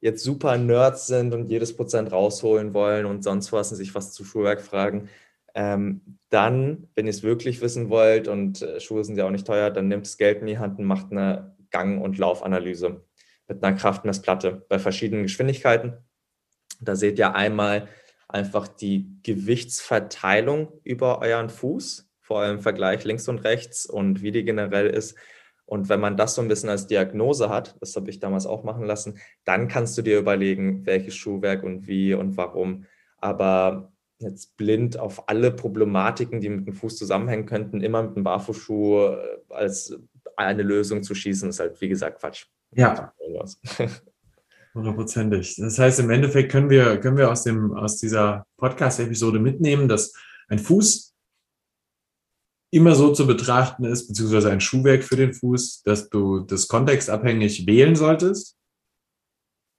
jetzt 0.00 0.22
super 0.22 0.56
Nerds 0.58 1.06
sind 1.06 1.34
und 1.34 1.50
jedes 1.50 1.74
Prozent 1.76 2.12
rausholen 2.12 2.74
wollen 2.74 3.06
und 3.06 3.24
sonst 3.24 3.52
was 3.52 3.70
und 3.72 3.76
sich 3.78 3.94
was 3.94 4.12
zu 4.12 4.24
Schuhwerk 4.24 4.60
fragen, 4.60 5.08
ähm, 5.54 6.18
dann, 6.28 6.88
wenn 6.94 7.06
ihr 7.06 7.10
es 7.10 7.22
wirklich 7.22 7.60
wissen 7.62 7.88
wollt 7.88 8.28
und 8.28 8.62
äh, 8.62 8.78
Schuhe 8.78 9.02
sind 9.04 9.16
ja 9.16 9.26
auch 9.26 9.30
nicht 9.30 9.46
teuer, 9.46 9.70
dann 9.70 9.88
nehmt 9.88 10.06
das 10.06 10.18
Geld 10.18 10.40
in 10.40 10.46
die 10.46 10.58
Hand 10.58 10.78
und 10.78 10.84
macht 10.84 11.10
eine 11.10 11.56
Gang- 11.70 12.02
und 12.02 12.18
Laufanalyse 12.18 13.04
mit 13.48 13.64
einer 13.64 13.76
Kraftmessplatte 13.76 14.64
bei 14.68 14.78
verschiedenen 14.78 15.22
Geschwindigkeiten. 15.22 15.94
Da 16.80 16.94
seht 16.94 17.18
ihr 17.18 17.34
einmal 17.34 17.88
einfach 18.28 18.68
die 18.68 19.18
Gewichtsverteilung 19.22 20.72
über 20.84 21.20
euren 21.20 21.48
Fuß, 21.48 22.10
vor 22.20 22.40
allem 22.40 22.56
im 22.56 22.62
Vergleich 22.62 23.04
links 23.04 23.28
und 23.28 23.38
rechts 23.38 23.86
und 23.86 24.20
wie 24.20 24.32
die 24.32 24.44
generell 24.44 24.88
ist. 24.88 25.16
Und 25.66 25.88
wenn 25.88 26.00
man 26.00 26.16
das 26.16 26.36
so 26.36 26.42
ein 26.42 26.48
bisschen 26.48 26.70
als 26.70 26.86
Diagnose 26.86 27.48
hat, 27.48 27.76
das 27.80 27.94
habe 27.96 28.08
ich 28.08 28.20
damals 28.20 28.46
auch 28.46 28.64
machen 28.64 28.84
lassen, 28.84 29.18
dann 29.44 29.68
kannst 29.68 29.98
du 29.98 30.02
dir 30.02 30.18
überlegen, 30.18 30.86
welches 30.86 31.16
Schuhwerk 31.16 31.64
und 31.64 31.86
wie 31.88 32.14
und 32.14 32.36
warum. 32.36 32.84
Aber 33.18 33.92
jetzt 34.18 34.56
blind 34.56 34.98
auf 34.98 35.28
alle 35.28 35.50
Problematiken, 35.50 36.40
die 36.40 36.48
mit 36.48 36.66
dem 36.66 36.74
Fuß 36.74 36.96
zusammenhängen 36.96 37.46
könnten, 37.46 37.80
immer 37.80 38.02
mit 38.02 38.16
einem 38.16 38.24
Barfußschuh 38.24 39.08
äh, 39.08 39.16
als 39.50 39.98
eine 40.36 40.62
Lösung 40.62 41.02
zu 41.02 41.14
schießen, 41.14 41.48
ist 41.48 41.60
halt, 41.60 41.80
wie 41.80 41.88
gesagt, 41.88 42.20
Quatsch. 42.20 42.46
Ja. 42.72 43.12
Hundertprozentig. 44.74 45.56
Das 45.56 45.78
heißt, 45.78 46.00
im 46.00 46.10
Endeffekt 46.10 46.52
können 46.52 46.68
wir, 46.70 46.98
können 46.98 47.16
wir 47.16 47.30
aus, 47.30 47.42
dem, 47.42 47.72
aus 47.72 47.96
dieser 47.96 48.46
Podcast-Episode 48.58 49.38
mitnehmen, 49.38 49.88
dass 49.88 50.12
ein 50.48 50.58
Fuß 50.58 51.05
immer 52.76 52.94
so 52.94 53.12
zu 53.12 53.26
betrachten 53.26 53.84
ist, 53.84 54.08
beziehungsweise 54.08 54.50
ein 54.50 54.60
Schuhwerk 54.60 55.02
für 55.02 55.16
den 55.16 55.34
Fuß, 55.34 55.82
dass 55.82 56.08
du 56.08 56.40
das 56.40 56.68
kontextabhängig 56.68 57.66
wählen 57.66 57.96
solltest 57.96 58.56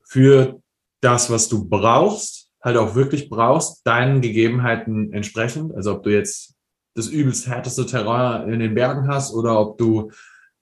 für 0.04 0.62
das, 1.02 1.30
was 1.30 1.50
du 1.50 1.68
brauchst, 1.68 2.50
halt 2.64 2.78
auch 2.78 2.96
wirklich 2.96 3.30
brauchst, 3.30 3.86
deinen 3.86 4.22
Gegebenheiten 4.22 5.14
entsprechend. 5.14 5.76
Also 5.76 5.94
ob 5.94 6.04
du 6.04 6.12
jetzt 6.12 6.56
das 6.96 7.08
übelst 7.08 7.48
härteste 7.48 7.86
Terrain 7.86 8.52
in 8.52 8.60
den 8.60 8.74
Bergen 8.74 9.08
hast 9.08 9.34
oder 9.34 9.60
ob 9.60 9.78
du 9.78 10.12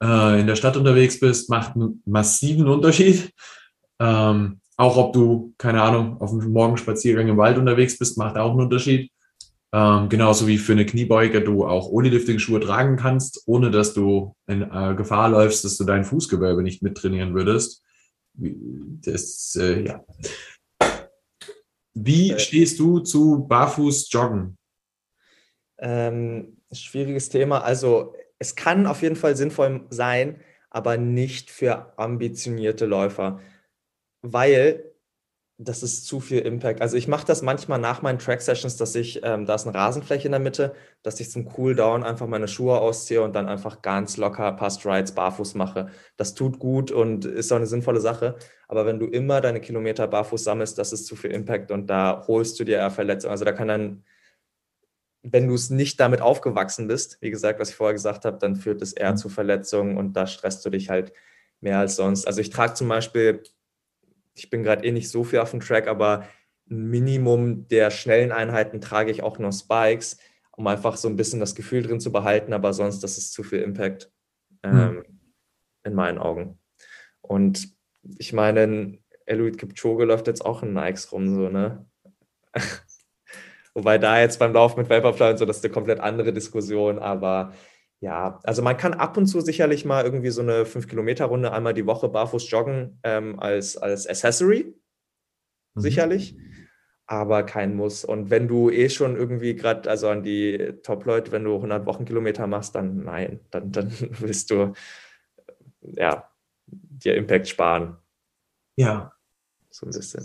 äh, 0.04 0.39
in 0.39 0.48
der 0.48 0.56
Stadt 0.56 0.76
unterwegs 0.76 1.19
bist, 1.19 1.50
macht 1.50 1.76
einen 1.76 2.02
massiven 2.06 2.67
Unterschied. 2.67 3.32
Ähm, 4.00 4.60
auch 4.78 4.98
ob 4.98 5.13
du, 5.13 5.54
keine 5.58 5.82
Ahnung, 5.82 6.19
auf 6.19 6.32
einem 6.32 6.52
Morgenspaziergang 6.52 7.30
im 7.30 7.38
Wald 7.38 7.58
unterwegs 7.58 7.98
bist, 7.98 8.17
macht 8.17 8.38
auch 8.38 8.52
einen 8.52 8.62
Unterschied. 8.62 9.10
Ähm, 9.73 10.10
genauso 10.10 10.47
wie 10.47 10.58
für 10.58 10.71
eine 10.71 10.86
Kniebeuge 10.86 11.41
du 11.41 11.65
auch 11.65 11.89
Ohne-Lifting-Schuhe 11.89 12.60
tragen 12.60 12.95
kannst, 12.95 13.43
ohne 13.45 13.71
dass 13.71 13.93
du 13.93 14.36
in 14.47 14.62
äh, 14.62 14.95
Gefahr 14.95 15.30
läufst, 15.30 15.65
dass 15.65 15.78
du 15.78 15.84
dein 15.84 16.06
Fußgewölbe 16.06 16.63
nicht 16.63 16.82
mittrainieren 16.82 17.34
würdest. 17.34 17.84
Das, 18.34 19.56
äh, 19.60 19.86
ja. 19.86 20.06
Wie 21.93 22.32
äh, 22.32 22.39
stehst 22.39 22.80
du 22.80 22.99
zu 22.99 23.45
Barfuß-Joggen? 23.47 24.58
Ähm, 25.80 26.58
schwieriges 26.71 27.30
Thema. 27.30 27.63
Also 27.63 28.13
es 28.39 28.56
kann 28.56 28.88
auf 28.88 29.01
jeden 29.01 29.15
Fall 29.15 29.36
sinnvoll 29.36 29.86
sein, 29.89 30.41
aber 30.69 30.97
nicht 30.97 31.49
für 31.49 31.97
ambitionierte 31.97 32.86
Läufer 32.86 33.41
weil 34.34 34.91
das 35.58 35.84
ist 35.84 36.06
zu 36.06 36.20
viel 36.20 36.39
Impact. 36.39 36.82
Also 36.82 36.98
ich 36.98 37.08
mache 37.08 37.26
das 37.26 37.41
manchmal 37.41 37.80
nach 37.80 38.02
meinen 38.02 38.20
Track-Sessions, 38.20 38.76
dass 38.76 38.94
ich, 38.94 39.22
ähm, 39.24 39.46
da 39.46 39.56
ist 39.56 39.65
eine 39.65 39.76
Rasenfläche 39.76 40.28
in 40.28 40.34
der 40.34 40.41
Mitte, 40.41 40.76
dass 41.02 41.20
ich 41.22 41.32
zum 41.32 41.46
Cooldown 41.46 42.04
einfach 42.04 42.28
meine 42.28 42.50
Schuhe 42.50 42.80
ausziehe 42.82 43.22
und 43.22 43.34
dann 43.36 43.48
einfach 43.48 43.82
ganz 43.82 44.18
locker 44.18 44.52
Past 44.52 44.86
Rides 44.86 45.13
barfuß 45.13 45.56
mache. 45.56 45.88
Das 46.18 46.34
tut 46.34 46.60
gut 46.60 46.91
und 46.91 47.24
ist 47.24 47.54
auch 47.54 47.58
eine 47.58 47.68
sinnvolle 47.68 48.02
Sache. 48.02 48.36
Aber 48.68 48.86
wenn 48.86 49.00
du 49.00 49.06
immer 49.06 49.39
deine 49.39 49.62
Kilometer 49.62 50.08
barfuß 50.08 50.44
sammelst, 50.44 50.78
das 50.78 50.91
ist 50.91 51.08
zu 51.08 51.15
viel 51.15 51.32
Impact 51.32 51.72
und 51.72 51.88
da 51.88 52.26
holst 52.28 52.60
du 52.60 52.65
dir 52.65 52.78
eher 52.78 52.91
Verletzungen. 52.91 53.32
Also 53.32 53.46
da 53.46 53.54
kann 53.54 53.70
dann, 53.70 54.04
wenn 55.24 55.48
du 55.48 55.54
es 55.54 55.70
nicht 55.70 56.02
damit 56.02 56.20
aufgewachsen 56.20 56.89
bist, 56.89 57.22
wie 57.22 57.32
gesagt, 57.32 57.62
was 57.62 57.70
ich 57.70 57.76
vorher 57.76 57.94
gesagt 57.94 58.26
habe, 58.26 58.38
dann 58.39 58.58
führt 58.58 58.82
es 58.82 58.91
eher 58.91 59.12
mhm. 59.12 59.18
zu 59.18 59.30
Verletzungen 59.30 59.98
und 59.98 60.13
da 60.18 60.28
stresst 60.28 60.65
du 60.65 60.70
dich 60.70 60.89
halt 60.89 61.13
mehr 61.62 61.80
als 61.80 61.96
sonst. 61.96 62.28
Also 62.28 62.41
ich 62.41 62.50
trage 62.50 62.74
zum 62.74 62.89
Beispiel 62.89 63.41
ich 64.36 64.50
bin 64.50 64.63
gerade 64.63 64.86
eh 64.86 64.91
nicht 64.91 65.10
so 65.10 65.24
viel 65.24 65.39
auf 65.39 65.52
dem 65.52 65.62
Track, 65.62 65.88
aber 65.88 66.28
ein 66.69 66.89
Minimum 66.89 67.67
der 67.67 67.89
schnellen 67.91 68.32
Einheiten 68.32 68.82
trage 68.82 69.12
ich 69.12 69.24
auch 69.24 69.39
noch 69.39 69.54
Spikes, 69.54 70.17
um 70.52 70.67
einfach 70.67 70.98
so 70.98 71.08
ein 71.08 71.15
bisschen 71.15 71.39
das 71.39 71.56
Gefühl 71.56 71.84
drin 71.84 72.00
zu 72.00 72.12
behalten, 72.12 72.54
aber 72.54 72.74
sonst, 72.74 73.02
das 73.04 73.17
ist 73.17 73.34
zu 73.34 73.43
viel 73.43 73.62
Impact 73.62 74.12
hm. 74.65 74.78
ähm, 74.78 74.95
mhm. 74.95 75.06
in 75.84 75.93
meinen 75.93 76.17
Augen. 76.17 76.60
Und 77.21 77.69
ich 78.17 78.34
meine, 78.34 79.00
Eluid 79.26 79.58
Kipchoge 79.58 80.06
läuft 80.06 80.28
jetzt 80.28 80.45
auch 80.45 80.63
in 80.63 80.74
Nikes 80.74 81.12
rum, 81.12 81.34
so, 81.34 81.50
ne? 81.50 81.86
Wobei 83.74 83.98
da 83.98 84.19
jetzt 84.19 84.39
beim 84.39 84.54
Lauf 84.54 84.78
mit 84.78 84.89
Vaporfly 84.89 85.32
und 85.32 85.38
so, 85.38 85.45
das 85.45 85.58
ist 85.58 85.65
eine 85.65 85.74
komplett 85.74 86.00
andere 86.00 86.32
Diskussion, 86.32 86.98
aber 87.00 87.54
ja, 88.06 88.39
also 88.44 88.62
man 88.62 88.78
kann 88.78 88.94
ab 88.94 89.18
und 89.18 89.26
zu 89.26 89.41
sicherlich 89.41 89.84
mal 89.84 90.04
irgendwie 90.04 90.30
so 90.30 90.44
eine 90.44 90.63
5-Kilometer-Runde 90.63 91.52
einmal 91.52 91.74
die 91.74 91.88
Woche 91.88 92.08
barfuß 92.08 92.52
joggen 92.52 93.00
ähm, 93.02 93.39
als, 93.39 93.78
als 93.78 94.06
Accessory. 94.06 94.76
Mhm. 95.74 95.82
Sicherlich. 95.82 96.38
Aber 97.08 97.41
kein 97.41 97.76
Muss. 97.76 98.06
Und 98.06 98.30
wenn 98.30 98.48
du 98.48 98.70
eh 98.70 98.89
schon 98.89 99.15
irgendwie 99.15 99.56
gerade, 99.56 99.89
also 99.89 100.10
an 100.10 100.22
die 100.22 100.76
Top-Leute, 100.84 101.32
wenn 101.32 101.46
du 101.46 101.56
100 101.56 101.88
Wochenkilometer 101.88 102.46
machst, 102.46 102.76
dann 102.76 103.06
nein, 103.06 103.39
dann, 103.50 103.72
dann 103.72 103.91
willst 104.20 104.52
du 104.52 104.74
ja 105.82 106.30
dir 106.68 107.15
Impact 107.15 107.48
sparen. 107.48 107.98
Ja. 108.76 109.13
So 109.72 109.88
ein 109.88 109.91
bisschen. 109.91 110.24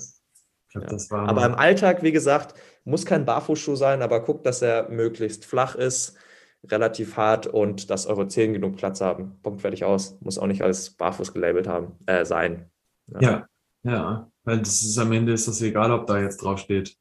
Glaub, 0.69 0.85
ja. 0.93 1.16
aber 1.16 1.47
im 1.47 1.55
Alltag, 1.55 2.03
wie 2.03 2.12
gesagt, 2.12 2.61
muss 2.85 3.07
kein 3.07 3.25
Barfußschuh 3.25 3.75
sein, 3.75 4.03
aber 4.03 4.23
guck, 4.23 4.45
dass 4.45 4.61
er 4.61 4.90
möglichst 4.90 5.47
flach 5.47 5.77
ist 5.77 6.19
relativ 6.68 7.16
hart 7.16 7.46
und 7.46 7.90
dass 7.90 8.07
eure 8.07 8.29
Zehen 8.29 8.53
genug 8.53 8.77
Platz 8.77 9.01
haben. 9.01 9.38
Punkt 9.42 9.62
fertig 9.62 9.85
aus. 9.85 10.18
Muss 10.20 10.38
auch 10.38 10.46
nicht 10.46 10.62
alles 10.62 10.90
barfuß 10.90 11.33
gelabelt 11.33 11.66
haben, 11.66 11.92
äh, 12.07 12.25
sein. 12.25 12.70
Ja. 13.07 13.20
ja, 13.20 13.49
ja. 13.83 14.31
Weil 14.44 14.59
das 14.59 14.83
ist 14.83 14.99
am 14.99 15.12
Ende 15.12 15.33
ist 15.33 15.49
das 15.49 15.61
egal, 15.62 15.90
ob 15.92 16.07
da 16.07 16.20
jetzt 16.20 16.38
drauf 16.38 16.59
steht. 16.59 16.96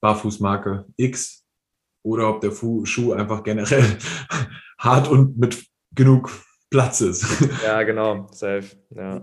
Barfußmarke 0.00 0.86
X 0.96 1.44
oder 2.02 2.28
ob 2.28 2.40
der 2.40 2.52
Fu 2.52 2.84
Schuh 2.84 3.12
einfach 3.12 3.42
generell 3.42 3.98
hart 4.78 5.08
und 5.08 5.38
mit 5.38 5.66
genug 5.94 6.30
Platz 6.70 7.00
ist. 7.00 7.26
Ja, 7.64 7.82
genau, 7.82 8.28
safe. 8.32 8.76
Ja. 8.90 9.22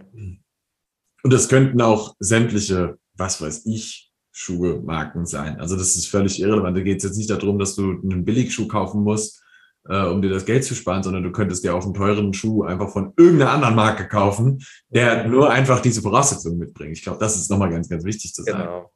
Und 1.23 1.33
das 1.33 1.49
könnten 1.49 1.81
auch 1.81 2.15
sämtliche, 2.19 2.97
was 3.15 3.41
weiß 3.41 3.65
ich, 3.65 4.11
Schuhe, 4.31 4.79
Marken 4.81 5.25
sein. 5.25 5.59
Also 5.59 5.75
das 5.75 5.95
ist 5.95 6.07
völlig 6.07 6.39
irrelevant. 6.39 6.77
Da 6.77 6.81
geht 6.81 6.97
es 6.97 7.03
jetzt 7.03 7.17
nicht 7.17 7.29
darum, 7.29 7.57
dass 7.57 7.75
du 7.75 7.99
einen 8.01 8.23
Billigschuh 8.23 8.67
kaufen 8.67 9.01
musst, 9.01 9.41
äh, 9.89 10.05
um 10.05 10.21
dir 10.21 10.29
das 10.29 10.45
Geld 10.45 10.63
zu 10.63 10.75
sparen, 10.75 11.03
sondern 11.03 11.23
du 11.23 11.31
könntest 11.31 11.63
dir 11.63 11.75
auch 11.75 11.83
einen 11.83 11.93
teuren 11.93 12.33
Schuh 12.33 12.63
einfach 12.63 12.89
von 12.89 13.13
irgendeiner 13.17 13.51
anderen 13.51 13.75
Marke 13.75 14.07
kaufen, 14.07 14.63
der 14.89 15.27
nur 15.27 15.49
einfach 15.49 15.81
diese 15.81 16.01
Voraussetzungen 16.01 16.57
mitbringt. 16.57 16.97
Ich 16.97 17.03
glaube, 17.03 17.19
das 17.19 17.35
ist 17.35 17.49
nochmal 17.49 17.69
ganz, 17.69 17.89
ganz 17.89 18.03
wichtig 18.03 18.33
zu 18.33 18.43
sagen. 18.43 18.59
Genau. 18.59 18.91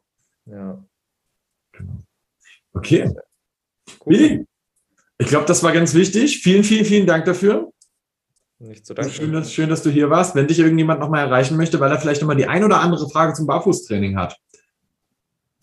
Ja. 0.46 0.84
Genau. 1.72 2.04
Okay. 2.74 3.12
Cool. 4.06 4.46
Ich 5.18 5.28
glaube, 5.28 5.46
das 5.46 5.62
war 5.64 5.72
ganz 5.72 5.94
wichtig. 5.94 6.40
Vielen, 6.42 6.64
vielen, 6.64 6.86
vielen 6.86 7.06
Dank 7.06 7.26
dafür. 7.26 7.72
Nicht 8.60 8.86
zu 8.86 8.94
danken. 8.94 9.12
Schön 9.12 9.32
dass, 9.32 9.54
schön, 9.54 9.70
dass 9.70 9.84
du 9.84 9.90
hier 9.90 10.10
warst. 10.10 10.36
Wenn 10.36 10.48
dich 10.48 10.60
irgendjemand 10.60 11.00
nochmal 11.00 11.26
erreichen 11.26 11.58
möchte, 11.58 11.80
weil 11.80 11.92
er 11.92 12.00
vielleicht 12.00 12.22
nochmal 12.22 12.38
die 12.38 12.48
ein 12.48 12.64
oder 12.64 12.80
andere 12.80 13.10
Frage 13.10 13.34
zum 13.34 13.48
Barfußtraining 13.48 14.18
hat. 14.18 14.38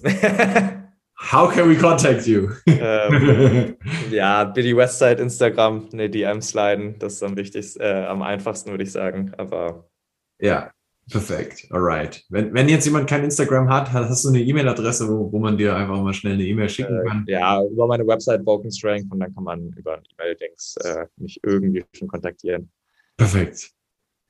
How 1.20 1.52
can 1.52 1.68
we 1.68 1.76
contact 1.76 2.26
you? 2.26 2.50
ähm, 2.66 3.76
ja, 4.10 4.44
Billy 4.44 4.76
Westside, 4.76 5.20
Instagram, 5.20 5.88
eine 5.92 6.08
DM 6.08 6.40
sliden, 6.40 6.96
das 7.00 7.14
ist 7.14 7.22
am 7.24 7.36
wichtigsten, 7.36 7.80
äh, 7.80 8.06
am 8.06 8.22
einfachsten, 8.22 8.70
würde 8.70 8.84
ich 8.84 8.92
sagen. 8.92 9.32
Aber 9.36 9.90
ja, 10.38 10.70
perfekt. 11.10 11.66
Alright. 11.70 12.24
Wenn, 12.28 12.54
wenn 12.54 12.68
jetzt 12.68 12.84
jemand 12.84 13.10
kein 13.10 13.24
Instagram 13.24 13.68
hat, 13.68 13.92
hast 13.92 14.24
du 14.24 14.28
eine 14.28 14.40
E-Mail-Adresse, 14.40 15.08
wo, 15.08 15.30
wo 15.32 15.38
man 15.40 15.58
dir 15.58 15.74
einfach 15.74 16.00
mal 16.00 16.14
schnell 16.14 16.34
eine 16.34 16.44
E-Mail 16.44 16.68
schicken 16.68 17.00
äh, 17.00 17.08
kann? 17.08 17.24
Ja, 17.26 17.64
über 17.64 17.88
meine 17.88 18.06
Website 18.06 18.46
Vulcan 18.46 18.70
Strength 18.70 19.10
und 19.10 19.18
dann 19.18 19.34
kann 19.34 19.44
man 19.44 19.72
über 19.72 20.00
E-Mail-Dings 20.12 20.76
äh, 20.84 21.06
mich 21.16 21.40
irgendwie 21.42 21.84
schon 21.94 22.06
kontaktieren. 22.06 22.70
Perfekt. 23.16 23.72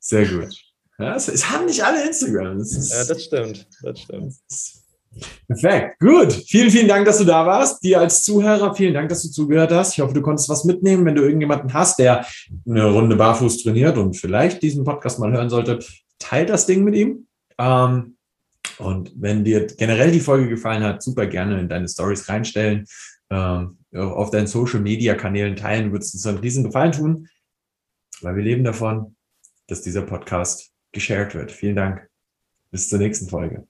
Sehr 0.00 0.26
gut. 0.26 0.54
Ja, 0.98 1.14
es, 1.14 1.28
es 1.28 1.48
haben 1.50 1.66
nicht 1.66 1.84
alle 1.84 2.06
Instagram. 2.06 2.58
Das, 2.58 2.72
ist, 2.72 2.92
ja, 2.92 3.04
das 3.04 3.24
stimmt. 3.24 3.68
Das 3.82 4.00
stimmt. 4.00 4.34
Das 4.48 4.87
Perfekt, 5.46 5.98
gut. 6.00 6.32
Vielen, 6.32 6.70
vielen 6.70 6.88
Dank, 6.88 7.06
dass 7.06 7.18
du 7.18 7.24
da 7.24 7.46
warst. 7.46 7.82
Dir 7.82 8.00
als 8.00 8.22
Zuhörer, 8.22 8.74
vielen 8.74 8.94
Dank, 8.94 9.08
dass 9.08 9.22
du 9.22 9.30
zugehört 9.30 9.72
hast. 9.72 9.94
Ich 9.94 10.00
hoffe, 10.00 10.14
du 10.14 10.22
konntest 10.22 10.48
was 10.48 10.64
mitnehmen. 10.64 11.04
Wenn 11.04 11.14
du 11.14 11.22
irgendjemanden 11.22 11.72
hast, 11.72 11.98
der 11.98 12.26
eine 12.66 12.90
Runde 12.90 13.16
barfuß 13.16 13.62
trainiert 13.62 13.98
und 13.98 14.16
vielleicht 14.16 14.62
diesen 14.62 14.84
Podcast 14.84 15.18
mal 15.18 15.32
hören 15.32 15.50
sollte, 15.50 15.78
teil 16.18 16.46
das 16.46 16.66
Ding 16.66 16.84
mit 16.84 16.94
ihm. 16.94 17.26
Ähm, 17.58 18.16
und 18.78 19.12
wenn 19.16 19.44
dir 19.44 19.66
generell 19.66 20.10
die 20.12 20.20
Folge 20.20 20.48
gefallen 20.48 20.82
hat, 20.82 21.02
super 21.02 21.26
gerne 21.26 21.60
in 21.60 21.68
deine 21.68 21.88
Stories 21.88 22.28
reinstellen, 22.28 22.86
ähm, 23.30 23.78
auf 23.94 24.30
deinen 24.30 24.46
Social 24.46 24.80
Media 24.80 25.14
Kanälen 25.14 25.56
teilen, 25.56 25.92
würdest 25.92 26.14
uns 26.14 26.26
einen 26.26 26.38
riesen 26.38 26.64
Gefallen 26.64 26.92
tun, 26.92 27.28
weil 28.20 28.36
wir 28.36 28.44
leben 28.44 28.64
davon. 28.64 29.14
dass 29.66 29.82
dieser 29.82 30.00
Podcast 30.02 30.72
geshared 30.92 31.34
wird. 31.34 31.52
Vielen 31.52 31.76
Dank. 31.76 32.08
Bis 32.70 32.88
zur 32.88 32.98
nächsten 32.98 33.28
Folge. 33.28 33.66